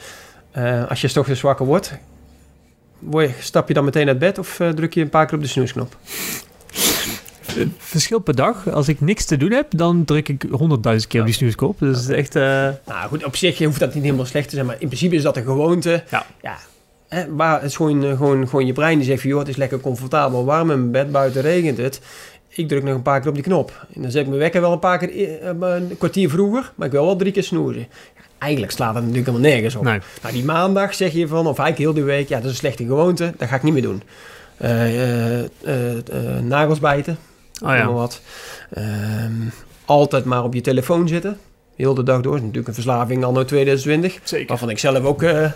eh, 0.50 0.88
als 0.88 1.00
je 1.00 1.18
ochtends 1.18 1.40
wakker 1.40 1.66
wordt, 1.66 1.92
word 2.98 3.28
je, 3.28 3.34
stap 3.42 3.68
je 3.68 3.74
dan 3.74 3.84
meteen 3.84 4.08
uit 4.08 4.18
bed 4.18 4.38
of 4.38 4.60
eh, 4.60 4.68
druk 4.68 4.94
je 4.94 5.00
een 5.00 5.08
paar 5.08 5.26
keer 5.26 5.36
op 5.36 5.42
de 5.42 5.48
snoesknop? 5.48 5.96
Verschil 7.78 8.18
per 8.18 8.34
dag. 8.34 8.70
Als 8.70 8.88
ik 8.88 9.00
niks 9.00 9.24
te 9.24 9.36
doen 9.36 9.50
heb, 9.52 9.66
dan 9.76 10.04
druk 10.04 10.28
ik 10.28 10.44
honderdduizend 10.50 11.10
keer 11.10 11.20
op 11.20 11.26
die 11.26 11.34
snoeskop. 11.34 11.78
Dus 11.78 12.00
het 12.00 12.08
is 12.08 12.16
echt... 12.16 12.36
eh, 12.36 12.42
Nou 12.86 13.08
goed, 13.08 13.24
op 13.24 13.36
zich 13.36 13.58
hoeft 13.58 13.80
dat 13.80 13.94
niet 13.94 14.02
helemaal 14.04 14.24
slecht 14.26 14.48
te 14.48 14.54
zijn, 14.54 14.66
maar 14.66 14.76
in 14.78 14.86
principe 14.86 15.14
is 15.14 15.22
dat 15.22 15.36
een 15.36 15.44
gewoonte. 15.44 16.02
Ja. 16.10 16.26
ja 16.42 16.56
hè, 17.08 17.26
maar 17.28 17.54
het 17.60 17.70
is 17.70 17.76
gewoon, 17.76 18.04
eh, 18.04 18.16
gewoon, 18.16 18.48
gewoon 18.48 18.66
je 18.66 18.72
brein 18.72 18.98
die 18.98 19.06
zegt 19.06 19.20
van, 19.20 19.30
joh, 19.30 19.38
het 19.38 19.48
is 19.48 19.56
lekker 19.56 19.80
comfortabel, 19.80 20.44
warm 20.44 20.70
in 20.70 20.78
mijn 20.78 20.90
bed, 20.90 21.12
buiten 21.12 21.42
regent 21.42 21.78
het. 21.78 22.00
Ik 22.48 22.68
druk 22.68 22.82
nog 22.82 22.94
een 22.94 23.02
paar 23.02 23.18
keer 23.20 23.28
op 23.28 23.34
die 23.34 23.44
knop. 23.44 23.86
En 23.94 24.02
dan 24.02 24.10
zet 24.10 24.20
ik 24.20 24.26
mijn 24.28 24.40
wekker 24.40 24.60
wel 24.60 24.72
een 24.72 24.78
paar 24.78 24.98
keer, 24.98 25.40
eh, 25.40 25.48
een 25.60 25.96
kwartier 25.98 26.30
vroeger, 26.30 26.72
maar 26.74 26.86
ik 26.86 26.92
wil 26.92 27.04
wel 27.04 27.16
drie 27.16 27.32
keer 27.32 27.42
snoezen. 27.42 27.86
Eigenlijk 28.38 28.72
slaat 28.72 28.94
dat 28.94 29.02
natuurlijk 29.02 29.28
helemaal 29.30 29.50
nergens 29.50 29.74
op. 29.74 29.84
nee. 29.84 29.98
Nou, 30.22 30.34
die 30.34 30.44
maandag 30.44 30.94
zeg 30.94 31.12
je 31.12 31.28
van, 31.28 31.38
of 31.46 31.58
eigenlijk 31.58 31.78
heel 31.78 31.92
die 31.92 32.02
week, 32.16 32.28
ja, 32.28 32.36
dat 32.36 32.44
is 32.44 32.50
een 32.50 32.56
slechte 32.56 32.84
gewoonte, 32.84 33.32
dat 33.36 33.48
ga 33.48 33.54
ik 33.56 33.62
niet 33.62 33.72
meer 33.72 33.82
doen. 33.82 34.02
Nagels 36.48 36.78
bijten, 36.78 37.18
Oh 37.62 37.68
maar 37.68 37.78
ja. 37.78 37.92
wat. 37.92 38.20
Ehm, 38.70 39.32
altijd 39.84 40.24
maar 40.24 40.44
op 40.44 40.54
je 40.54 40.60
telefoon 40.60 41.08
zitten. 41.08 41.38
Heel 41.76 41.94
de 41.94 42.02
dag 42.02 42.20
door. 42.20 42.34
is 42.34 42.40
natuurlijk 42.40 42.68
een 42.68 42.74
verslaving 42.74 43.24
anno 43.24 43.44
2020. 43.44 44.18
Zeker. 44.22 44.46
Waarvan 44.46 44.70
ik 44.70 44.78
zelf 44.78 45.04
ook... 45.04 45.22
eh 45.22 45.50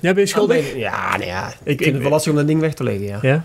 Ja, 0.00 0.12
ben 0.12 0.22
je 0.22 0.26
schuldig? 0.26 0.74
Ja, 0.76 1.16
nee, 1.16 1.26
ja. 1.26 1.48
Ik, 1.48 1.52
Ik- 1.52 1.58
vind 1.64 1.80
ik- 1.80 1.92
het 1.92 2.02
wel 2.02 2.10
lastig 2.10 2.32
om 2.32 2.38
dat 2.38 2.46
ding 2.46 2.60
weg 2.60 2.74
te 2.74 2.84
leggen, 2.84 3.04
ja. 3.06 3.18
Ja? 3.22 3.44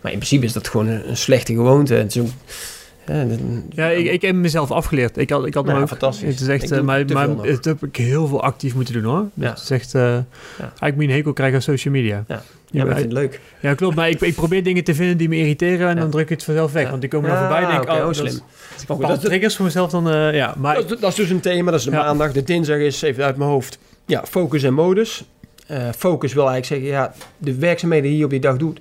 Maar 0.00 0.12
in 0.12 0.18
principe 0.18 0.44
is 0.44 0.52
dat 0.52 0.68
gewoon 0.68 0.86
een, 0.86 1.08
een 1.08 1.16
slechte 1.16 1.52
gewoonte. 1.54 1.94
Het 1.94 2.16
is 2.16 2.22
ook, 2.22 2.28
ja, 3.06 3.24
dat- 3.24 3.38
Ja, 3.70 3.88
ik, 3.88 4.06
ik 4.06 4.22
heb 4.22 4.34
mezelf 4.34 4.70
afgeleerd. 4.70 5.16
Ik 5.16 5.30
had, 5.30 5.46
ik 5.46 5.54
had 5.54 5.70
ook. 5.70 5.88
fantastisch. 5.88 6.28
Het 6.32 6.40
is 6.40 6.48
echt, 6.48 6.62
Ik 6.62 6.70
eh, 6.70 6.80
maar, 6.80 7.04
maar 7.06 7.28
het 7.28 7.64
heb 7.64 7.84
ik 7.84 7.96
heel 7.96 8.26
veel 8.26 8.42
actief 8.42 8.74
moeten 8.74 8.94
doen 8.94 9.04
hoor. 9.04 9.24
Dus 9.34 9.44
Ja. 9.44 9.50
Het 9.50 9.58
is 9.62 9.70
echt, 9.70 9.94
eh 9.94 10.02
eigenlijk 10.58 10.94
moet 10.94 11.02
je 11.02 11.08
een 11.08 11.14
hekel 11.16 11.32
krijgen 11.32 11.56
aan 11.56 11.62
social 11.62 11.94
media. 11.94 12.24
Ja. 12.74 12.84
Maar 12.84 12.92
ik 12.92 12.98
vind 12.98 13.12
het 13.12 13.20
leuk. 13.22 13.40
ja, 13.60 13.74
klopt. 13.74 13.96
Maar 13.96 14.08
ik, 14.08 14.20
ik 14.20 14.34
probeer 14.34 14.62
dingen 14.62 14.84
te 14.84 14.94
vinden 14.94 15.16
die 15.16 15.28
me 15.28 15.36
irriteren 15.36 15.88
en 15.88 15.94
Ja. 15.94 16.00
dan 16.00 16.10
druk 16.10 16.22
ik 16.22 16.28
het 16.28 16.44
vanzelf 16.44 16.72
weg. 16.72 16.82
Ja. 16.82 16.88
Want 16.88 17.00
die 17.00 17.10
komen 17.10 17.30
dan 17.30 17.38
voorbij 17.38 17.62
en 17.62 17.68
denk 17.68 17.82
ik, 17.82 17.88
oké, 17.88 17.92
oh, 17.92 17.98
oh, 18.00 18.06
dat 18.06 18.16
slim. 18.16 18.26
is- 18.26 18.40
goed, 18.86 19.00
dat, 19.00 19.08
dat, 19.08 19.20
triggers 19.20 19.56
voor 19.56 19.64
mezelf 19.64 19.90
dan, 19.90 20.10
eh, 20.10 20.34
ja. 20.34 20.54
Maar 20.58 20.74
dat, 20.74 20.88
dat 21.00 21.10
is 21.10 21.14
dus 21.14 21.30
een 21.30 21.40
thema, 21.40 21.70
dat 21.70 21.78
is 21.80 21.84
de 21.86 21.90
maandag. 21.90 22.32
De 22.32 22.42
dinsdag 22.42 22.78
is, 22.78 23.02
even 23.02 23.24
uit 23.24 23.36
mijn 23.36 23.50
hoofd, 23.50 23.78
ja, 24.06 24.24
focus 24.28 24.62
en 24.62 24.74
modus. 24.74 25.24
Eh, 25.66 25.88
focus 25.96 26.32
wil 26.34 26.48
eigenlijk 26.48 26.82
zeggen, 26.82 27.00
ja, 27.00 27.14
de 27.38 27.54
werkzaamheden 27.54 28.08
die 28.10 28.18
je 28.18 28.24
op 28.24 28.30
die 28.30 28.40
dag 28.40 28.56
doet, 28.56 28.80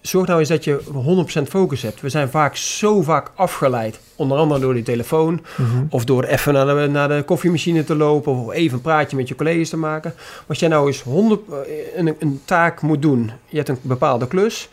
zorg 0.00 0.26
nou 0.26 0.38
eens 0.40 0.48
dat 0.48 0.64
je 0.64 0.80
100% 0.92 1.48
focus 1.48 1.82
hebt. 1.82 2.00
We 2.00 2.08
zijn 2.08 2.30
vaak 2.30 2.56
zo 2.56 3.02
vaak 3.02 3.30
afgeleid, 3.34 4.00
onder 4.16 4.38
andere 4.38 4.60
door 4.60 4.74
die 4.74 4.82
telefoon, 4.82 5.40
Mhm. 5.56 5.84
of 5.90 6.04
door 6.04 6.24
even 6.24 6.52
naar 6.52 6.66
de, 6.66 6.88
naar 6.88 7.08
de 7.08 7.22
koffiemachine 7.26 7.84
te 7.84 7.94
lopen, 7.96 8.32
of 8.32 8.52
even 8.52 8.76
een 8.76 8.82
praatje 8.82 9.16
met 9.16 9.28
je 9.28 9.34
collega's 9.34 9.68
te 9.68 9.76
maken. 9.76 10.12
Maar 10.16 10.44
als 10.46 10.58
jij 10.58 10.68
nou 10.68 10.86
eens 10.86 11.02
100, 11.02 11.40
eh, 11.50 11.56
een, 11.96 12.16
een 12.18 12.40
taak 12.44 12.80
moet 12.82 13.02
doen, 13.02 13.30
je 13.46 13.56
hebt 13.56 13.68
een 13.68 13.78
bepaalde 13.82 14.26
klus, 14.28 14.68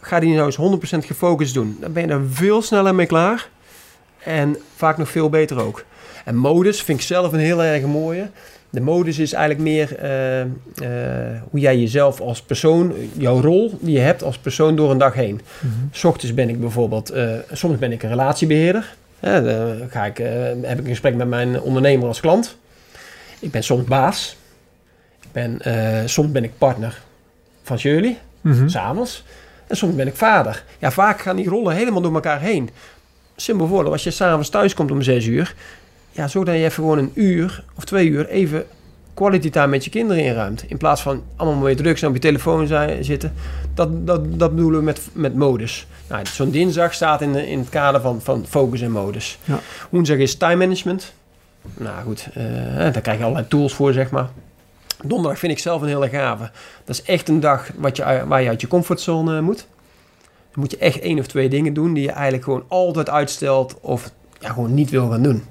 ga 0.00 0.20
die 0.20 0.34
nou 0.34 0.46
eens 0.46 0.56
100% 0.56 1.04
gefocust 1.04 1.54
doen. 1.54 1.76
Dan 1.80 1.92
ben 1.92 2.02
je 2.06 2.12
er 2.12 2.20
veel 2.30 2.62
sneller 2.62 2.94
mee 2.94 3.06
klaar. 3.06 3.48
En 4.18 4.56
vaak 4.76 4.98
nog 4.98 5.08
veel 5.08 5.28
beter 5.28 5.60
ook. 5.60 5.84
En 6.24 6.36
modus 6.36 6.82
vind 6.82 6.98
ik 7.00 7.04
zelf 7.06 7.32
een 7.32 7.38
heel 7.38 7.62
erg 7.62 7.84
mooie. 7.84 8.30
De 8.72 8.80
modus 8.80 9.18
is 9.18 9.32
eigenlijk 9.32 9.64
meer 9.64 9.96
eh, 9.96 10.40
eh, 10.40 10.48
hoe 11.50 11.60
jij 11.60 11.78
jezelf 11.78 12.20
als 12.20 12.42
persoon, 12.42 12.94
jouw 13.18 13.40
rol 13.40 13.78
die 13.80 13.94
je 13.94 14.00
hebt 14.00 14.22
als 14.22 14.38
persoon 14.38 14.76
door 14.76 14.90
een 14.90 14.98
dag 14.98 15.14
heen. 15.14 15.40
Mhm. 15.60 15.72
S 15.90 16.04
ochtends 16.04 16.34
ben 16.34 16.48
ik 16.48 16.60
bijvoorbeeld, 16.60 17.10
eh, 17.10 17.32
soms 17.52 17.78
ben 17.78 17.92
ik 17.92 18.02
een 18.02 18.08
relatiebeheerder. 18.08 18.94
Dan 19.20 19.90
ga 19.90 20.04
ik, 20.04 20.16
heb 20.62 20.78
ik 20.78 20.84
een 20.84 20.86
gesprek 20.86 21.14
met 21.14 21.28
mijn 21.28 21.60
ondernemer 21.60 22.06
als 22.08 22.20
klant. 22.20 22.56
Ik 23.38 23.50
ben 23.50 23.62
soms 23.62 23.84
baas. 23.84 24.36
Ik 25.22 25.28
ben, 25.32 25.58
soms 26.08 26.32
ben 26.32 26.44
ik 26.44 26.58
partner 26.58 27.00
van 27.62 27.76
jullie 27.76 28.18
Mhm. 28.40 28.68
s'avonds. 28.68 29.24
En 29.66 29.76
soms 29.76 29.94
ben 29.94 30.06
ik 30.06 30.16
vader. 30.16 30.64
Ja, 30.78 30.90
vaak 30.90 31.20
gaan 31.20 31.36
die 31.36 31.48
rollen 31.48 31.74
helemaal 31.74 32.00
door 32.00 32.14
elkaar 32.14 32.40
heen. 32.40 32.70
Simpel 33.36 33.66
voorbeeld, 33.66 33.92
als 33.92 34.04
je 34.04 34.10
s'avonds 34.10 34.48
thuis 34.48 34.74
komt 34.74 34.90
om 34.90 35.02
zes 35.02 35.26
uur... 35.26 35.54
Ja, 36.12 36.28
zorg 36.28 36.46
dat 36.46 36.54
je 36.54 36.60
even 36.60 36.72
gewoon 36.72 36.98
een 36.98 37.10
uur 37.14 37.64
of 37.76 37.84
twee 37.84 38.08
uur 38.08 38.28
even 38.28 38.64
quality 39.14 39.50
time 39.50 39.66
met 39.66 39.84
je 39.84 39.90
kinderen 39.90 40.24
inruimt. 40.24 40.64
In 40.66 40.76
plaats 40.76 41.02
van 41.02 41.22
allemaal 41.36 41.62
weer 41.64 41.76
druk 41.76 41.98
zijn 41.98 42.10
op 42.10 42.16
je 42.16 42.22
telefoon 42.22 42.66
zijn, 42.66 43.04
zitten. 43.04 43.32
Dat, 43.74 44.06
dat, 44.06 44.38
dat 44.38 44.50
bedoelen 44.54 44.78
we 44.78 44.84
met, 44.84 45.08
met 45.12 45.34
modus. 45.34 45.86
Nou, 46.08 46.26
Zo'n 46.26 46.50
dinsdag 46.50 46.94
staat 46.94 47.20
in, 47.20 47.32
de- 47.32 47.48
in 47.48 47.58
het 47.58 47.68
kader 47.68 48.00
van, 48.00 48.20
van 48.22 48.44
focus 48.48 48.80
en 48.80 48.90
modus. 48.90 49.38
Ja. 49.44 49.58
Woensdag 49.90 50.16
is 50.18 50.36
time 50.36 50.56
management. 50.56 51.12
Nou 51.76 52.02
goed, 52.04 52.28
eh, 52.34 52.44
daar 52.76 53.00
krijg 53.00 53.18
je 53.18 53.24
allerlei 53.24 53.48
tools 53.48 53.74
voor, 53.74 53.92
zeg 53.92 54.10
maar. 54.10 54.28
Donderdag 55.04 55.38
vind 55.38 55.52
ik 55.52 55.58
zelf 55.58 55.82
een 55.82 55.88
hele 55.88 56.08
gave. 56.08 56.50
Dat 56.84 56.96
is 56.96 57.02
echt 57.02 57.28
een 57.28 57.40
dag 57.40 57.70
wat 57.76 57.96
je, 57.96 58.22
waar 58.26 58.42
je 58.42 58.48
uit 58.48 58.60
je 58.60 58.68
comfortzone 58.68 59.40
moet. 59.40 59.66
Dan 60.50 60.60
moet 60.60 60.70
je 60.70 60.76
echt 60.78 61.00
één 61.00 61.18
of 61.18 61.26
twee 61.26 61.48
dingen 61.48 61.74
doen 61.74 61.92
die 61.94 62.02
je 62.02 62.10
eigenlijk 62.10 62.44
gewoon 62.44 62.64
altijd 62.68 63.10
uitstelt 63.10 63.78
of 63.80 64.10
ja, 64.40 64.48
gewoon 64.52 64.74
niet 64.74 64.90
wil 64.90 65.10
gaan 65.10 65.22
doen. 65.22 65.42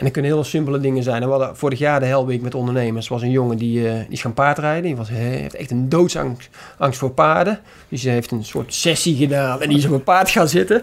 En 0.00 0.06
dat 0.06 0.14
kunnen 0.14 0.30
heel 0.30 0.44
simpele 0.44 0.80
dingen 0.80 1.02
zijn. 1.02 1.22
En 1.22 1.28
we 1.28 1.34
hadden 1.34 1.56
vorig 1.56 1.78
jaar 1.78 2.00
de 2.00 2.06
Helweek 2.06 2.42
met 2.42 2.54
ondernemers. 2.54 3.06
Er 3.06 3.12
was 3.12 3.22
een 3.22 3.30
jongen 3.30 3.56
die, 3.56 3.88
eh, 3.88 3.94
die 3.94 4.06
is 4.08 4.20
gaan 4.20 4.34
paardrijden. 4.34 4.82
Die 4.82 4.96
was, 4.96 5.08
hij 5.08 5.18
heeft 5.18 5.54
echt 5.54 5.70
een 5.70 5.88
doodsangst 5.88 6.48
angst 6.78 6.98
voor 6.98 7.10
paarden. 7.10 7.58
Dus 7.88 8.02
hij 8.02 8.12
heeft 8.12 8.30
een 8.30 8.44
soort 8.44 8.74
sessie 8.74 9.16
gedaan 9.16 9.62
en 9.62 9.68
die 9.68 9.78
is 9.78 9.84
op 9.84 9.92
een 9.92 10.04
paard 10.04 10.30
gaan 10.30 10.48
zitten. 10.48 10.82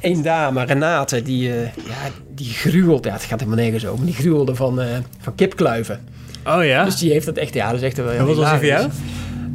Eén 0.00 0.22
dame, 0.22 0.64
Renate, 0.64 1.22
die, 1.22 1.52
eh, 1.52 1.62
ja, 1.62 2.10
die 2.34 2.50
gruwelt. 2.50 3.04
Ja, 3.04 3.12
het 3.12 3.22
gaat 3.22 3.40
helemaal 3.40 3.64
nergens 3.64 3.86
over. 3.86 4.04
Die 4.04 4.14
gruwelde 4.14 4.54
van, 4.54 4.80
eh, 4.80 4.86
van 5.20 5.34
kipkluiven. 5.34 6.08
Oh 6.44 6.64
ja? 6.64 6.84
Dus 6.84 6.96
die 6.96 7.12
heeft 7.12 7.26
dat 7.26 7.36
echt, 7.36 7.54
ja, 7.54 7.66
dat 7.66 7.80
is 7.80 7.86
echt 7.86 7.96
wel 7.96 8.10
en 8.10 8.26
wat 8.26 8.36
was 8.36 8.50
die 8.50 8.58
voor 8.58 8.66
jou? 8.66 8.82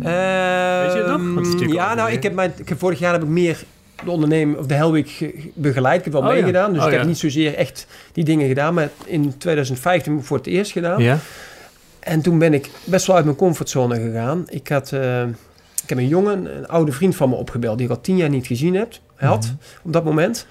Ehm, 0.01 0.83
Weet 0.83 0.93
je 0.93 0.97
het 0.97 1.59
nog? 1.59 1.73
Ja, 1.73 1.93
nou, 1.93 2.11
ik 2.11 2.23
heb 2.23 2.33
mijn, 2.33 2.53
ik 2.57 2.69
heb 2.69 2.79
vorig 2.79 2.99
jaar 2.99 3.13
heb 3.13 3.21
ik 3.21 3.27
meer 3.27 3.63
de 4.05 4.11
onderneming 4.11 4.57
of 4.57 4.65
de 4.65 4.73
Helweek 4.73 5.09
ge- 5.09 5.51
begeleid. 5.53 5.97
Ik 5.97 6.03
heb 6.03 6.13
wel 6.13 6.21
Oh, 6.21 6.27
ja. 6.27 6.33
meegedaan, 6.33 6.69
dus 6.73 6.79
Oh, 6.81 6.85
ik 6.85 6.91
heb 6.93 7.01
ja. 7.01 7.07
niet 7.07 7.17
zozeer 7.17 7.55
echt 7.55 7.87
die 8.11 8.23
dingen 8.23 8.47
gedaan. 8.47 8.73
Maar 8.73 8.89
in 9.05 9.37
2015 9.37 10.11
heb 10.11 10.21
ik 10.21 10.27
voor 10.27 10.37
het 10.37 10.47
eerst 10.47 10.71
gedaan. 10.71 11.01
Ja? 11.01 11.17
En 11.99 12.21
toen 12.21 12.39
ben 12.39 12.53
ik 12.53 12.69
best 12.83 13.07
wel 13.07 13.15
uit 13.15 13.25
mijn 13.25 13.37
comfortzone 13.37 13.95
gegaan. 14.01 14.45
Ik 14.49 14.67
had, 14.67 14.91
eh, 14.91 15.21
ik 15.83 15.89
heb 15.89 15.97
een 15.97 16.07
jongen, 16.07 16.57
een 16.57 16.67
oude 16.67 16.91
vriend 16.91 17.15
van 17.15 17.29
me 17.29 17.35
opgebeld, 17.35 17.77
die 17.77 17.85
ik 17.87 17.93
al 17.93 18.01
tien 18.01 18.17
jaar 18.17 18.29
niet 18.29 18.47
gezien 18.47 18.75
heb, 18.75 18.93
had 19.15 19.43
Mhm. 19.45 19.53
op 19.87 19.93
dat 19.93 20.03
moment. 20.03 20.45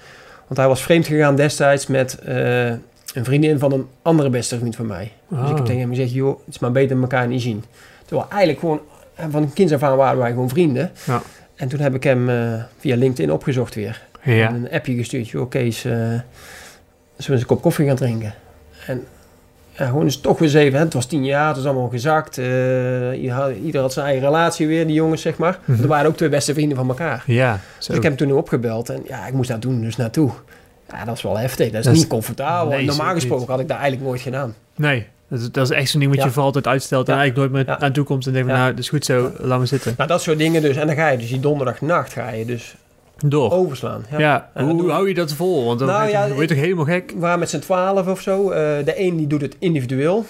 Want 0.47 0.59
hij 0.59 0.67
was 0.67 0.81
vreemd 0.81 1.05
gegaan 1.07 1.35
destijds 1.35 1.87
met 1.87 2.19
eh, 2.19 2.65
een 3.13 3.23
vriendin 3.25 3.59
van 3.59 3.71
een 3.71 3.87
andere 4.01 4.29
beste 4.29 4.57
vriend 4.59 4.75
van 4.75 4.85
mij. 4.85 5.11
Dus 5.29 5.39
ik 5.39 5.47
heb 5.47 5.57
Oh. 5.59 5.63
tegen 5.65 5.79
hem 5.81 5.89
gezegd, 5.89 6.11
joh, 6.13 6.39
het 6.45 6.53
is 6.55 6.59
maar 6.59 6.71
beter 6.71 7.01
elkaar 7.01 7.27
niet 7.27 7.41
zien. 7.41 7.63
Terwijl 8.05 8.29
eigenlijk 8.29 8.59
gewoon, 8.59 8.79
eh, 9.15 9.25
van 9.29 9.53
kinds 9.53 9.73
af 9.73 9.83
aan 9.83 9.97
waren 9.97 10.19
wij 10.19 10.29
gewoon 10.29 10.49
vrienden. 10.49 10.91
Ja. 11.05 11.21
En 11.61 11.67
toen 11.67 11.79
heb 11.79 11.95
ik 11.95 12.03
hem 12.03 12.29
eh, 12.29 12.53
via 12.77 12.95
LinkedIn 12.95 13.31
opgezocht 13.31 13.75
weer. 13.75 14.01
Ja. 14.23 14.47
En 14.47 14.55
een 14.55 14.71
appje 14.71 14.95
gestuurd, 14.95 15.29
joh, 15.29 15.49
Kees, 15.49 15.85
eh 15.85 15.91
zullen 15.91 16.23
we 17.15 17.31
eens 17.31 17.41
een 17.41 17.45
kop 17.45 17.61
koffie 17.61 17.87
gaan 17.87 17.95
drinken? 17.95 18.33
En 18.87 19.03
ja, 19.71 19.85
gewoon 19.85 20.03
eens 20.03 20.21
toch 20.21 20.39
weer 20.39 20.47
eens 20.47 20.57
even, 20.57 20.77
hè, 20.79 20.83
het 20.85 20.93
was 20.93 21.05
tien 21.05 21.25
jaar, 21.25 21.47
het 21.47 21.55
was 21.55 21.65
allemaal 21.65 21.89
gezakt. 21.89 22.37
eh, 22.37 22.45
ieder, 23.21 23.31
had, 23.31 23.51
ieder 23.63 23.81
had 23.81 23.93
zijn 23.93 24.05
eigen 24.05 24.25
relatie 24.25 24.67
weer, 24.67 24.85
die 24.87 24.95
jongens, 24.95 25.21
zeg 25.21 25.37
maar. 25.37 25.59
Mhm. 25.65 25.81
Er 25.81 25.87
waren 25.87 26.07
ook 26.09 26.17
twee 26.17 26.29
beste 26.29 26.53
vrienden 26.53 26.77
van 26.77 26.87
elkaar. 26.87 27.23
Ja. 27.25 27.59
Dus 27.77 27.87
ik 27.87 27.93
heb 27.93 28.03
hem 28.03 28.15
toen 28.15 28.31
opgebeld 28.37 28.89
en 28.89 29.01
ja, 29.07 29.27
ik 29.27 29.33
moest 29.33 29.49
daar 29.49 29.59
toen 29.59 29.81
dus 29.81 29.95
naartoe. 29.95 30.31
Ja, 30.89 31.05
dat 31.05 31.15
is 31.15 31.21
wel 31.23 31.37
heftig. 31.37 31.69
Dat 31.69 31.79
is 31.79 31.85
Dat 31.85 31.93
is- 31.93 31.99
niet 31.99 32.09
comfortabel. 32.09 32.71
Nee, 32.77 32.85
Normaal 32.85 33.13
gesproken 33.13 33.39
niet. 33.39 33.49
had 33.49 33.59
ik 33.59 33.67
dat 33.67 33.77
eigenlijk 33.77 34.07
nooit 34.07 34.21
gedaan. 34.21 34.55
Nee, 34.75 35.07
dat 35.31 35.39
is, 35.39 35.51
dat 35.51 35.71
is 35.71 35.77
echt 35.77 35.89
zo'n 35.89 35.99
ding 35.99 36.15
wat 36.15 36.23
je 36.23 36.31
voor 36.31 36.43
altijd 36.43 36.67
uitstelt 36.67 37.09
en 37.09 37.15
eigenlijk 37.17 37.53
nooit 37.53 37.67
meer 37.67 37.75
aan 37.75 37.91
toekomst 37.91 38.27
en 38.27 38.33
denkt 38.33 38.49
van, 38.49 38.57
nou, 38.57 38.69
dat 38.69 38.79
is 38.79 38.89
goed 38.89 39.05
zo, 39.05 39.31
laat 39.37 39.59
me 39.59 39.65
zitten. 39.65 39.93
Nou, 39.97 40.09
dat 40.09 40.21
soort 40.21 40.37
dingen 40.37 40.61
dus. 40.61 40.75
En 40.75 40.87
dan 40.87 40.95
ga 40.95 41.09
je 41.09 41.17
dus 41.17 41.29
die 41.29 41.39
donderdagnacht 41.39 42.13
ga 42.13 42.29
je 42.29 42.45
dus 42.45 42.75
Door. 43.25 43.51
overslaan. 43.51 44.05
Ja, 44.17 44.49
hoe, 44.53 44.91
hou 44.91 45.07
je 45.07 45.13
dat 45.13 45.33
vol? 45.33 45.65
Want 45.65 45.79
dan 45.79 45.87
Nou 45.87 45.99
word 45.99 46.11
je, 46.11 46.17
ja, 46.17 46.27
word 46.27 46.49
je 46.49 46.55
toch 46.55 46.63
helemaal 46.63 46.85
gek? 46.85 47.11
We 47.11 47.19
waren 47.19 47.39
met 47.39 47.49
z'n 47.49 47.59
twaalf 47.59 48.07
of 48.07 48.21
zo. 48.21 48.49
Eh, 48.49 48.57
de 48.85 48.93
een 48.95 49.17
die 49.17 49.27
doet 49.27 49.41
het 49.41 49.55
individueel. 49.59 50.25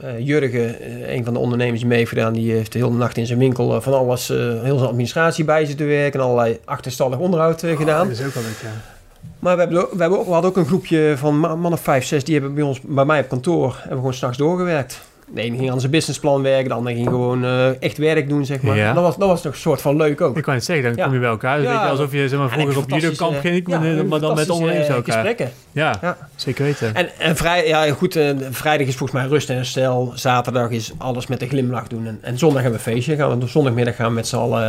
Eh, 0.00 0.18
Jurgen, 0.18 0.80
eh, 0.80 1.14
een 1.14 1.24
van 1.24 1.32
de 1.32 1.38
ondernemers 1.38 1.78
die 1.78 1.88
mee 1.88 1.98
heeft 1.98 2.10
gedaan, 2.10 2.32
die 2.32 2.52
heeft 2.52 2.72
de 2.72 2.78
hele 2.78 2.90
nacht 2.90 3.16
in 3.16 3.26
zijn 3.26 3.38
winkel 3.38 3.80
van 3.80 3.94
alles, 3.94 4.28
heel 4.28 4.78
zijn 4.78 4.88
administratie 4.88 5.44
bij 5.44 5.64
zitten 5.64 5.86
werken 5.86 6.20
en 6.20 6.26
allerlei 6.26 6.58
achterstallig 6.64 7.18
onderhoud 7.18 7.62
eh, 7.62 7.76
gedaan. 7.76 8.08
dat 8.08 8.18
is 8.18 8.26
ook 8.26 8.34
wel 8.34 8.42
leuk, 8.42 8.60
ja. 8.62 8.93
Maar 9.38 9.54
we, 9.54 9.60
hebben, 9.60 9.80
we, 9.92 10.00
hebben 10.00 10.18
ook, 10.18 10.26
we 10.26 10.32
hadden 10.32 10.50
ook 10.50 10.56
een 10.56 10.66
groepje 10.66 11.14
van 11.16 11.40
ma- 11.40 11.54
man 11.54 11.72
of 11.72 11.80
vijf, 11.80 12.04
zes, 12.04 12.24
die 12.24 12.34
hebben 12.34 12.54
bij 12.54 12.64
ons, 12.64 12.80
bij 12.80 13.04
mij 13.04 13.20
op 13.20 13.28
kantoor, 13.28 13.70
hebben 13.72 13.90
we 13.90 13.96
gewoon 13.96 14.14
s'nachts 14.14 14.38
doorgewerkt. 14.38 15.00
De 15.34 15.40
ene 15.40 15.56
ging 15.56 15.70
aan 15.70 15.80
zijn 15.80 15.92
businessplan 15.92 16.42
werken, 16.42 16.68
de 16.68 16.74
andere 16.74 16.94
ging 16.96 17.08
gewoon 17.08 17.44
eh, 17.44 17.82
echt 17.82 17.98
werk 17.98 18.28
doen, 18.28 18.44
zeg 18.44 18.62
maar. 18.62 18.76
Ja. 18.76 18.92
Dat, 18.92 19.02
was, 19.02 19.16
dat 19.16 19.28
was 19.28 19.42
nog 19.42 19.52
een 19.52 19.58
soort 19.58 19.80
van 19.80 19.96
leuk 19.96 20.20
ook. 20.20 20.36
Ik 20.36 20.42
kan 20.42 20.54
het 20.54 20.64
zeggen, 20.64 20.84
dan 20.84 20.94
Ja. 20.96 21.04
kom 21.04 21.12
je 21.12 21.18
bij 21.20 21.28
elkaar. 21.28 21.62
Ja. 21.62 21.70
weet 21.72 21.80
je, 21.80 21.86
alsof 21.88 22.12
je 22.12 22.28
zeg 22.28 22.38
maar, 22.38 22.48
vroeger 22.50 22.76
op 22.78 22.90
judokamp 22.90 23.38
ging, 23.40 23.66
maar, 23.68 24.06
maar 24.06 24.20
dan 24.20 24.34
met 24.34 24.50
ondernemers 24.50 24.88
eh, 24.88 24.94
elkaar. 24.94 25.14
gesprekken. 25.14 25.50
Ja, 25.72 25.98
Ja. 26.00 26.16
zeker 26.36 26.64
weten. 26.64 26.94
En, 26.94 27.08
en 27.18 27.36
vrij, 27.36 27.66
ja, 27.66 27.92
goed, 27.92 28.16
eh, 28.16 28.30
vrijdag 28.50 28.86
is 28.86 28.96
volgens 28.96 29.20
mij 29.20 29.28
rust 29.28 29.50
en 29.50 29.56
herstel. 29.56 30.12
Zaterdag 30.14 30.70
is 30.70 30.92
alles 30.98 31.26
met 31.26 31.42
een 31.42 31.48
glimlach 31.48 31.86
doen. 31.88 32.06
En, 32.06 32.18
en 32.22 32.38
zondag 32.38 32.62
hebben 32.62 32.80
we 32.80 32.86
een 32.86 32.94
feestje. 32.94 33.16
Gaan 33.16 33.40
we, 33.40 33.46
zondagmiddag 33.48 33.96
gaan 33.96 34.08
we 34.08 34.12
met 34.14 34.26
z'n 34.28 34.36
allen 34.36 34.62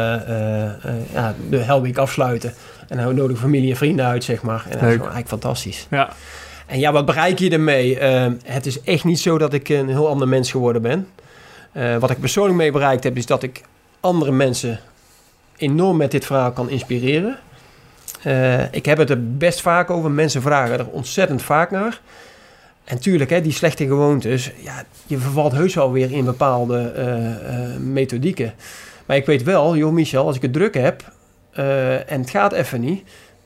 ja, 1.14 1.34
de 1.50 1.58
Helweek 1.58 1.98
afsluiten. 1.98 2.54
En 2.88 2.98
dan 2.98 3.16
nodigen 3.16 3.42
familie 3.42 3.70
en 3.70 3.78
vrienden 3.78 4.06
uit, 4.06 4.24
zeg 4.24 4.42
maar. 4.42 4.64
En 4.64 4.72
dat 4.72 4.74
is 4.74 4.82
Leuk. 4.82 4.92
gewoon 4.92 5.14
eigenlijk 5.14 5.28
fantastisch. 5.28 5.88
Ja, 5.90 6.10
En 6.66 6.80
ja, 6.80 6.92
wat 6.92 7.06
bereik 7.06 7.40
je 7.40 7.50
ermee? 7.50 8.00
Eh, 8.00 8.32
het 8.44 8.66
is 8.66 8.82
echt 8.82 9.04
niet 9.04 9.20
zo 9.20 9.38
dat 9.38 9.54
ik 9.54 9.70
een 9.70 9.90
heel 9.90 10.08
ander 10.08 10.28
mens 10.28 10.52
geworden 10.52 10.82
ben. 10.82 11.08
Eh, 11.72 11.98
wat 11.98 12.10
ik 12.10 12.20
persoonlijk 12.20 12.58
mee 12.58 12.72
bereikt 12.72 13.04
heb, 13.04 13.18
is 13.18 13.26
dat 13.26 13.44
ik 13.44 13.62
andere 14.00 14.32
mensen 14.32 14.80
enorm 15.58 15.98
met 15.98 16.12
dit 16.12 16.26
verhaal 16.26 16.52
kan 16.52 16.70
inspireren. 16.70 17.40
Eh, 18.22 18.74
ik 18.74 18.86
heb 18.86 18.98
het 18.98 19.10
er 19.10 19.38
best 19.38 19.62
vaak 19.62 19.90
over. 19.90 20.12
Mensen 20.12 20.42
vragen 20.42 20.80
er 20.80 20.88
ontzettend 20.88 21.42
vaak 21.42 21.72
naar. 21.72 22.02
En 22.84 23.00
tuurlijk, 23.00 23.30
hè, 23.30 23.42
die 23.42 23.52
slechte 23.52 23.86
gewoontes, 23.86 24.52
ja, 24.64 24.84
je 25.08 25.18
vervalt 25.18 25.52
heus 25.52 25.76
wel 25.76 25.92
weer 25.92 26.12
in 26.12 26.26
bepaalde 26.26 26.92
eh, 26.96 27.30
eh, 27.32 27.80
methodieken. 27.80 28.54
Maar 29.06 29.18
ik 29.18 29.26
weet 29.26 29.44
wel, 29.44 29.76
joh 29.76 29.94
Michel, 29.94 30.26
als 30.26 30.36
ik 30.36 30.42
het 30.42 30.54
druk 30.54 30.74
heb 30.74 31.04
eh, 31.56 32.12
en 32.12 32.20
het 32.22 32.30
gaat 32.30 32.52
even 32.54 32.82
niet, 32.82 33.04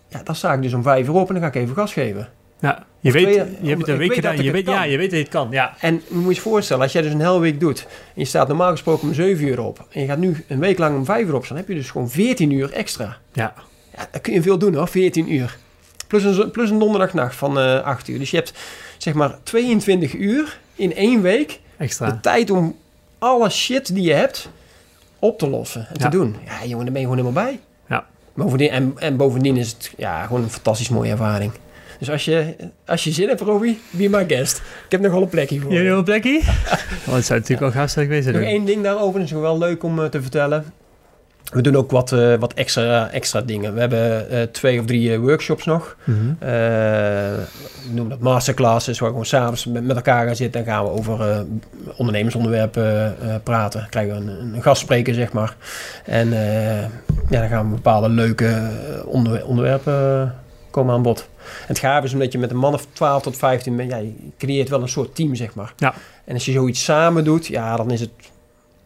ja, 0.07 0.21
dan 0.23 0.35
sta 0.35 0.53
ik 0.53 0.61
dus 0.61 0.73
om 0.73 0.83
vijf 0.83 1.07
uur 1.07 1.13
op 1.13 1.27
en 1.27 1.33
dan 1.33 1.43
ga 1.43 1.49
ik 1.49 1.55
even 1.55 1.75
gas 1.75 1.93
geven. 1.93 2.29
ja. 2.59 2.87
Je, 3.01 3.11
weet, 3.11 3.23
twee- 3.23 3.35
je 3.61 3.67
hebt 3.69 3.79
het 3.81 3.89
een 3.89 3.97
week 3.97 4.13
gedaan. 4.13 4.43
Je 4.43 4.51
weet, 4.51 4.65
ja, 4.67 4.83
je 4.83 4.97
weet 4.97 5.09
dat 5.09 5.17
je 5.17 5.23
het 5.23 5.33
kan. 5.33 5.47
Ja, 5.51 5.73
En 5.79 5.93
je 6.07 6.15
moet 6.15 6.35
je 6.35 6.41
voorstellen, 6.41 6.83
als 6.83 6.91
jij 6.91 7.01
dus 7.01 7.13
een 7.13 7.19
hele 7.21 7.39
week 7.39 7.59
doet... 7.59 7.87
en 7.89 8.11
je 8.21 8.25
staat 8.25 8.47
normaal 8.47 8.71
gesproken 8.71 9.07
om 9.07 9.13
7 9.13 9.47
uur 9.47 9.61
op... 9.61 9.85
en 9.91 10.01
je 10.01 10.07
gaat 10.07 10.17
nu 10.17 10.43
een 10.47 10.59
week 10.59 10.77
lang 10.77 10.97
om 10.97 11.05
5 11.05 11.27
uur 11.27 11.35
op 11.35 11.45
staan... 11.45 11.57
heb 11.57 11.67
je 11.67 11.73
dus 11.73 11.89
gewoon 11.91 12.09
14 12.09 12.51
uur 12.51 12.71
extra. 12.73 13.17
ja. 13.33 13.53
Ja, 13.97 14.07
dan 14.11 14.21
kun 14.21 14.33
je 14.33 14.41
veel 14.41 14.57
doen 14.57 14.73
hoor, 14.75 14.87
14 14.87 15.33
uur. 15.33 15.57
Plus 16.07 16.23
een, 16.23 16.51
plus 16.51 16.69
een 16.69 16.79
donderdagnacht 16.79 17.35
van 17.35 17.59
eh 17.59 17.81
8 17.83 18.07
uur. 18.07 18.19
Dus 18.19 18.31
je 18.31 18.37
hebt 18.37 18.53
zeg 18.97 19.13
maar 19.13 19.35
22 19.43 20.13
uur 20.13 20.59
in 20.75 20.95
één 20.95 21.21
week 21.21 21.59
Extra. 21.77 22.09
de 22.09 22.19
tijd 22.19 22.49
om 22.49 22.75
alle 23.19 23.49
shit 23.49 23.93
die 23.95 24.03
je 24.03 24.13
hebt 24.13 24.49
op 25.19 25.39
te 25.39 25.49
lossen 25.49 25.81
en 25.87 25.95
Ja. 25.97 26.09
te 26.09 26.17
doen. 26.17 26.35
Ja, 26.45 26.65
jongen, 26.65 26.83
daar 26.85 26.93
ben 26.93 27.01
je 27.01 27.07
gewoon 27.07 27.23
helemaal 27.25 27.43
bij. 27.45 27.59
Bovendien, 28.35 28.69
en, 28.69 28.93
en 28.95 29.17
bovendien 29.17 29.57
is 29.57 29.71
het 29.71 29.93
ja, 29.97 30.25
gewoon 30.25 30.43
een 30.43 30.49
fantastisch 30.49 30.89
mooie 30.89 31.11
ervaring. 31.11 31.51
Dus 31.99 32.09
als 32.09 32.25
je, 32.25 32.55
als 32.85 33.03
je 33.03 33.11
zin 33.11 33.27
hebt, 33.27 33.41
Robbie, 33.41 33.79
be 33.89 34.09
my 34.09 34.25
guest. 34.27 34.57
Ik 34.57 34.91
heb 34.91 35.01
nog 35.01 35.11
wel 35.11 35.21
een 35.21 35.29
plekje 35.29 35.59
voor 35.59 35.71
Jullie 35.71 35.85
je. 35.85 35.89
nog 35.89 35.99
een 35.99 36.05
plekje? 36.05 36.41
Oh, 37.07 37.15
het 37.15 37.25
zou 37.25 37.39
natuurlijk 37.39 37.59
wel 37.59 37.81
gaaf 37.81 37.89
zijn 37.89 38.05
geweest 38.05 38.31
Nog 38.31 38.41
één 38.41 38.65
ding 38.65 38.83
daarover, 38.83 39.19
dat 39.19 39.29
is 39.29 39.35
wel 39.35 39.57
leuk 39.57 39.83
om 39.83 39.99
eh, 39.99 40.05
te 40.05 40.21
vertellen. 40.21 40.73
We 41.51 41.61
doen 41.61 41.75
ook 41.75 41.91
wat, 41.91 42.11
eh, 42.11 42.35
wat 42.35 42.53
extra, 42.53 43.09
extra 43.11 43.41
dingen. 43.41 43.73
We 43.73 43.79
hebben 43.79 44.29
eh, 44.29 44.41
twee 44.41 44.79
of 44.79 44.85
drie 44.85 45.13
eh, 45.13 45.19
workshops 45.19 45.65
nog. 45.65 45.95
Eh, 46.05 46.15
we 46.39 47.91
noemen 47.91 48.09
dat 48.09 48.19
masterclasses, 48.19 48.99
waar 48.99 49.09
we 49.09 49.13
gewoon 49.13 49.29
s'avonds 49.29 49.65
met, 49.65 49.83
met 49.83 49.95
elkaar 49.95 50.25
gaan 50.25 50.35
zitten 50.35 50.61
en 50.61 50.67
gaan 50.67 50.83
we 50.83 50.89
over 50.89 51.45
ondernemersonderwerpen 51.95 53.15
praten. 53.43 53.79
Dan 53.79 53.89
krijgen 53.89 54.13
we 54.13 54.31
een, 54.31 54.53
een 54.53 54.61
gastspreker, 54.61 55.13
zeg 55.13 55.33
maar. 55.33 55.55
En 56.05 56.29
ja, 57.29 57.39
dan 57.39 57.49
gaan 57.49 57.69
we 57.69 57.75
bepaalde 57.75 58.09
leuke 58.09 58.69
onder, 59.05 59.45
onderwerpen 59.45 60.35
komen 60.69 60.93
aan 60.93 61.01
bod. 61.01 61.29
En 61.43 61.67
het 61.67 61.79
gaaf 61.79 62.03
is 62.03 62.13
omdat 62.13 62.31
je 62.31 62.37
met 62.37 62.51
een 62.51 62.57
man 62.57 62.73
of 62.73 62.85
12 62.93 63.21
tot 63.21 63.37
15 63.37 63.75
bent, 63.75 63.91
ja, 63.91 63.97
je 63.97 64.13
creëert 64.37 64.69
wel 64.69 64.81
een 64.81 64.89
soort 64.89 65.15
team, 65.15 65.35
zeg 65.35 65.55
maar. 65.55 65.73
Ja. 65.77 65.93
En 66.25 66.33
als 66.33 66.45
je 66.45 66.51
zoiets 66.51 66.83
samen 66.83 67.23
doet, 67.23 67.47
ja, 67.47 67.75
dan 67.75 67.91
is 67.91 67.99
het... 67.99 68.09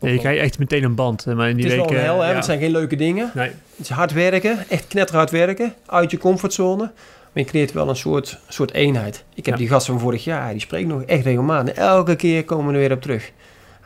Ja, 0.03 0.09
je 0.09 0.19
krijgt 0.19 0.41
echt 0.41 0.59
meteen 0.59 0.83
een 0.83 0.95
band. 0.95 1.25
eh, 1.25 1.33
Maar 1.35 1.49
in 1.49 1.55
die 1.55 1.65
het 1.65 1.73
is 1.73 1.79
weken... 1.79 1.93
wel 1.95 2.01
een 2.03 2.09
hel, 2.09 2.21
hè? 2.21 2.29
ja. 2.29 2.35
Het 2.35 2.45
zijn 2.45 2.59
geen 2.59 2.71
leuke 2.71 2.95
dingen. 2.95 3.31
Nee. 3.33 3.47
Het 3.49 3.79
is 3.79 3.89
hard 3.89 4.13
werken, 4.13 4.57
echt 4.69 4.87
knetterhard 4.87 5.31
werken, 5.31 5.73
uit 5.85 6.11
je 6.11 6.17
comfortzone. 6.17 6.91
Maar 7.33 7.43
je 7.43 7.49
creëert 7.49 7.71
wel 7.71 7.89
een 7.89 7.95
soort, 7.95 8.39
soort 8.47 8.73
eenheid. 8.73 9.23
Ik 9.33 9.45
heb 9.45 9.53
Ja. 9.53 9.59
die 9.59 9.69
gast 9.69 9.85
van 9.85 9.99
vorig 9.99 10.23
jaar, 10.23 10.51
die 10.51 10.59
spreekt 10.61 10.87
nog 10.87 11.03
echt 11.03 11.23
regelmatig. 11.25 11.73
Elke 11.75 12.15
keer 12.15 12.43
komen 12.43 12.67
we 12.67 12.73
er 12.73 12.79
weer 12.79 12.91
op 12.91 13.01
terug. 13.01 13.31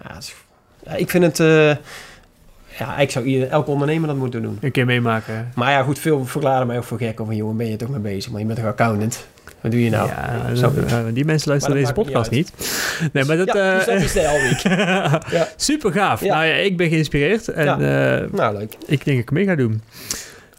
Ja, 0.04 0.14
het 0.14 0.24
is- 0.24 0.36
ja, 0.86 0.96
ik 0.96 1.10
vind 1.10 1.24
het... 1.24 1.40
eh, 1.40 1.76
ja, 2.80 2.98
ik 2.98 3.12
zou 3.12 3.26
ieder, 3.26 3.48
elke 3.50 3.72
ondernemer 3.72 4.08
dat 4.08 4.18
moeten 4.18 4.42
doen. 4.42 4.58
Een 4.62 4.72
keer 4.72 4.86
meemaken. 4.86 5.52
Maar 5.56 5.72
ja, 5.72 5.84
goed, 5.84 6.00
veel 6.00 6.26
verklaren 6.26 6.68
mij 6.68 6.78
ook 6.78 6.84
voor 6.84 6.98
gek. 6.98 7.20
Of 7.20 7.26
van, 7.28 7.36
jongen, 7.36 7.58
ben 7.58 7.68
je 7.70 7.76
toch 7.76 7.90
mee 7.90 8.00
bezig? 8.00 8.32
Maar 8.32 8.40
je 8.42 8.46
bent 8.48 8.60
toch 8.60 8.68
accountant? 8.68 9.28
Wat 9.62 9.72
doe 9.72 9.84
je 9.84 9.90
nou? 9.90 10.10
ja, 10.10 11.04
die 11.14 11.26
mensen 11.26 11.50
luisteren 11.50 11.78
deze 11.78 11.94
podcast 11.94 12.32
niet. 12.32 12.52
Nee, 13.14 13.24
maar 13.26 13.38
dat... 13.38 13.48
ja, 13.54 13.80
eh, 13.88 14.04
is. 14.04 14.14
Ja. 15.38 15.48
Super 15.56 15.92
gaaf. 15.92 16.22
Ja. 16.22 16.34
Nou 16.36 16.46
ja, 16.48 16.54
ik 16.54 16.78
ben 16.78 16.90
geïnspireerd. 16.90 17.48
En 17.48 17.66
Ja. 17.66 17.74
eh, 18.22 18.32
Nou, 18.32 18.58
leuk. 18.58 18.74
ik 18.86 19.06
denk 19.06 19.06
dat 19.06 19.18
ik 19.18 19.32
mee 19.32 19.46
ga 19.46 19.56
doen. 19.56 19.82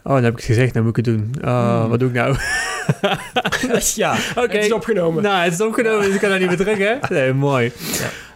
Oh, 0.02 0.14
dan 0.14 0.22
heb 0.24 0.32
ik 0.32 0.38
het 0.38 0.46
gezegd, 0.46 0.74
dan 0.74 0.82
moet 0.82 0.98
ik 0.98 1.04
het 1.06 1.14
doen. 1.14 1.34
Oh, 1.44 1.80
Hmm. 1.80 1.88
wat 1.88 1.98
doe 1.98 2.08
ik 2.08 2.14
nou? 2.14 2.36
ja, 3.94 4.14
het 4.34 4.54
is 4.54 4.72
opgenomen. 4.72 5.22
Nou, 5.22 5.44
het 5.44 5.52
is 5.52 5.60
opgenomen, 5.60 6.04
dus 6.04 6.14
ik 6.14 6.20
kan 6.20 6.30
daar 6.30 6.38
niet 6.38 6.48
meer 6.48 6.56
terug, 6.56 6.78
hè? 6.78 6.94
Nee, 7.08 7.32
mooi. 7.32 7.72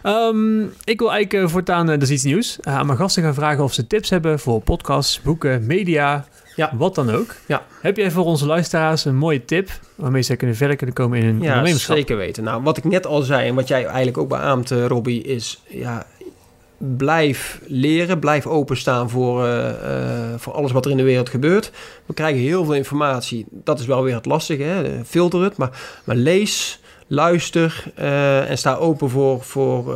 Ehm, 0.03 0.61
ik 0.83 0.99
wil 0.99 1.11
eigenlijk 1.11 1.33
eh, 1.45 1.51
voortaan, 1.51 1.85
dat 1.85 2.01
is 2.01 2.09
iets 2.09 2.23
nieuws, 2.23 2.57
aan 2.61 2.85
mijn 2.85 2.97
gasten 2.97 3.23
gaan 3.23 3.33
vragen 3.33 3.63
of 3.63 3.73
ze 3.73 3.87
tips 3.87 4.09
hebben 4.09 4.39
voor 4.39 4.61
podcasts, 4.61 5.21
boeken, 5.21 5.65
media, 5.65 6.25
Ja. 6.55 6.71
wat 6.77 6.95
dan 6.95 7.09
ook. 7.11 7.35
Ja. 7.45 7.65
Heb 7.81 7.97
jij 7.97 8.11
voor 8.11 8.25
onze 8.25 8.45
luisteraars 8.45 9.05
een 9.05 9.15
mooie 9.15 9.45
tip 9.45 9.69
waarmee 9.95 10.21
ze 10.21 10.35
kunnen 10.35 10.55
verder 10.55 10.75
kunnen 10.75 10.95
komen 10.95 11.17
in 11.17 11.25
hun 11.25 11.41
Ja, 11.41 11.47
ondernemerschap? 11.47 11.95
zeker 11.95 12.17
weten. 12.17 12.43
Nou, 12.43 12.63
wat 12.63 12.77
ik 12.77 12.83
net 12.83 13.05
al 13.05 13.21
zei 13.21 13.47
en 13.47 13.55
wat 13.55 13.67
jij 13.67 13.85
eigenlijk 13.85 14.17
ook 14.17 14.29
beaamt, 14.29 14.71
eh, 14.71 14.85
Robbie, 14.85 15.23
is 15.23 15.61
ja, 15.67 16.05
blijf 16.77 17.59
leren, 17.67 18.19
blijf 18.19 18.45
openstaan 18.47 19.09
voor, 19.09 19.45
eh, 19.45 19.69
eh, 19.69 20.39
voor 20.39 20.53
alles 20.53 20.71
wat 20.71 20.85
er 20.85 20.91
in 20.91 20.97
de 20.97 21.03
wereld 21.03 21.29
gebeurt. 21.29 21.71
We 22.05 22.13
krijgen 22.13 22.41
heel 22.41 22.65
veel 22.65 22.75
informatie. 22.75 23.45
Dat 23.49 23.79
is 23.79 23.85
wel 23.85 24.03
weer 24.03 24.15
het 24.15 24.25
lastige, 24.25 24.63
hè? 24.63 25.05
Filter 25.05 25.41
het. 25.41 25.57
Maar, 25.57 26.01
maar 26.03 26.15
lees, 26.15 26.79
luister 27.07 27.83
en 28.47 28.57
sta 28.57 28.75
open 28.75 29.09
voor, 29.09 29.41
voor, 29.41 29.95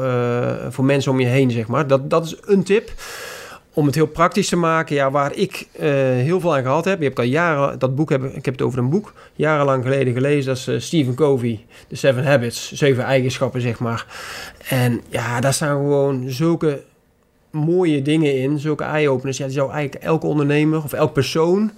voor 0.70 0.86
mensen 0.86 1.12
om 1.12 1.20
je 1.20 1.28
heen, 1.28 1.52
zeg 1.52 1.68
maar. 1.68 1.88
Dat, 1.88 2.10
dat 2.10 2.26
is 2.26 2.36
een 2.46 2.64
tip. 2.64 2.92
Om 3.78 3.86
het 3.86 3.96
heel 3.96 4.08
praktisch 4.08 4.50
te 4.50 4.56
maken, 4.56 4.96
ja, 4.96 5.12
waar 5.12 5.36
ik 5.36 5.68
eh, 5.72 5.90
heel 6.00 6.40
veel 6.40 6.56
aan 6.56 6.62
gehad 6.62 6.86
heb. 6.86 7.00
Je 7.00 7.06
hebt 7.06 7.20
al 7.20 7.26
jaren, 7.26 7.80
dat 7.80 7.96
boek 7.96 8.10
heb 8.10 8.24
ik, 8.24 8.46
heb 8.46 8.54
het 8.54 8.62
over 8.62 8.80
een 8.80 8.90
boek, 8.90 9.14
jarenlang 9.36 9.84
geleden 9.84 10.14
gelezen. 10.14 10.46
Dat 10.46 10.58
is 10.58 10.68
eh, 10.68 10.80
Stephen 10.80 11.16
Covey, 11.16 11.66
The 11.88 11.96
Seven 11.96 12.26
Habits, 12.26 12.72
zeven 12.72 13.04
eigenschappen, 13.04 13.62
zeg 13.62 13.80
maar. 13.80 14.06
En 14.70 15.02
ja, 15.10 15.40
daar 15.40 15.54
staan 15.54 15.78
gewoon 15.78 16.30
zulke 16.30 16.84
mooie 17.52 18.02
dingen 18.02 18.36
in, 18.36 18.60
zulke 18.60 18.84
eye-openers. 18.84 19.38
Ja, 19.38 19.46
die 19.46 19.54
zou 19.54 19.72
eigenlijk 19.72 20.04
elke 20.04 20.26
ondernemer 20.28 20.84
of 20.84 20.94
elk 20.94 21.14
persoon 21.14 21.72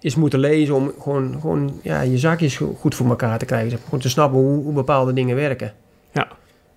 eens 0.00 0.14
moeten 0.16 0.38
lezen 0.38 0.74
om 0.74 0.92
gewoon, 1.00 1.36
gewoon 1.40 1.80
ja, 1.82 2.00
je 2.00 2.18
zaakjes 2.18 2.56
go- 2.56 2.76
goed 2.80 2.94
voor 2.94 3.08
elkaar 3.08 3.38
te 3.38 3.44
krijgen. 3.44 3.78
Gewoon 3.84 4.00
te 4.00 4.08
snappen 4.08 4.38
hoe, 4.40 4.62
hoe 4.62 4.72
bepaalde 4.72 5.12
dingen 5.12 5.36
werken. 5.36 5.72
Ja. 6.12 6.28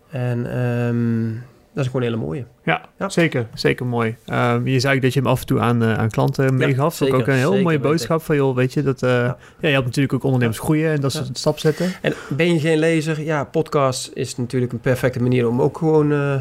En 0.10 0.52
ehm, 0.52 1.54
dat 1.76 1.84
is 1.86 1.92
gewoon 1.92 2.06
een 2.08 2.14
hele 2.14 2.24
mooie. 2.26 2.46
Ja, 2.64 2.82
Ja. 3.00 3.10
zeker. 3.10 3.48
Zeker 3.54 3.86
mooi. 3.86 4.16
Ehm, 4.26 4.68
je 4.68 4.80
zei 4.80 4.96
ook 4.96 5.02
dat 5.02 5.14
je 5.14 5.20
hem 5.20 5.30
af 5.30 5.40
en 5.40 5.46
toe 5.46 5.60
aan, 5.60 5.84
eh, 5.84 5.94
aan 5.98 6.10
klanten 6.10 6.56
meegaf. 6.58 6.92
Ik 6.94 6.98
zeker, 6.98 7.16
ook 7.16 7.28
een 7.28 7.34
heel 7.34 7.62
mooie 7.62 7.80
boodschap 7.80 8.22
van, 8.22 8.36
joh, 8.36 8.56
weet 8.56 8.74
je, 8.74 8.84
dat... 8.84 9.04
eh, 9.04 9.10
ja. 9.10 9.38
je 9.60 9.68
helpt 9.68 9.86
natuurlijk 9.86 10.14
ook 10.14 10.24
ondernemers 10.24 10.60
groeien 10.60 10.92
en 10.92 11.02
dat 11.02 11.12
ze 11.12 11.20
Ja. 11.22 11.26
een 11.30 11.36
stap 11.36 11.60
zetten. 11.60 11.92
En 12.02 12.14
ben 12.30 12.54
je 12.54 12.60
geen 12.60 12.78
lezer? 12.78 13.22
Ja, 13.22 13.44
podcast 13.44 14.12
is 14.14 14.38
natuurlijk 14.38 14.72
een 14.74 14.80
perfecte 14.80 15.22
manier 15.22 15.48
om 15.48 15.62
ook 15.62 15.78
gewoon 15.78 16.12
eh, 16.12 16.40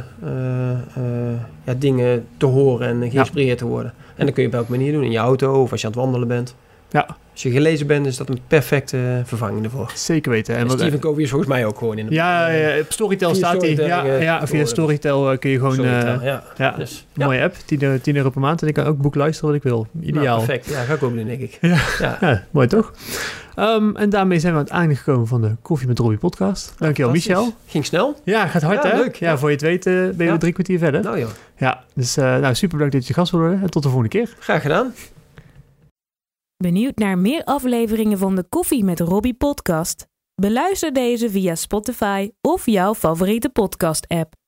ja, 1.65 1.75
dingen 1.79 2.27
te 2.37 2.47
horen 2.47 2.89
en 3.03 3.11
geïnspireerd 3.11 3.59
te 3.59 3.67
worden. 3.67 3.93
En 4.17 4.25
dat 4.27 4.35
kun 4.35 4.43
je 4.43 4.49
op 4.49 4.55
elke 4.55 4.71
manier 4.71 4.93
doen, 4.93 5.03
in 5.03 5.11
je 5.11 5.19
auto 5.19 5.63
of 5.63 5.71
als 5.71 5.81
je 5.81 5.87
aan 5.87 5.93
het 5.93 6.03
wandelen 6.03 6.29
bent. 6.29 6.55
Ja. 6.91 7.17
Als 7.35 7.43
je 7.43 7.51
gelezen 7.51 7.87
bent, 7.87 8.07
is 8.07 8.17
dat 8.17 8.29
een 8.29 8.39
perfecte 8.47 9.23
vervanging 9.25 9.65
ervoor. 9.65 9.93
Zeker 9.95 10.31
weten. 10.31 10.55
En 10.55 10.61
En 10.61 10.67
wat, 10.67 10.79
Stephen 10.79 10.99
Covey 11.01 11.23
is 11.23 11.29
volgens 11.29 11.51
mij 11.51 11.67
ook 11.67 11.79
gewoon 11.79 11.99
in 11.99 12.07
de... 12.07 12.15
ja, 12.15 12.49
ja, 12.49 12.81
op 12.81 12.93
Storytel 12.93 13.35
staat 13.35 13.63
hij. 13.63 13.75
Ja, 13.75 14.05
eh, 14.05 14.23
ja, 14.23 14.47
via. 14.47 14.65
Storytel 14.65 15.31
eh, 15.33 15.39
kun 15.39 15.51
je 15.51 15.59
gewoon... 15.59 15.73
Storytel, 15.73 16.15
eh, 16.15 16.23
ja. 16.23 16.43
ja, 16.57 16.71
Dus, 16.71 17.07
mooie 17.15 17.43
app. 17.43 17.55
10 17.67 17.83
euro, 17.83 17.99
10 17.99 18.17
euro 18.17 18.31
per 18.31 18.41
maand. 18.41 18.63
En 18.63 18.69
ik 18.69 18.75
kan 18.75 18.87
ook 18.87 18.99
boek 18.99 19.15
luisteren 19.15 19.49
wat 19.51 19.59
ik 19.59 19.63
wil. 19.63 19.87
Ideaal. 20.01 20.25
Nou, 20.25 20.47
perfect. 20.47 20.67
Ja, 20.71 20.83
ga 20.83 20.95
ik 20.95 21.03
ook 21.03 21.15
doen, 21.15 21.27
denk 21.27 21.41
ik. 21.41 21.59
Ja. 21.99 22.43
mooi 22.51 22.67
toch? 22.67 22.93
Ehm, 23.55 23.97
en 23.97 24.11
daarmee 24.11 24.39
zijn 24.39 24.53
we 24.53 24.59
aan 24.59 24.65
het 24.65 24.75
einde 24.75 24.95
gekomen 24.95 25.27
van 25.27 25.41
de 25.41 25.57
Koffie 25.63 25.89
met 25.89 25.99
Robbie 25.99 26.19
podcast. 26.19 26.75
Dankjewel. 26.79 27.13
Michel. 27.13 27.55
Ging 27.67 27.85
snel? 27.85 28.21
Ja, 28.25 28.47
gaat 28.47 28.63
hard 28.63 28.83
hè? 28.83 28.97
leuk. 28.97 29.17
Ja, 29.17 29.39
voor 29.39 29.49
je 29.49 29.55
het 29.55 29.65
weet 29.65 29.87
eh, 29.87 29.95
ben 30.15 30.27
je 30.33 30.39
drie 30.39 30.53
kwartier 30.53 30.79
verder. 30.79 31.03
Nou 31.03 31.19
joh, 31.19 31.29
Ja, 31.57 31.85
dus 31.95 32.15
nou, 32.15 32.55
super 32.55 32.77
bedankt 32.77 32.95
dat 32.95 33.07
je 33.07 33.15
gast 33.15 33.31
wilde 33.31 33.47
worden. 33.47 33.65
En 33.65 33.71
tot 33.71 33.83
de 33.83 33.89
volgende 33.89 34.19
keer. 34.19 34.35
graag 34.39 34.63
gedaan. 34.63 34.93
Benieuwd 36.57 36.99
naar 36.99 37.19
meer 37.19 37.45
afleveringen 37.45 38.19
van 38.19 38.35
de 38.35 38.45
Koffie 38.49 38.85
met 38.85 39.01
Robbie 39.01 39.35
podcast? 39.35 40.07
Beluister 40.35 40.93
deze 40.93 41.31
via 41.31 41.55
Spotify 41.55 42.31
of 42.41 42.67
jouw 42.67 42.95
favoriete 42.95 43.49
podcast 43.49 44.09
app. 44.09 44.44